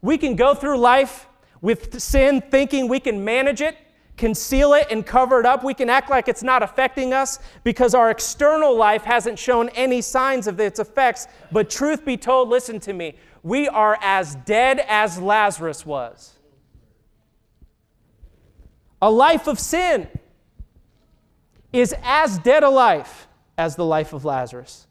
We 0.00 0.18
can 0.18 0.36
go 0.36 0.54
through 0.54 0.78
life 0.78 1.26
with 1.60 2.00
sin 2.00 2.40
thinking 2.40 2.88
we 2.88 3.00
can 3.00 3.24
manage 3.24 3.60
it 3.60 3.76
conceal 4.18 4.74
it 4.74 4.88
and 4.90 5.06
cover 5.06 5.40
it 5.40 5.46
up. 5.46 5.64
We 5.64 5.72
can 5.72 5.88
act 5.88 6.10
like 6.10 6.28
it's 6.28 6.42
not 6.42 6.62
affecting 6.62 7.14
us 7.14 7.38
because 7.64 7.94
our 7.94 8.10
external 8.10 8.76
life 8.76 9.04
hasn't 9.04 9.38
shown 9.38 9.70
any 9.70 10.02
signs 10.02 10.46
of 10.46 10.60
its 10.60 10.78
effects. 10.78 11.26
But 11.50 11.70
truth 11.70 12.04
be 12.04 12.18
told, 12.18 12.50
listen 12.50 12.80
to 12.80 12.92
me, 12.92 13.14
we 13.42 13.68
are 13.68 13.96
as 14.02 14.34
dead 14.34 14.84
as 14.88 15.18
Lazarus 15.18 15.86
was. 15.86 16.34
A 19.00 19.10
life 19.10 19.46
of 19.46 19.58
sin 19.58 20.08
is 21.72 21.94
as 22.02 22.38
dead 22.38 22.64
a 22.64 22.68
life 22.68 23.28
as 23.56 23.76
the 23.76 23.84
life 23.84 24.12
of 24.12 24.24
Lazarus. 24.24 24.87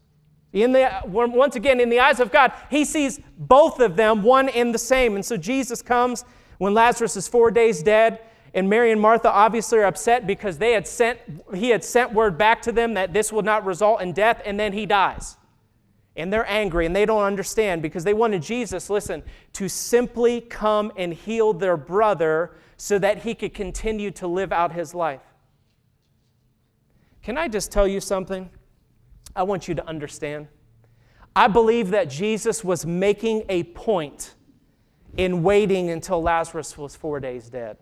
In 0.52 0.72
the, 0.72 0.90
once 1.04 1.56
again, 1.56 1.78
in 1.78 1.90
the 1.90 2.00
eyes 2.00 2.20
of 2.20 2.32
God, 2.32 2.52
he 2.70 2.84
sees 2.84 3.20
both 3.36 3.80
of 3.80 3.96
them 3.96 4.22
one 4.22 4.48
and 4.48 4.74
the 4.74 4.78
same. 4.78 5.14
And 5.14 5.24
so 5.24 5.36
Jesus 5.36 5.82
comes 5.82 6.24
when 6.56 6.74
Lazarus 6.74 7.16
is 7.16 7.28
four 7.28 7.50
days 7.50 7.82
dead. 7.82 8.20
And 8.54 8.68
Mary 8.68 8.90
and 8.90 9.00
Martha 9.00 9.30
obviously 9.30 9.78
are 9.78 9.84
upset 9.84 10.26
because 10.26 10.56
they 10.56 10.72
had 10.72 10.86
sent, 10.86 11.18
he 11.54 11.68
had 11.68 11.84
sent 11.84 12.14
word 12.14 12.38
back 12.38 12.62
to 12.62 12.72
them 12.72 12.94
that 12.94 13.12
this 13.12 13.30
would 13.30 13.44
not 13.44 13.64
result 13.66 14.00
in 14.00 14.12
death, 14.12 14.40
and 14.44 14.58
then 14.58 14.72
he 14.72 14.86
dies. 14.86 15.36
And 16.16 16.32
they're 16.32 16.48
angry 16.50 16.84
and 16.84 16.96
they 16.96 17.06
don't 17.06 17.22
understand 17.22 17.80
because 17.80 18.02
they 18.02 18.14
wanted 18.14 18.42
Jesus, 18.42 18.90
listen, 18.90 19.22
to 19.52 19.68
simply 19.68 20.40
come 20.40 20.90
and 20.96 21.14
heal 21.14 21.52
their 21.52 21.76
brother 21.76 22.56
so 22.76 22.98
that 22.98 23.18
he 23.18 23.34
could 23.34 23.54
continue 23.54 24.10
to 24.12 24.26
live 24.26 24.52
out 24.52 24.72
his 24.72 24.94
life. 24.94 25.20
Can 27.22 27.38
I 27.38 27.46
just 27.46 27.70
tell 27.70 27.86
you 27.86 28.00
something? 28.00 28.50
I 29.38 29.44
want 29.44 29.68
you 29.68 29.74
to 29.76 29.86
understand. 29.86 30.48
I 31.36 31.46
believe 31.46 31.90
that 31.90 32.10
Jesus 32.10 32.64
was 32.64 32.84
making 32.84 33.44
a 33.48 33.62
point 33.62 34.34
in 35.16 35.44
waiting 35.44 35.90
until 35.90 36.20
Lazarus 36.20 36.76
was 36.76 36.96
four 36.96 37.20
days 37.20 37.48
dead. 37.48 37.76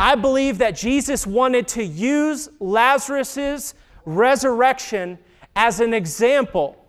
I 0.00 0.16
believe 0.16 0.58
that 0.58 0.72
Jesus 0.72 1.28
wanted 1.28 1.68
to 1.68 1.84
use 1.84 2.48
Lazarus' 2.58 3.74
resurrection 4.04 5.20
as 5.54 5.78
an 5.78 5.94
example 5.94 6.84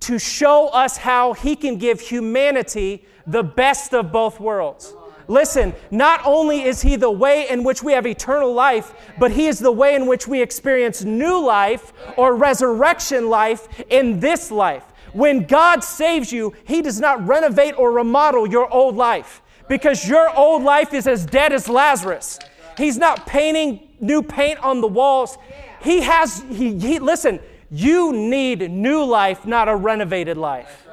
to 0.00 0.18
show 0.18 0.68
us 0.68 0.98
how 0.98 1.32
he 1.32 1.56
can 1.56 1.78
give 1.78 2.02
humanity 2.02 3.06
the 3.26 3.42
best 3.42 3.94
of 3.94 4.12
both 4.12 4.38
worlds. 4.38 4.92
Listen, 5.28 5.74
not 5.90 6.20
only 6.24 6.62
is 6.62 6.82
he 6.82 6.96
the 6.96 7.10
way 7.10 7.48
in 7.48 7.64
which 7.64 7.82
we 7.82 7.92
have 7.92 8.06
eternal 8.06 8.52
life, 8.52 8.94
but 9.18 9.30
he 9.30 9.46
is 9.46 9.58
the 9.58 9.72
way 9.72 9.94
in 9.94 10.06
which 10.06 10.28
we 10.28 10.42
experience 10.42 11.04
new 11.04 11.42
life 11.42 11.92
or 12.16 12.34
resurrection 12.34 13.28
life 13.28 13.68
in 13.90 14.20
this 14.20 14.50
life. 14.50 14.84
When 15.12 15.44
God 15.44 15.84
saves 15.84 16.32
you, 16.32 16.52
he 16.64 16.82
does 16.82 17.00
not 17.00 17.26
renovate 17.26 17.78
or 17.78 17.92
remodel 17.92 18.48
your 18.48 18.68
old 18.72 18.96
life 18.96 19.42
because 19.68 20.06
your 20.08 20.28
old 20.36 20.62
life 20.62 20.92
is 20.92 21.06
as 21.06 21.24
dead 21.24 21.52
as 21.52 21.68
Lazarus. 21.68 22.38
He's 22.76 22.98
not 22.98 23.26
painting 23.26 23.88
new 24.00 24.22
paint 24.22 24.58
on 24.60 24.80
the 24.80 24.88
walls. 24.88 25.38
He 25.82 26.00
has, 26.00 26.44
he, 26.50 26.78
he, 26.78 26.98
listen, 26.98 27.40
you 27.70 28.12
need 28.12 28.70
new 28.70 29.04
life, 29.04 29.46
not 29.46 29.68
a 29.68 29.76
renovated 29.76 30.36
life. 30.36 30.83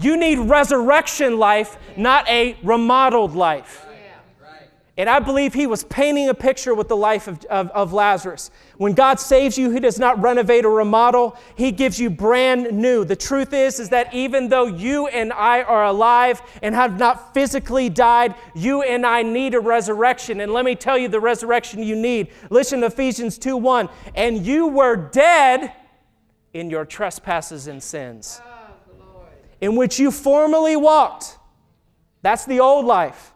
You 0.00 0.16
need 0.16 0.38
resurrection 0.38 1.38
life, 1.38 1.76
not 1.96 2.28
a 2.28 2.56
remodeled 2.62 3.34
life. 3.34 3.86
And 5.00 5.08
I 5.08 5.18
believe 5.18 5.54
he 5.54 5.66
was 5.66 5.82
painting 5.84 6.28
a 6.28 6.34
picture 6.34 6.74
with 6.74 6.88
the 6.88 6.96
life 6.96 7.26
of, 7.26 7.42
of, 7.46 7.70
of, 7.70 7.94
Lazarus. 7.94 8.50
When 8.76 8.92
God 8.92 9.18
saves 9.18 9.56
you, 9.56 9.70
he 9.70 9.80
does 9.80 9.98
not 9.98 10.20
renovate 10.20 10.66
or 10.66 10.74
remodel, 10.74 11.38
he 11.54 11.72
gives 11.72 11.98
you 11.98 12.10
brand 12.10 12.70
new. 12.72 13.06
The 13.06 13.16
truth 13.16 13.54
is, 13.54 13.80
is 13.80 13.88
that 13.88 14.12
even 14.12 14.50
though 14.50 14.66
you 14.66 15.06
and 15.06 15.32
I 15.32 15.62
are 15.62 15.86
alive 15.86 16.42
and 16.60 16.74
have 16.74 16.98
not 16.98 17.32
physically 17.32 17.88
died, 17.88 18.34
you 18.54 18.82
and 18.82 19.06
I 19.06 19.22
need 19.22 19.54
a 19.54 19.60
resurrection. 19.60 20.40
And 20.40 20.52
let 20.52 20.66
me 20.66 20.74
tell 20.74 20.98
you 20.98 21.08
the 21.08 21.18
resurrection 21.18 21.82
you 21.82 21.96
need. 21.96 22.28
Listen 22.50 22.80
to 22.80 22.88
Ephesians 22.88 23.38
2 23.38 23.56
1. 23.56 23.88
And 24.14 24.44
you 24.44 24.66
were 24.66 24.96
dead 24.96 25.72
in 26.52 26.68
your 26.68 26.84
trespasses 26.84 27.68
and 27.68 27.82
sins, 27.82 28.42
in 29.60 29.76
which 29.76 29.98
you 29.98 30.10
formerly 30.10 30.76
walked. 30.76 31.38
That's 32.22 32.44
the 32.44 32.60
old 32.60 32.86
life 32.86 33.32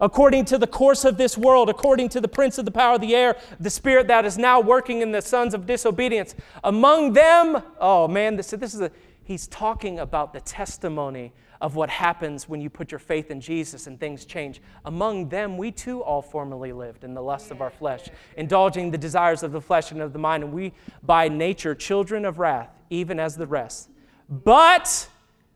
according 0.00 0.44
to 0.46 0.58
the 0.58 0.66
course 0.66 1.04
of 1.04 1.16
this 1.16 1.36
world, 1.36 1.68
according 1.68 2.08
to 2.10 2.20
the 2.20 2.28
prince 2.28 2.58
of 2.58 2.64
the 2.64 2.70
power 2.70 2.94
of 2.94 3.00
the 3.00 3.14
air, 3.14 3.36
the 3.58 3.70
spirit 3.70 4.08
that 4.08 4.24
is 4.24 4.38
now 4.38 4.60
working 4.60 5.02
in 5.02 5.12
the 5.12 5.22
sons 5.22 5.54
of 5.54 5.66
disobedience. 5.66 6.34
Among 6.64 7.12
them, 7.12 7.62
oh 7.80 8.08
man, 8.08 8.36
this, 8.36 8.50
this 8.50 8.74
is 8.74 8.80
a, 8.80 8.90
he's 9.24 9.46
talking 9.48 9.98
about 9.98 10.32
the 10.32 10.40
testimony 10.40 11.32
of 11.60 11.74
what 11.74 11.90
happens 11.90 12.48
when 12.48 12.60
you 12.60 12.70
put 12.70 12.92
your 12.92 13.00
faith 13.00 13.32
in 13.32 13.40
Jesus 13.40 13.88
and 13.88 13.98
things 13.98 14.24
change. 14.24 14.62
Among 14.84 15.28
them, 15.28 15.56
we 15.56 15.72
too 15.72 16.02
all 16.02 16.22
formerly 16.22 16.72
lived 16.72 17.02
in 17.02 17.14
the 17.14 17.22
lust 17.22 17.50
of 17.50 17.60
our 17.60 17.70
flesh, 17.70 18.08
indulging 18.36 18.92
the 18.92 18.98
desires 18.98 19.42
of 19.42 19.50
the 19.50 19.60
flesh 19.60 19.90
and 19.90 20.00
of 20.00 20.12
the 20.12 20.20
mind, 20.20 20.44
and 20.44 20.52
we 20.52 20.72
by 21.02 21.28
nature 21.28 21.74
children 21.74 22.24
of 22.24 22.38
wrath, 22.38 22.70
even 22.90 23.18
as 23.18 23.36
the 23.36 23.46
rest. 23.46 23.90
But 24.28 25.08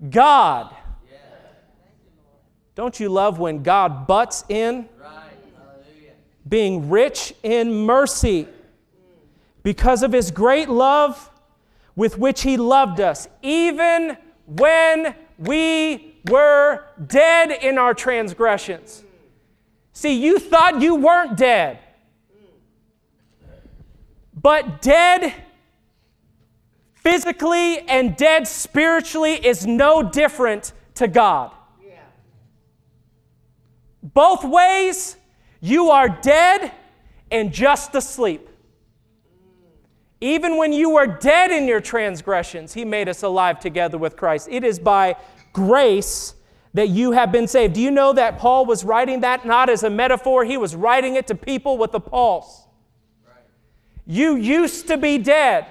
God, 0.08 0.74
don't 2.74 2.98
you 2.98 3.08
love 3.08 3.38
when 3.38 3.62
God 3.62 4.06
butts 4.06 4.44
in? 4.48 4.88
Being 6.48 6.90
rich 6.90 7.34
in 7.42 7.72
mercy. 7.72 8.48
Because 9.62 10.02
of 10.02 10.12
his 10.12 10.30
great 10.30 10.68
love 10.68 11.30
with 11.94 12.18
which 12.18 12.42
he 12.42 12.56
loved 12.56 13.00
us, 13.00 13.28
even 13.42 14.16
when 14.46 15.14
we 15.38 16.16
were 16.28 16.84
dead 17.06 17.50
in 17.62 17.78
our 17.78 17.94
transgressions. 17.94 19.04
See, 19.92 20.14
you 20.14 20.38
thought 20.38 20.80
you 20.80 20.94
weren't 20.94 21.36
dead, 21.36 21.78
but 24.34 24.80
dead 24.82 25.34
physically 27.02 27.80
and 27.80 28.16
dead 28.16 28.46
spiritually 28.46 29.34
is 29.34 29.66
no 29.66 30.02
different 30.02 30.72
to 30.94 31.08
God. 31.08 31.50
Both 34.02 34.44
ways, 34.44 35.16
you 35.60 35.90
are 35.90 36.08
dead 36.08 36.72
and 37.30 37.52
just 37.52 37.94
asleep. 37.94 38.48
Even 40.20 40.56
when 40.56 40.72
you 40.72 40.90
were 40.90 41.06
dead 41.06 41.50
in 41.50 41.66
your 41.66 41.80
transgressions, 41.80 42.74
He 42.74 42.84
made 42.84 43.08
us 43.08 43.22
alive 43.22 43.58
together 43.58 43.98
with 43.98 44.16
Christ. 44.16 44.48
It 44.50 44.64
is 44.64 44.78
by 44.78 45.16
grace 45.52 46.34
that 46.74 46.88
you 46.88 47.12
have 47.12 47.32
been 47.32 47.46
saved. 47.46 47.74
Do 47.74 47.80
you 47.80 47.90
know 47.90 48.12
that 48.12 48.38
Paul 48.38 48.66
was 48.66 48.84
writing 48.84 49.20
that 49.20 49.44
not 49.44 49.68
as 49.68 49.82
a 49.82 49.90
metaphor? 49.90 50.44
He 50.44 50.56
was 50.56 50.74
writing 50.74 51.16
it 51.16 51.26
to 51.28 51.34
people 51.34 51.76
with 51.76 51.94
a 51.94 52.00
pulse. 52.00 52.66
You 54.06 54.36
used 54.36 54.88
to 54.88 54.96
be 54.96 55.18
dead 55.18 55.66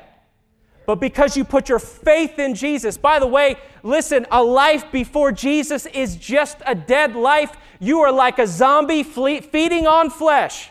but 0.91 0.99
because 0.99 1.37
you 1.37 1.45
put 1.45 1.69
your 1.69 1.79
faith 1.79 2.37
in 2.37 2.53
Jesus. 2.53 2.97
By 2.97 3.17
the 3.17 3.25
way, 3.25 3.55
listen, 3.81 4.27
a 4.29 4.43
life 4.43 4.91
before 4.91 5.31
Jesus 5.31 5.85
is 5.85 6.17
just 6.17 6.57
a 6.65 6.75
dead 6.75 7.15
life. 7.15 7.55
You 7.79 8.01
are 8.01 8.11
like 8.11 8.39
a 8.39 8.45
zombie 8.45 9.01
feeding 9.01 9.87
on 9.87 10.09
flesh, 10.09 10.69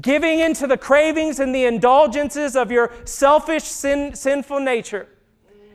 giving 0.00 0.38
into 0.38 0.68
the 0.68 0.78
cravings 0.78 1.40
and 1.40 1.52
the 1.52 1.64
indulgences 1.64 2.54
of 2.54 2.70
your 2.70 2.92
selfish, 3.04 3.64
sin, 3.64 4.14
sinful 4.14 4.60
nature. 4.60 5.08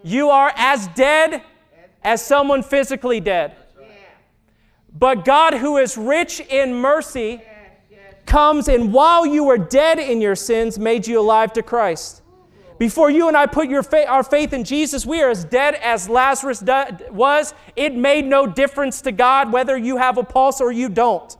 You 0.02 0.30
are 0.30 0.54
as 0.56 0.88
dead 0.96 1.44
as 2.06 2.26
someone 2.26 2.64
physically 2.64 3.20
dead. 3.20 3.54
But 4.98 5.26
God, 5.26 5.56
who 5.56 5.76
is 5.76 5.98
rich 5.98 6.40
in 6.40 6.74
mercy, 6.74 7.42
comes 8.26 8.70
and 8.70 8.94
while 8.94 9.26
you 9.26 9.44
were 9.44 9.58
dead 9.58 10.00
in 10.00 10.22
your 10.22 10.38
sins, 10.38 10.80
made 10.80 11.06
you 11.06 11.20
alive 11.20 11.52
to 11.52 11.62
Christ. 11.62 12.21
Before 12.82 13.12
you 13.12 13.28
and 13.28 13.38
I 13.38 13.46
put 13.46 13.72
our 14.08 14.24
faith 14.24 14.54
in 14.54 14.64
Jesus, 14.64 15.06
we 15.06 15.22
are 15.22 15.30
as 15.30 15.46
dead 15.46 15.76
as 15.76 16.10
Lazarus 16.10 16.64
was. 17.12 17.54
It 17.76 17.94
made 17.94 18.26
no 18.26 18.48
difference 18.48 19.02
to 19.02 19.12
God 19.12 19.54
whether 19.54 19.78
you 19.78 19.98
have 19.98 20.18
a 20.18 20.24
pulse 20.24 20.60
or 20.60 20.72
you 20.72 20.90
don't. 20.90 21.38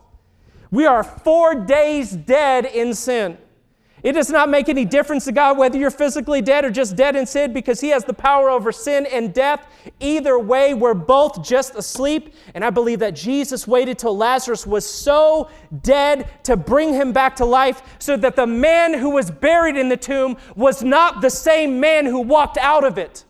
We 0.70 0.86
are 0.86 1.04
four 1.04 1.56
days 1.56 2.12
dead 2.12 2.68
in 2.68 2.94
sin. 2.94 3.40
It 4.04 4.14
does 4.14 4.30
not 4.30 4.50
make 4.50 4.70
any 4.70 4.86
difference 4.86 5.26
to 5.26 5.32
God 5.32 5.58
whether 5.58 5.78
you're 5.78 5.92
physically 5.92 6.42
dead 6.42 6.66
or 6.66 6.72
just 6.72 6.96
dead 6.96 7.16
in 7.16 7.26
sin 7.26 7.54
because 7.54 7.80
He 7.80 7.90
has 7.90 8.04
the 8.04 8.14
power 8.14 8.50
over 8.50 8.72
sin 8.72 9.06
and 9.06 9.34
death. 9.34 9.68
Either 10.00 10.40
way, 10.40 10.74
we're 10.74 10.94
both 10.94 11.44
just 11.44 11.76
asleep. 11.76 12.34
And 12.56 12.66
I 12.66 12.70
believe 12.70 13.00
that 13.00 13.16
Jesus 13.16 13.68
waited 13.68 14.00
till 14.00 14.18
Lazarus 14.18 14.66
was 14.66 14.86
so 14.88 15.50
dead 15.84 16.30
to 16.44 16.58
bring 16.58 16.94
him 16.94 17.12
back 17.14 17.36
to 17.38 17.46
life 17.46 17.82
so 18.00 18.18
that 18.18 18.36
the 18.36 18.48
man 18.48 18.94
who 18.94 19.12
was 19.12 19.30
buried 19.30 19.78
in 19.78 19.90
the 19.90 19.98
tomb 19.98 20.38
was 20.56 20.84
not 20.84 21.22
the 21.22 21.30
same 21.30 21.80
man 21.80 22.06
who 22.06 22.22
walked 22.22 22.58
out 22.58 22.84
of 22.84 22.98
it. 22.98 23.26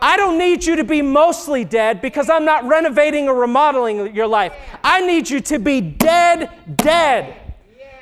I 0.00 0.16
don't 0.16 0.36
need 0.38 0.64
you 0.64 0.76
to 0.76 0.84
be 0.84 1.00
mostly 1.00 1.64
dead 1.64 2.02
because 2.02 2.28
I'm 2.28 2.44
not 2.44 2.64
renovating 2.64 3.28
or 3.28 3.34
remodeling 3.34 4.14
your 4.14 4.26
life. 4.26 4.52
I 4.84 5.00
need 5.00 5.28
you 5.28 5.40
to 5.40 5.58
be 5.58 5.80
dead, 5.80 6.50
dead. 6.76 7.45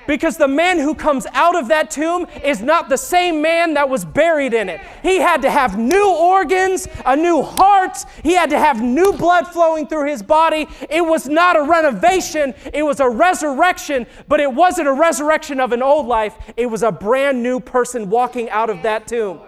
Because 0.07 0.37
the 0.37 0.49
man 0.49 0.79
who 0.79 0.95
comes 0.95 1.27
out 1.33 1.57
of 1.57 1.69
that 1.69 1.91
tomb 1.91 2.27
is 2.43 2.61
not 2.61 2.89
the 2.89 2.97
same 2.97 3.41
man 3.41 3.75
that 3.75 3.89
was 3.89 4.05
buried 4.05 4.55
in 4.55 4.69
it. 4.69 4.81
He 5.03 5.17
had 5.17 5.43
to 5.43 5.51
have 5.51 5.79
new 5.79 6.15
organs, 6.15 6.89
a 7.07 7.17
new 7.17 7.43
heart, 7.43 7.99
he 8.23 8.33
had 8.35 8.51
to 8.51 8.59
have 8.59 8.83
new 8.83 9.13
blood 9.13 9.49
flowing 9.49 9.87
through 9.87 10.09
his 10.09 10.23
body. 10.23 10.67
It 10.91 11.05
was 11.05 11.29
not 11.29 11.57
a 11.57 11.63
renovation, 11.63 12.55
it 12.73 12.83
was 12.83 13.01
a 13.01 13.09
resurrection, 13.09 14.07
but 14.29 14.41
it 14.41 14.53
wasn't 14.53 14.89
a 14.89 14.93
resurrection 14.93 15.61
of 15.61 15.73
an 15.73 15.83
old 15.83 16.07
life, 16.07 16.37
it 16.57 16.67
was 16.67 16.83
a 16.83 16.93
brand 16.93 17.43
new 17.43 17.61
person 17.61 18.11
walking 18.11 18.51
out 18.51 18.71
of 18.71 18.83
that 18.83 19.07
tomb. 19.07 19.41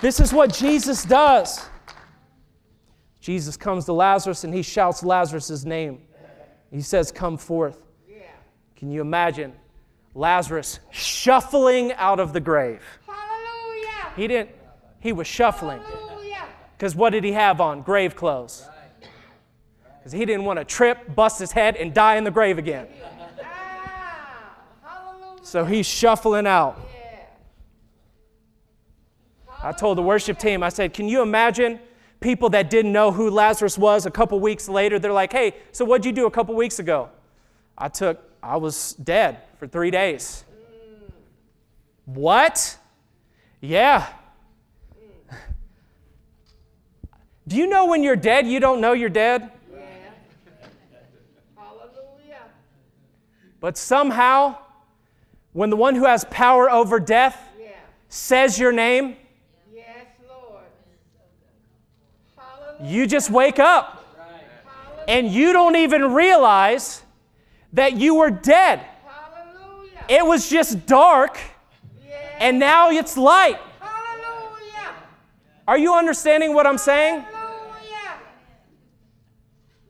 This 0.00 0.20
is 0.20 0.32
what 0.32 0.52
Jesus 0.52 1.04
does. 1.04 1.66
Jesus 3.20 3.56
comes 3.56 3.86
to 3.86 3.92
Lazarus 3.92 4.44
and 4.44 4.54
he 4.54 4.62
shouts 4.62 5.02
Lazarus' 5.02 5.64
name. 5.64 6.05
He 6.70 6.80
says, 6.80 7.12
Come 7.12 7.36
forth. 7.36 7.82
Can 8.76 8.90
you 8.90 9.00
imagine 9.00 9.54
Lazarus 10.14 10.80
shuffling 10.90 11.92
out 11.94 12.20
of 12.20 12.32
the 12.32 12.40
grave? 12.40 12.82
Hallelujah. 13.06 14.12
He 14.16 14.28
didn't, 14.28 14.50
he 15.00 15.12
was 15.12 15.26
shuffling. 15.26 15.80
Because 16.76 16.94
what 16.94 17.10
did 17.10 17.24
he 17.24 17.32
have 17.32 17.60
on? 17.60 17.80
Grave 17.80 18.14
clothes. 18.14 18.68
Because 19.98 20.12
he 20.12 20.26
didn't 20.26 20.44
want 20.44 20.58
to 20.58 20.64
trip, 20.64 21.14
bust 21.14 21.38
his 21.38 21.52
head, 21.52 21.76
and 21.76 21.94
die 21.94 22.16
in 22.16 22.24
the 22.24 22.30
grave 22.30 22.58
again. 22.58 22.86
Ah. 23.42 24.56
So 25.42 25.64
he's 25.64 25.86
shuffling 25.86 26.46
out. 26.46 26.78
Yeah. 26.94 27.24
I 29.62 29.72
told 29.72 29.96
the 29.96 30.02
worship 30.02 30.38
team, 30.38 30.62
I 30.62 30.68
said, 30.68 30.92
Can 30.92 31.08
you 31.08 31.22
imagine 31.22 31.80
people 32.20 32.48
that 32.50 32.70
didn't 32.70 32.92
know 32.92 33.12
who 33.12 33.30
Lazarus 33.30 33.76
was 33.78 34.06
a 34.06 34.10
couple 34.10 34.38
weeks 34.40 34.68
later? 34.68 34.98
They're 34.98 35.12
like, 35.12 35.32
Hey, 35.32 35.54
so 35.72 35.84
what'd 35.84 36.04
you 36.04 36.12
do 36.12 36.26
a 36.26 36.30
couple 36.30 36.54
weeks 36.54 36.78
ago? 36.78 37.10
I 37.78 37.88
took, 37.88 38.20
I 38.42 38.56
was 38.56 38.94
dead 38.94 39.38
for 39.58 39.66
three 39.66 39.90
days. 39.90 40.44
What? 42.06 42.78
Yeah. 43.60 44.06
Do 47.48 47.56
you 47.56 47.66
know 47.68 47.86
when 47.86 48.02
you're 48.02 48.16
dead, 48.16 48.46
you 48.46 48.58
don't 48.58 48.80
know 48.80 48.92
you're 48.92 49.08
dead? 49.08 49.50
Yeah. 49.72 49.78
Hallelujah. 51.56 52.42
But 53.60 53.76
somehow, 53.78 54.56
when 55.52 55.70
the 55.70 55.76
one 55.76 55.94
who 55.94 56.04
has 56.06 56.24
power 56.24 56.68
over 56.70 56.98
death 56.98 57.40
Yeah. 57.60 57.68
says 58.08 58.58
your 58.58 58.72
name, 58.72 59.16
Yes, 59.72 60.06
Lord. 60.28 60.64
Hallelujah. 62.36 62.65
You 62.82 63.06
just 63.06 63.30
wake 63.30 63.58
up. 63.58 63.92
and 65.08 65.28
you 65.30 65.52
don't 65.52 65.76
even 65.76 66.12
realize 66.14 67.00
that 67.72 67.96
you 67.96 68.16
were 68.16 68.28
dead. 68.30 68.80
Hallelujah. 69.06 70.04
It 70.08 70.26
was 70.26 70.50
just 70.50 70.84
dark, 70.84 71.38
Yeah. 72.04 72.16
and 72.40 72.58
now 72.58 72.90
it's 72.90 73.16
light. 73.16 73.56
Hallelujah. 73.80 74.94
Are 75.68 75.78
you 75.78 75.94
understanding 75.94 76.54
what 76.54 76.66
I'm 76.66 76.76
saying? 76.78 77.20
Hallelujah. 77.20 78.18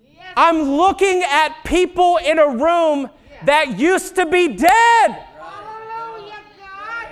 Yes. 0.05 0.33
I'm 0.37 0.63
looking 0.77 1.23
at 1.23 1.65
people 1.65 2.19
in 2.19 2.39
a 2.39 2.49
room 2.49 3.09
that 3.45 3.79
used 3.79 4.17
to 4.17 4.27
be 4.27 4.49
dead. 4.49 4.69
Hallelujah, 5.41 6.35
God. 6.59 7.09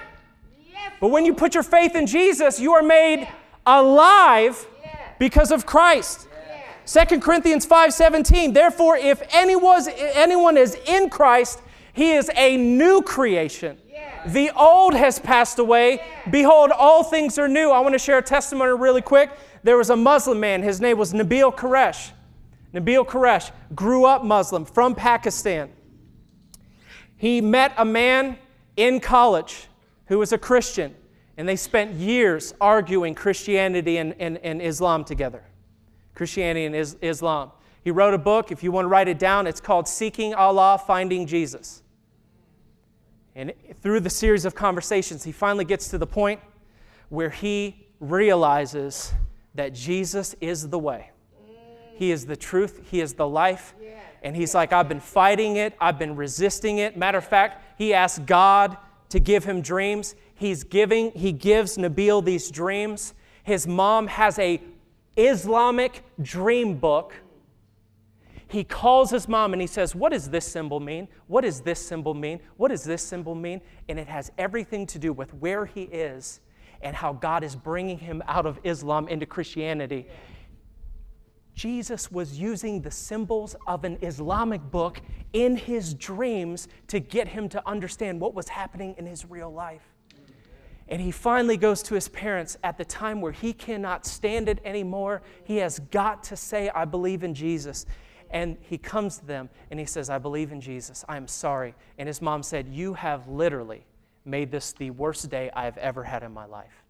Yes. 0.71 0.93
But 1.01 1.09
when 1.09 1.25
you 1.25 1.33
put 1.33 1.55
your 1.55 1.63
faith 1.63 1.95
in 1.97 2.07
Jesus, 2.07 2.61
you 2.61 2.75
are 2.75 2.83
made 2.83 3.27
alive 3.65 4.67
Yeah. 4.67 4.74
Because 5.19 5.51
of 5.51 5.67
Christ. 5.67 6.29
Yeah. 6.87 7.05
2 7.05 7.21
Corinthians 7.21 7.67
5:17 7.67 8.53
Therefore 8.53 8.97
if 8.97 9.23
anyone 9.33 9.87
anyone 10.15 10.57
is 10.57 10.77
in 10.87 11.11
Christ 11.11 11.61
he 11.93 12.13
is 12.13 12.31
a 12.37 12.57
new 12.57 13.03
creation. 13.03 13.79
The 14.27 14.51
old 14.57 14.95
has 14.95 15.19
passed 15.19 15.59
away. 15.59 16.01
Behold 16.31 16.71
all 16.71 17.05
things 17.05 17.39
are 17.39 17.49
new. 17.49 17.71
I 17.71 17.81
want 17.81 17.93
to 17.95 17.99
share 17.99 18.19
a 18.19 18.23
testimony 18.23 18.73
really 18.73 19.03
quick. 19.03 19.31
There 19.63 19.77
was 19.77 19.91
a 19.91 19.97
Muslim 19.97 20.41
man 20.41 20.63
his 20.63 20.81
name 20.81 20.99
was 20.99 21.13
Nabil 21.13 21.55
Qureshi. 21.55 22.13
Nabil 22.73 23.07
Qureshi 23.07 23.53
grew 23.75 24.05
up 24.05 24.25
Muslim 24.25 24.65
from 24.65 24.95
Pakistan. 24.95 25.71
He 27.17 27.41
met 27.41 27.73
a 27.77 27.85
man 27.85 28.37
in 28.77 28.99
college 29.01 29.69
who 30.07 30.19
was 30.19 30.33
a 30.33 30.39
Christian, 30.39 30.95
and 31.37 31.49
they 31.49 31.57
spent 31.57 31.93
years 31.93 32.55
arguing 32.61 33.15
Christianity 33.15 33.99
and, 33.99 34.15
and, 34.19 34.39
and 34.39 34.63
Islam 34.63 35.05
together. 35.05 35.43
Christianity 36.15 36.67
and 36.67 36.75
is, 36.75 36.97
Islam. 37.03 37.51
He 37.83 37.91
wrote 37.91 38.15
a 38.15 38.19
book, 38.19 38.53
if 38.53 38.63
you 38.63 38.73
want 38.73 38.85
to 38.85 38.89
write 38.89 39.09
it 39.09 39.19
down, 39.19 39.47
it's 39.47 39.61
called 39.61 39.89
Seeking 39.89 40.35
Allah, 40.35 40.81
Finding 40.87 41.27
Jesus. 41.27 41.83
And 43.35 43.53
through 43.83 44.01
the 44.01 44.11
series 44.11 44.45
of 44.45 44.55
conversations, 44.55 45.25
he 45.25 45.33
finally 45.33 45.65
gets 45.65 45.89
to 45.89 45.99
the 45.99 46.07
point 46.07 46.41
where 47.09 47.31
he 47.31 47.87
realizes 48.01 49.13
that 49.55 49.75
Jesus 49.75 50.35
is 50.41 50.69
the 50.69 50.79
way. 50.79 51.11
He 51.97 52.11
is 52.11 52.27
the 52.27 52.37
truth, 52.37 52.81
He 52.91 53.01
is 53.01 53.15
the 53.15 53.29
life. 53.29 53.75
And 54.23 54.35
he's 54.35 54.55
like, 54.55 54.73
I've 54.73 54.89
been 54.89 55.01
fighting 55.01 55.57
it, 55.57 55.75
I've 55.79 55.99
been 55.99 56.17
resisting 56.17 56.79
it. 56.79 56.97
Matter 56.97 57.19
of 57.19 57.25
fact, 57.25 57.63
he 57.77 57.93
asked 57.93 58.25
God 58.25 58.77
to 59.11 59.21
give 59.21 59.45
him 59.45 59.61
dreams. 59.61 60.15
He's 60.35 60.65
giving, 60.65 61.13
he 61.13 61.33
gives 61.33 61.77
Nabil 61.77 62.25
these 62.25 62.51
dreams. 62.51 63.15
His 63.45 63.67
mom 63.67 64.09
has 64.09 64.39
a 64.39 64.61
Islamic 65.17 66.03
dream 66.21 66.77
book. 66.77 67.15
He 68.49 68.65
calls 68.65 69.11
his 69.11 69.29
mom 69.29 69.53
and 69.53 69.61
he 69.63 69.67
says, 69.67 69.95
What 69.95 70.13
does 70.13 70.29
this 70.29 70.47
symbol 70.47 70.81
mean? 70.81 71.09
What 71.27 71.43
does 71.43 71.61
this 71.61 71.85
symbol 71.85 72.15
mean? 72.15 72.41
What 72.57 72.69
does 72.69 72.85
this 72.85 73.03
symbol 73.03 73.35
mean? 73.35 73.61
And 73.89 73.99
it 73.99 74.09
has 74.09 74.31
everything 74.39 74.87
to 74.89 74.99
do 74.99 75.13
with 75.13 75.33
where 75.35 75.67
he 75.67 75.83
is 75.83 76.41
and 76.83 76.95
how 76.95 77.13
God 77.13 77.43
is 77.43 77.57
bringing 77.57 77.99
him 77.99 78.23
out 78.27 78.47
of 78.47 78.61
Islam 78.65 79.09
into 79.09 79.27
Christianity. 79.27 80.07
Jesus 81.55 82.11
was 82.11 82.39
using 82.39 82.83
the 82.83 82.91
symbols 82.91 83.55
of 83.67 83.85
an 83.85 83.99
Islamic 84.03 84.61
book 84.71 85.01
in 85.33 85.57
his 85.57 85.95
dreams 85.95 86.69
to 86.89 86.99
get 86.99 87.29
him 87.29 87.49
to 87.51 87.63
understand 87.69 88.21
what 88.21 88.35
was 88.35 88.49
happening 88.49 88.95
in 88.99 89.07
his 89.07 89.25
real 89.25 89.53
life. 89.53 89.94
And 90.89 91.01
he 91.01 91.11
finally 91.11 91.57
goes 91.57 91.83
to 91.85 91.95
his 91.95 92.09
parents 92.09 92.59
at 92.63 92.77
the 92.77 92.85
time 92.85 93.21
where 93.21 93.33
he 93.33 93.53
cannot 93.53 94.05
stand 94.05 94.49
it 94.49 94.61
anymore. 94.65 95.23
He 95.45 95.57
has 95.57 95.79
got 95.79 96.23
to 96.25 96.37
say, 96.37 96.69
I 96.69 96.85
believe 96.85 97.25
in 97.25 97.35
Jesus. 97.35 97.87
And 98.31 98.57
he 98.61 98.77
comes 98.77 99.19
to 99.19 99.27
them 99.27 99.49
and 99.71 99.81
he 99.81 99.87
says, 99.87 100.11
I 100.11 100.19
believe 100.19 100.53
in 100.53 100.61
Jesus. 100.61 101.05
I'm 101.09 101.27
sorry. 101.27 101.75
And 101.99 102.07
his 102.07 102.21
mom 102.21 102.43
said, 102.43 102.69
You 102.69 102.95
have 102.95 103.29
literally 103.29 103.87
made 104.25 104.51
this 104.51 104.73
the 104.73 104.91
worst 104.91 105.31
day 105.31 105.51
I 105.55 105.65
have 105.65 105.79
ever 105.79 106.03
had 106.03 106.23
in 106.23 106.33
my 106.33 106.47
life. 106.47 106.85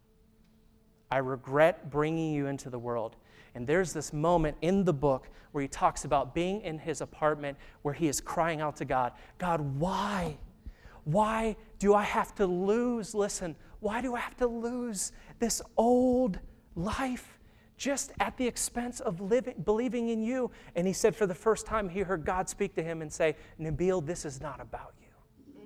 I 1.10 1.18
regret 1.18 1.90
bringing 1.90 2.32
you 2.32 2.46
into 2.46 2.70
the 2.70 2.78
world. 2.78 3.16
And 3.54 3.66
there's 3.66 3.92
this 3.92 4.12
moment 4.12 4.56
in 4.62 4.84
the 4.84 4.92
book 4.92 5.28
where 5.52 5.62
he 5.62 5.68
talks 5.68 6.04
about 6.04 6.34
being 6.34 6.62
in 6.62 6.78
his 6.78 7.00
apartment 7.00 7.56
where 7.82 7.94
he 7.94 8.08
is 8.08 8.20
crying 8.20 8.60
out 8.60 8.76
to 8.76 8.84
God 8.84 9.12
God, 9.38 9.60
why? 9.78 10.38
Why 11.04 11.56
do 11.78 11.94
I 11.94 12.02
have 12.02 12.34
to 12.36 12.46
lose? 12.46 13.14
Listen, 13.14 13.54
why 13.84 14.00
do 14.00 14.14
I 14.14 14.20
have 14.20 14.36
to 14.38 14.46
lose 14.46 15.12
this 15.40 15.60
old 15.76 16.38
life 16.74 17.38
just 17.76 18.12
at 18.18 18.34
the 18.38 18.46
expense 18.46 19.00
of 19.00 19.20
living, 19.20 19.56
believing 19.62 20.08
in 20.08 20.22
you? 20.22 20.50
And 20.74 20.86
he 20.86 20.94
said, 20.94 21.14
for 21.14 21.26
the 21.26 21.34
first 21.34 21.66
time, 21.66 21.90
he 21.90 22.00
heard 22.00 22.24
God 22.24 22.48
speak 22.48 22.74
to 22.76 22.82
him 22.82 23.02
and 23.02 23.12
say, 23.12 23.36
Nabil, 23.60 24.04
this 24.04 24.24
is 24.24 24.40
not 24.40 24.58
about 24.58 24.94
you. 25.02 25.58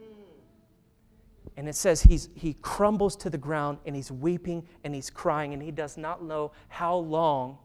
And 1.56 1.68
it 1.68 1.76
says 1.76 2.02
he's, 2.02 2.28
he 2.34 2.54
crumbles 2.54 3.14
to 3.16 3.30
the 3.30 3.38
ground 3.38 3.78
and 3.86 3.94
he's 3.94 4.10
weeping 4.10 4.66
and 4.82 4.92
he's 4.92 5.10
crying 5.10 5.52
and 5.52 5.62
he 5.62 5.70
does 5.70 5.96
not 5.96 6.24
know 6.24 6.50
how 6.66 6.96
long 6.96 7.58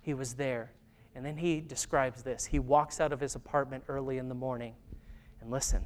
he 0.00 0.14
was 0.14 0.32
there. 0.32 0.72
And 1.14 1.24
then 1.24 1.36
he 1.36 1.60
describes 1.60 2.22
this. 2.22 2.46
He 2.46 2.58
walks 2.58 2.98
out 2.98 3.12
of 3.12 3.20
his 3.20 3.34
apartment 3.34 3.84
early 3.88 4.16
in 4.16 4.30
the 4.30 4.34
morning. 4.34 4.74
And 5.42 5.50
listen, 5.50 5.84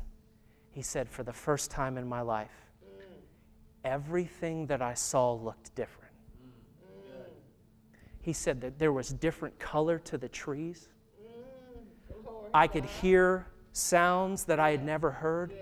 he 0.71 0.83
said, 0.83 1.09
For 1.09 1.25
the 1.25 1.33
first 1.33 1.73
time 1.73 1.99
in 1.99 2.07
my 2.07 2.21
life, 2.21 2.66
everything 3.87 4.67
that 4.67 4.83
I 4.83 4.95
saw 4.95 5.33
looked 5.33 5.75
different. 5.75 6.13
He 8.21 8.33
said 8.33 8.61
that 8.63 8.79
there 8.79 8.93
was 8.93 9.13
different 9.13 9.57
color 9.61 10.01
to 10.01 10.19
the 10.19 10.29
trees. 10.29 10.89
I 12.53 12.67
could 12.67 12.85
hear 12.85 13.47
sounds 13.73 14.45
that 14.45 14.59
I 14.59 14.73
had 14.73 14.85
never 14.85 15.13
heard. 15.13 15.55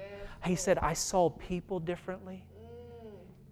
He 0.46 0.56
said, 0.56 0.78
I 0.78 0.94
saw 0.94 1.28
people 1.28 1.78
differently. 1.78 2.44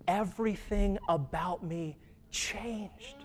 Everything 0.09 0.99
about 1.09 1.63
me 1.63 1.99
changed. 2.31 3.17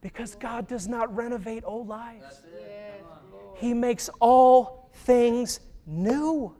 Because 0.00 0.34
God 0.34 0.66
does 0.66 0.88
not 0.88 1.14
renovate 1.14 1.62
old 1.64 1.86
lives, 1.88 2.42
He 3.54 3.72
makes 3.72 4.10
all 4.20 4.90
things 4.92 5.60
new. 5.86 6.54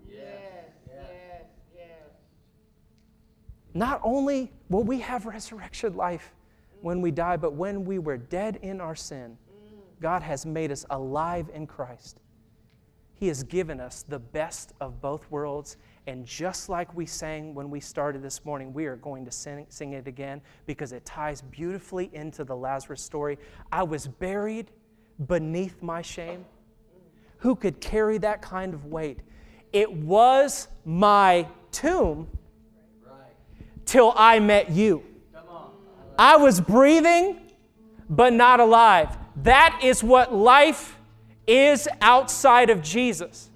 Not 3.75 4.01
only 4.05 4.53
will 4.69 4.85
we 4.85 5.01
have 5.01 5.27
resurrection 5.27 5.97
life 5.97 6.33
when 6.81 7.01
we 7.01 7.11
die, 7.11 7.37
but 7.37 7.55
when 7.55 7.85
we 7.85 7.99
were 7.99 8.17
dead 8.17 8.61
in 8.63 8.81
our 8.81 8.95
sin, 8.95 9.37
God 10.01 10.23
has 10.23 10.47
made 10.47 10.71
us 10.71 10.87
alive 10.91 11.51
in 11.53 11.67
Christ. 11.67 12.21
He 13.17 13.29
has 13.29 13.43
given 13.43 13.81
us 13.81 14.05
the 14.07 14.19
best 14.19 14.73
of 14.81 15.01
both 15.01 15.29
worlds. 15.31 15.77
And 16.07 16.27
just 16.27 16.69
like 16.69 16.95
we 16.95 17.07
sang 17.07 17.55
when 17.55 17.71
we 17.71 17.81
started 17.81 18.23
this 18.23 18.45
morning, 18.45 18.73
we 18.73 18.87
are 18.87 18.97
going 18.97 19.25
to 19.25 19.31
sing, 19.31 19.67
sing, 19.71 19.95
it 19.95 20.07
again 20.07 20.43
because 20.67 20.93
it 20.93 21.05
ties 21.05 21.41
beautifully 21.43 22.11
into 22.13 22.45
the 22.45 22.55
Lazarus 22.55 23.03
story. 23.03 23.39
I 23.73 23.83
was 23.83 24.07
buried 24.07 24.71
beneath 25.27 25.83
my 25.83 26.03
shame. 26.03 26.45
Who 27.39 27.57
could 27.57 27.81
carry 27.81 28.19
that 28.19 28.43
kind 28.43 28.75
of 28.75 28.87
weight? 28.87 29.21
It 29.73 29.91
was 29.91 30.69
my 30.85 31.47
tomb 31.73 32.29
till 33.85 34.13
I 34.17 34.41
met 34.41 34.71
you. 34.71 35.03
I 36.19 36.37
was 36.37 36.61
breathing, 36.61 37.41
but 38.09 38.33
not 38.33 38.61
alive. 38.61 39.17
That 39.43 39.81
is 39.83 40.03
what 40.03 40.35
life 40.35 40.97
is 41.47 41.89
outside 42.01 42.71
of 42.71 42.83
Jesus. 42.83 43.51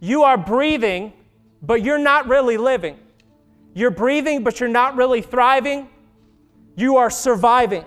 You 0.00 0.24
are 0.24 0.36
breathing, 0.36 1.12
but 1.62 1.82
you're 1.82 1.98
not 1.98 2.28
really 2.28 2.56
living. 2.56 2.98
You're 3.74 3.90
breathing, 3.90 4.42
but 4.42 4.60
you're 4.60 4.68
not 4.68 4.96
really 4.96 5.22
thriving. 5.22 5.88
You 6.76 6.96
are 6.96 7.10
surviving. 7.10 7.84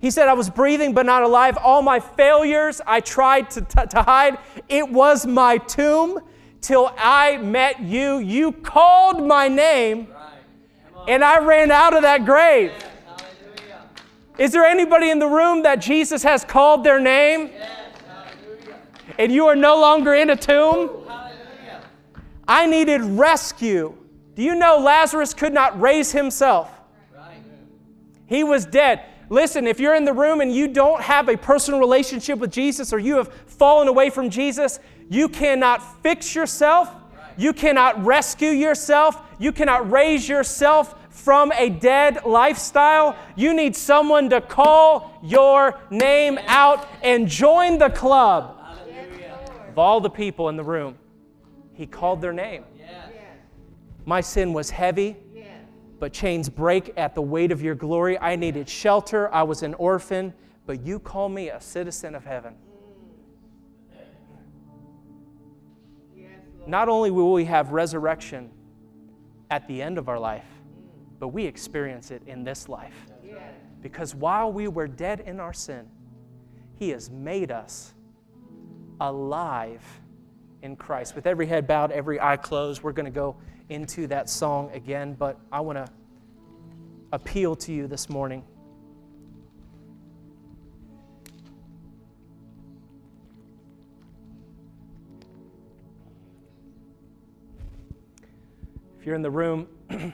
He 0.00 0.10
said, 0.10 0.28
I 0.28 0.32
was 0.32 0.48
breathing, 0.48 0.94
but 0.94 1.04
not 1.04 1.22
alive. 1.22 1.58
All 1.62 1.82
my 1.82 2.00
failures 2.00 2.80
I 2.86 3.00
tried 3.00 3.50
to, 3.50 3.60
t- 3.60 3.86
to 3.90 4.02
hide. 4.02 4.38
It 4.68 4.88
was 4.90 5.26
my 5.26 5.58
tomb 5.58 6.20
till 6.60 6.92
I 6.96 7.36
met 7.36 7.80
you. 7.80 8.18
You 8.18 8.52
called 8.52 9.26
my 9.26 9.48
name, 9.48 10.08
and 11.08 11.24
I 11.24 11.38
ran 11.40 11.70
out 11.70 11.94
of 11.94 12.02
that 12.02 12.24
grave. 12.24 12.72
Is 14.38 14.52
there 14.52 14.64
anybody 14.64 15.10
in 15.10 15.18
the 15.18 15.26
room 15.26 15.62
that 15.64 15.76
Jesus 15.76 16.22
has 16.22 16.44
called 16.44 16.82
their 16.82 16.98
name? 16.98 17.50
And 19.18 19.30
you 19.30 19.46
are 19.46 19.56
no 19.56 19.78
longer 19.78 20.14
in 20.14 20.30
a 20.30 20.36
tomb? 20.36 20.90
I 22.48 22.66
needed 22.66 23.02
rescue. 23.02 23.94
Do 24.34 24.42
you 24.42 24.54
know 24.54 24.78
Lazarus 24.78 25.34
could 25.34 25.52
not 25.52 25.78
raise 25.80 26.10
himself? 26.12 26.70
He 28.26 28.44
was 28.44 28.64
dead. 28.64 29.04
Listen, 29.28 29.66
if 29.66 29.78
you're 29.78 29.94
in 29.94 30.04
the 30.04 30.12
room 30.12 30.40
and 30.40 30.52
you 30.52 30.68
don't 30.68 31.02
have 31.02 31.28
a 31.28 31.36
personal 31.36 31.78
relationship 31.78 32.38
with 32.38 32.50
Jesus 32.50 32.92
or 32.92 32.98
you 32.98 33.16
have 33.16 33.32
fallen 33.32 33.88
away 33.88 34.10
from 34.10 34.30
Jesus, 34.30 34.80
you 35.08 35.28
cannot 35.28 36.02
fix 36.02 36.34
yourself. 36.34 36.88
You 37.40 37.54
cannot 37.54 38.04
rescue 38.04 38.50
yourself. 38.50 39.18
You 39.38 39.50
cannot 39.50 39.90
raise 39.90 40.28
yourself 40.28 40.94
from 41.08 41.52
a 41.52 41.70
dead 41.70 42.26
lifestyle. 42.26 43.16
You 43.34 43.54
need 43.54 43.74
someone 43.74 44.28
to 44.28 44.42
call 44.42 45.18
your 45.22 45.80
name 45.88 46.38
out 46.46 46.86
and 47.02 47.26
join 47.26 47.78
the 47.78 47.88
club 47.88 48.58
of 49.70 49.78
all 49.78 50.02
the 50.02 50.10
people 50.10 50.50
in 50.50 50.56
the 50.56 50.62
room. 50.62 50.98
He 51.72 51.86
called 51.86 52.20
their 52.20 52.34
name. 52.34 52.64
My 54.04 54.20
sin 54.20 54.52
was 54.52 54.68
heavy, 54.68 55.16
but 55.98 56.12
chains 56.12 56.50
break 56.50 56.92
at 56.98 57.14
the 57.14 57.22
weight 57.22 57.52
of 57.52 57.62
your 57.62 57.74
glory. 57.74 58.18
I 58.18 58.36
needed 58.36 58.68
shelter. 58.68 59.32
I 59.32 59.44
was 59.44 59.62
an 59.62 59.72
orphan, 59.74 60.34
but 60.66 60.82
you 60.82 60.98
call 60.98 61.30
me 61.30 61.48
a 61.48 61.58
citizen 61.58 62.14
of 62.14 62.26
heaven. 62.26 62.54
Not 66.70 66.88
only 66.88 67.10
will 67.10 67.32
we 67.32 67.46
have 67.46 67.72
resurrection 67.72 68.48
at 69.50 69.66
the 69.66 69.82
end 69.82 69.98
of 69.98 70.08
our 70.08 70.20
life, 70.20 70.46
but 71.18 71.28
we 71.28 71.44
experience 71.44 72.12
it 72.12 72.22
in 72.28 72.44
this 72.44 72.68
life. 72.68 72.94
Because 73.82 74.14
while 74.14 74.52
we 74.52 74.68
were 74.68 74.86
dead 74.86 75.18
in 75.18 75.40
our 75.40 75.52
sin, 75.52 75.88
He 76.78 76.90
has 76.90 77.10
made 77.10 77.50
us 77.50 77.92
alive 79.00 79.82
in 80.62 80.76
Christ. 80.76 81.16
With 81.16 81.26
every 81.26 81.46
head 81.46 81.66
bowed, 81.66 81.90
every 81.90 82.20
eye 82.20 82.36
closed, 82.36 82.84
we're 82.84 82.92
going 82.92 83.04
to 83.04 83.10
go 83.10 83.34
into 83.68 84.06
that 84.06 84.30
song 84.30 84.70
again, 84.72 85.14
but 85.14 85.40
I 85.50 85.58
want 85.60 85.84
to 85.84 85.92
appeal 87.10 87.56
to 87.56 87.72
you 87.72 87.88
this 87.88 88.08
morning. 88.08 88.44
If 99.00 99.06
you're 99.06 99.14
in 99.14 99.22
the 99.22 99.30
room 99.30 99.66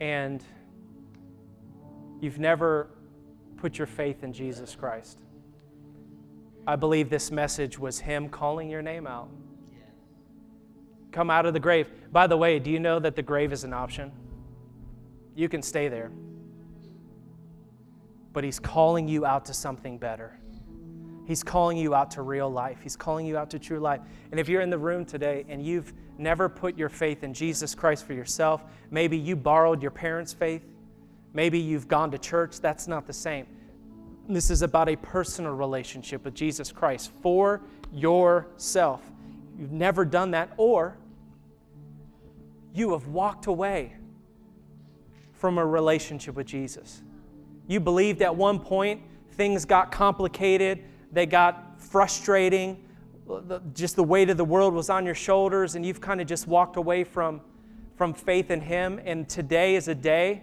and 0.00 0.44
you've 2.20 2.38
never 2.38 2.90
put 3.56 3.78
your 3.78 3.86
faith 3.86 4.22
in 4.22 4.34
Jesus 4.34 4.76
Christ, 4.76 5.20
I 6.66 6.76
believe 6.76 7.08
this 7.08 7.30
message 7.30 7.78
was 7.78 7.98
Him 7.98 8.28
calling 8.28 8.68
your 8.68 8.82
name 8.82 9.06
out. 9.06 9.30
Come 11.12 11.30
out 11.30 11.46
of 11.46 11.54
the 11.54 11.60
grave. 11.60 11.88
By 12.12 12.26
the 12.26 12.36
way, 12.36 12.58
do 12.58 12.70
you 12.70 12.78
know 12.78 12.98
that 12.98 13.16
the 13.16 13.22
grave 13.22 13.54
is 13.54 13.64
an 13.64 13.72
option? 13.72 14.12
You 15.34 15.48
can 15.48 15.62
stay 15.62 15.88
there. 15.88 16.12
But 18.34 18.44
He's 18.44 18.60
calling 18.60 19.08
you 19.08 19.24
out 19.24 19.46
to 19.46 19.54
something 19.54 19.96
better. 19.96 20.38
He's 21.26 21.42
calling 21.42 21.76
you 21.76 21.94
out 21.94 22.10
to 22.12 22.22
real 22.22 22.50
life. 22.50 22.78
He's 22.82 22.96
calling 22.96 23.26
you 23.26 23.38
out 23.38 23.50
to 23.50 23.58
true 23.58 23.80
life. 23.80 24.00
And 24.30 24.38
if 24.38 24.48
you're 24.48 24.60
in 24.60 24.70
the 24.70 24.78
room 24.78 25.04
today 25.04 25.44
and 25.48 25.64
you've 25.64 25.92
never 26.18 26.48
put 26.48 26.76
your 26.76 26.88
faith 26.88 27.24
in 27.24 27.32
Jesus 27.32 27.74
Christ 27.74 28.06
for 28.06 28.12
yourself, 28.12 28.62
maybe 28.90 29.16
you 29.16 29.34
borrowed 29.34 29.80
your 29.80 29.90
parents' 29.90 30.32
faith, 30.32 30.62
maybe 31.32 31.58
you've 31.58 31.88
gone 31.88 32.10
to 32.10 32.18
church, 32.18 32.60
that's 32.60 32.86
not 32.86 33.06
the 33.06 33.12
same. 33.12 33.46
This 34.28 34.50
is 34.50 34.62
about 34.62 34.88
a 34.88 34.96
personal 34.96 35.52
relationship 35.52 36.24
with 36.24 36.34
Jesus 36.34 36.72
Christ 36.72 37.10
for 37.22 37.62
yourself. 37.92 39.02
You've 39.58 39.72
never 39.72 40.04
done 40.04 40.30
that, 40.32 40.52
or 40.56 40.96
you 42.72 42.92
have 42.92 43.06
walked 43.08 43.46
away 43.46 43.94
from 45.32 45.58
a 45.58 45.64
relationship 45.64 46.34
with 46.34 46.46
Jesus. 46.46 47.02
You 47.66 47.80
believed 47.80 48.22
at 48.22 48.34
one 48.34 48.58
point 48.58 49.02
things 49.32 49.64
got 49.64 49.92
complicated, 49.92 50.84
they 51.14 51.26
got 51.26 51.80
frustrating, 51.80 52.84
just 53.72 53.96
the 53.96 54.04
weight 54.04 54.30
of 54.30 54.36
the 54.36 54.44
world 54.44 54.74
was 54.74 54.90
on 54.90 55.06
your 55.06 55.14
shoulders, 55.14 55.76
and 55.76 55.86
you've 55.86 56.00
kind 56.00 56.20
of 56.20 56.26
just 56.26 56.46
walked 56.46 56.76
away 56.76 57.04
from, 57.04 57.40
from 57.96 58.12
faith 58.12 58.50
in 58.50 58.60
Him. 58.60 59.00
And 59.04 59.28
today 59.28 59.76
is 59.76 59.88
a 59.88 59.94
day 59.94 60.42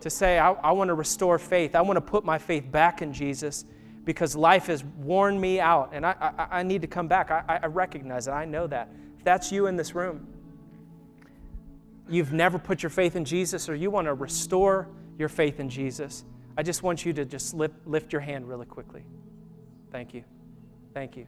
to 0.00 0.10
say, 0.10 0.38
I, 0.38 0.52
I 0.52 0.72
want 0.72 0.88
to 0.88 0.94
restore 0.94 1.38
faith. 1.38 1.74
I 1.74 1.80
want 1.80 1.96
to 1.96 2.00
put 2.00 2.24
my 2.24 2.38
faith 2.38 2.70
back 2.70 3.02
in 3.02 3.12
Jesus 3.12 3.64
because 4.04 4.36
life 4.36 4.66
has 4.66 4.84
worn 4.84 5.40
me 5.40 5.60
out 5.60 5.90
and 5.92 6.04
I, 6.04 6.14
I, 6.20 6.58
I 6.58 6.62
need 6.62 6.82
to 6.82 6.86
come 6.86 7.08
back. 7.08 7.30
I, 7.30 7.60
I 7.62 7.66
recognize 7.66 8.28
it. 8.28 8.32
I 8.32 8.44
know 8.44 8.66
that. 8.66 8.90
If 9.16 9.24
that's 9.24 9.50
you 9.50 9.66
in 9.66 9.76
this 9.76 9.94
room, 9.94 10.26
you've 12.06 12.34
never 12.34 12.58
put 12.58 12.82
your 12.82 12.90
faith 12.90 13.16
in 13.16 13.24
Jesus 13.24 13.68
or 13.68 13.74
you 13.74 13.90
want 13.90 14.06
to 14.06 14.14
restore 14.14 14.88
your 15.18 15.30
faith 15.30 15.58
in 15.58 15.70
Jesus, 15.70 16.24
I 16.56 16.62
just 16.62 16.82
want 16.82 17.06
you 17.06 17.12
to 17.14 17.24
just 17.24 17.54
lift, 17.54 17.86
lift 17.86 18.12
your 18.12 18.20
hand 18.20 18.46
really 18.46 18.66
quickly. 18.66 19.04
Thank 19.94 20.12
you. 20.12 20.24
Thank 20.92 21.16
you. 21.16 21.24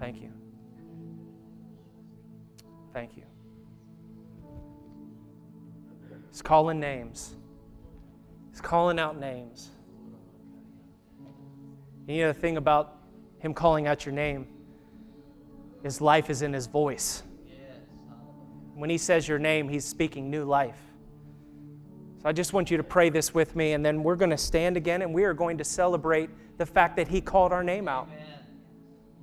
Thank 0.00 0.22
you. 0.22 0.30
Thank 2.94 3.18
you. 3.18 3.24
He's 6.30 6.40
calling 6.40 6.80
names. 6.80 7.36
He's 8.50 8.62
calling 8.62 8.98
out 8.98 9.20
names. 9.20 9.68
And 12.08 12.16
you 12.16 12.22
know 12.22 12.32
the 12.32 12.40
thing 12.40 12.56
about 12.56 12.96
him 13.40 13.52
calling 13.52 13.86
out 13.86 14.06
your 14.06 14.14
name 14.14 14.46
his 15.82 16.00
life 16.00 16.30
is 16.30 16.40
in 16.40 16.54
his 16.54 16.66
voice. 16.66 17.24
When 18.74 18.88
he 18.88 18.96
says 18.96 19.28
your 19.28 19.38
name, 19.38 19.68
he's 19.68 19.84
speaking 19.84 20.30
new 20.30 20.44
life. 20.44 20.80
So 22.22 22.28
I 22.30 22.32
just 22.32 22.54
want 22.54 22.70
you 22.70 22.78
to 22.78 22.84
pray 22.84 23.10
this 23.10 23.34
with 23.34 23.54
me, 23.54 23.72
and 23.72 23.84
then 23.84 24.02
we're 24.02 24.16
going 24.16 24.30
to 24.30 24.38
stand 24.38 24.78
again 24.78 25.02
and 25.02 25.12
we 25.12 25.24
are 25.24 25.34
going 25.34 25.58
to 25.58 25.64
celebrate 25.64 26.30
the 26.62 26.66
fact 26.66 26.94
that 26.94 27.08
He 27.08 27.20
called 27.20 27.50
our 27.52 27.64
name 27.64 27.88
out. 27.88 28.08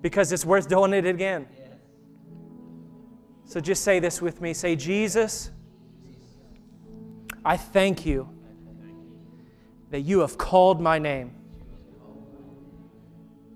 Because 0.02 0.34
it's 0.34 0.44
worth 0.44 0.68
doing 0.68 0.92
it 0.92 1.06
again. 1.06 1.48
So 3.46 3.62
just 3.62 3.82
say 3.82 4.00
this 4.00 4.22
with 4.22 4.42
me. 4.42 4.54
Say, 4.54 4.76
Jesus, 4.76 5.50
I 7.46 7.56
thank 7.56 8.06
you 8.06 8.28
that 9.90 10.02
you 10.02 10.20
have 10.20 10.38
called 10.38 10.82
my 10.82 11.00
name. 11.00 11.34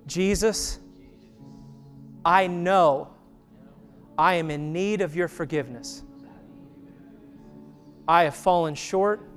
Jesus, 0.08 0.80
I 2.24 2.48
know 2.48 3.10
I 4.18 4.36
am 4.36 4.50
in 4.50 4.72
need 4.72 5.02
of 5.02 5.14
your 5.14 5.28
forgiveness. 5.28 6.04
I 8.08 8.24
have 8.24 8.36
fallen 8.36 8.76
short. 8.76 9.28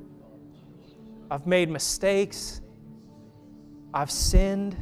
I've 1.32 1.48
made 1.48 1.68
mistakes. 1.68 2.60
I've 3.96 4.10
sinned. 4.10 4.76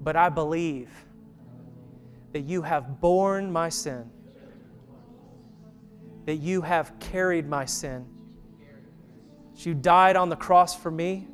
But 0.00 0.14
I 0.14 0.28
believe 0.28 0.88
that 2.32 2.42
you 2.42 2.62
have 2.62 3.00
borne 3.00 3.50
my 3.50 3.70
sin, 3.70 4.08
that 6.26 6.36
you 6.36 6.62
have 6.62 6.96
carried 7.00 7.48
my 7.48 7.64
sin, 7.64 8.06
that 9.50 9.66
you 9.66 9.74
died 9.74 10.14
on 10.14 10.28
the 10.28 10.36
cross 10.36 10.76
for 10.76 10.92
me, 10.92 11.26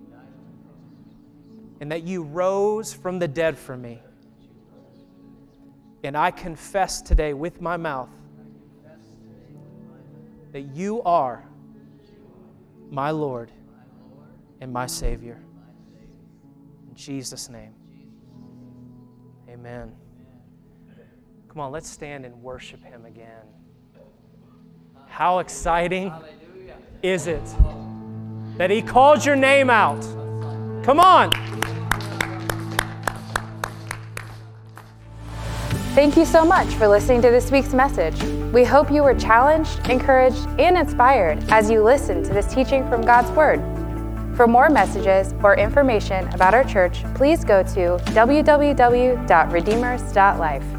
and 1.81 1.93
that 1.93 2.05
you 2.05 2.23
rose 2.23 2.95
from 2.95 3.19
the 3.19 3.29
dead 3.29 3.59
for 3.59 3.77
me. 3.77 4.01
And 6.03 6.17
I 6.17 6.31
confess 6.31 7.03
today 7.03 7.35
with 7.35 7.61
my 7.61 7.77
mouth 7.77 8.11
that 10.53 10.63
you 10.75 11.03
are 11.03 11.45
my 12.91 13.11
Lord 13.11 13.53
and 14.63 14.73
my 14.73 14.87
Savior. 14.87 15.43
Jesus' 16.99 17.49
name, 17.49 17.73
amen. 19.49 19.93
Come 21.49 21.61
on, 21.61 21.71
let's 21.71 21.89
stand 21.89 22.27
and 22.27 22.43
worship 22.43 22.83
Him 22.83 23.07
again. 23.07 23.47
How 25.07 25.39
exciting 25.39 26.13
is 27.05 27.29
it 27.29 27.45
that 28.57 28.69
He 28.71 28.83
called 28.83 29.25
your 29.25 29.37
name 29.37 29.71
out? 29.71 30.03
Come 30.83 30.99
on. 30.99 31.31
Thank 35.95 36.17
you 36.17 36.25
so 36.25 36.45
much 36.45 36.67
for 36.75 36.89
listening 36.89 37.23
to 37.23 37.31
this 37.31 37.53
week's 37.53 37.75
message. 37.75 38.21
We 38.53 38.65
hope 38.65 38.91
you 38.91 39.05
were 39.05 39.15
challenged, 39.15 39.89
encouraged, 39.89 40.49
and 40.59 40.77
inspired 40.77 41.45
as 41.49 41.71
you 41.71 41.81
listen 41.81 42.25
to 42.25 42.35
this 42.35 42.53
teaching 42.53 42.89
from 42.89 43.03
God's 43.03 43.31
Word. 43.31 43.78
For 44.39 44.47
more 44.47 44.71
messages 44.71 45.35
or 45.43 45.57
information 45.57 46.29
about 46.29 46.55
our 46.55 46.63
church, 46.63 47.03
please 47.17 47.43
go 47.43 47.65
to 47.65 47.99
www.redeemers.life. 48.15 50.78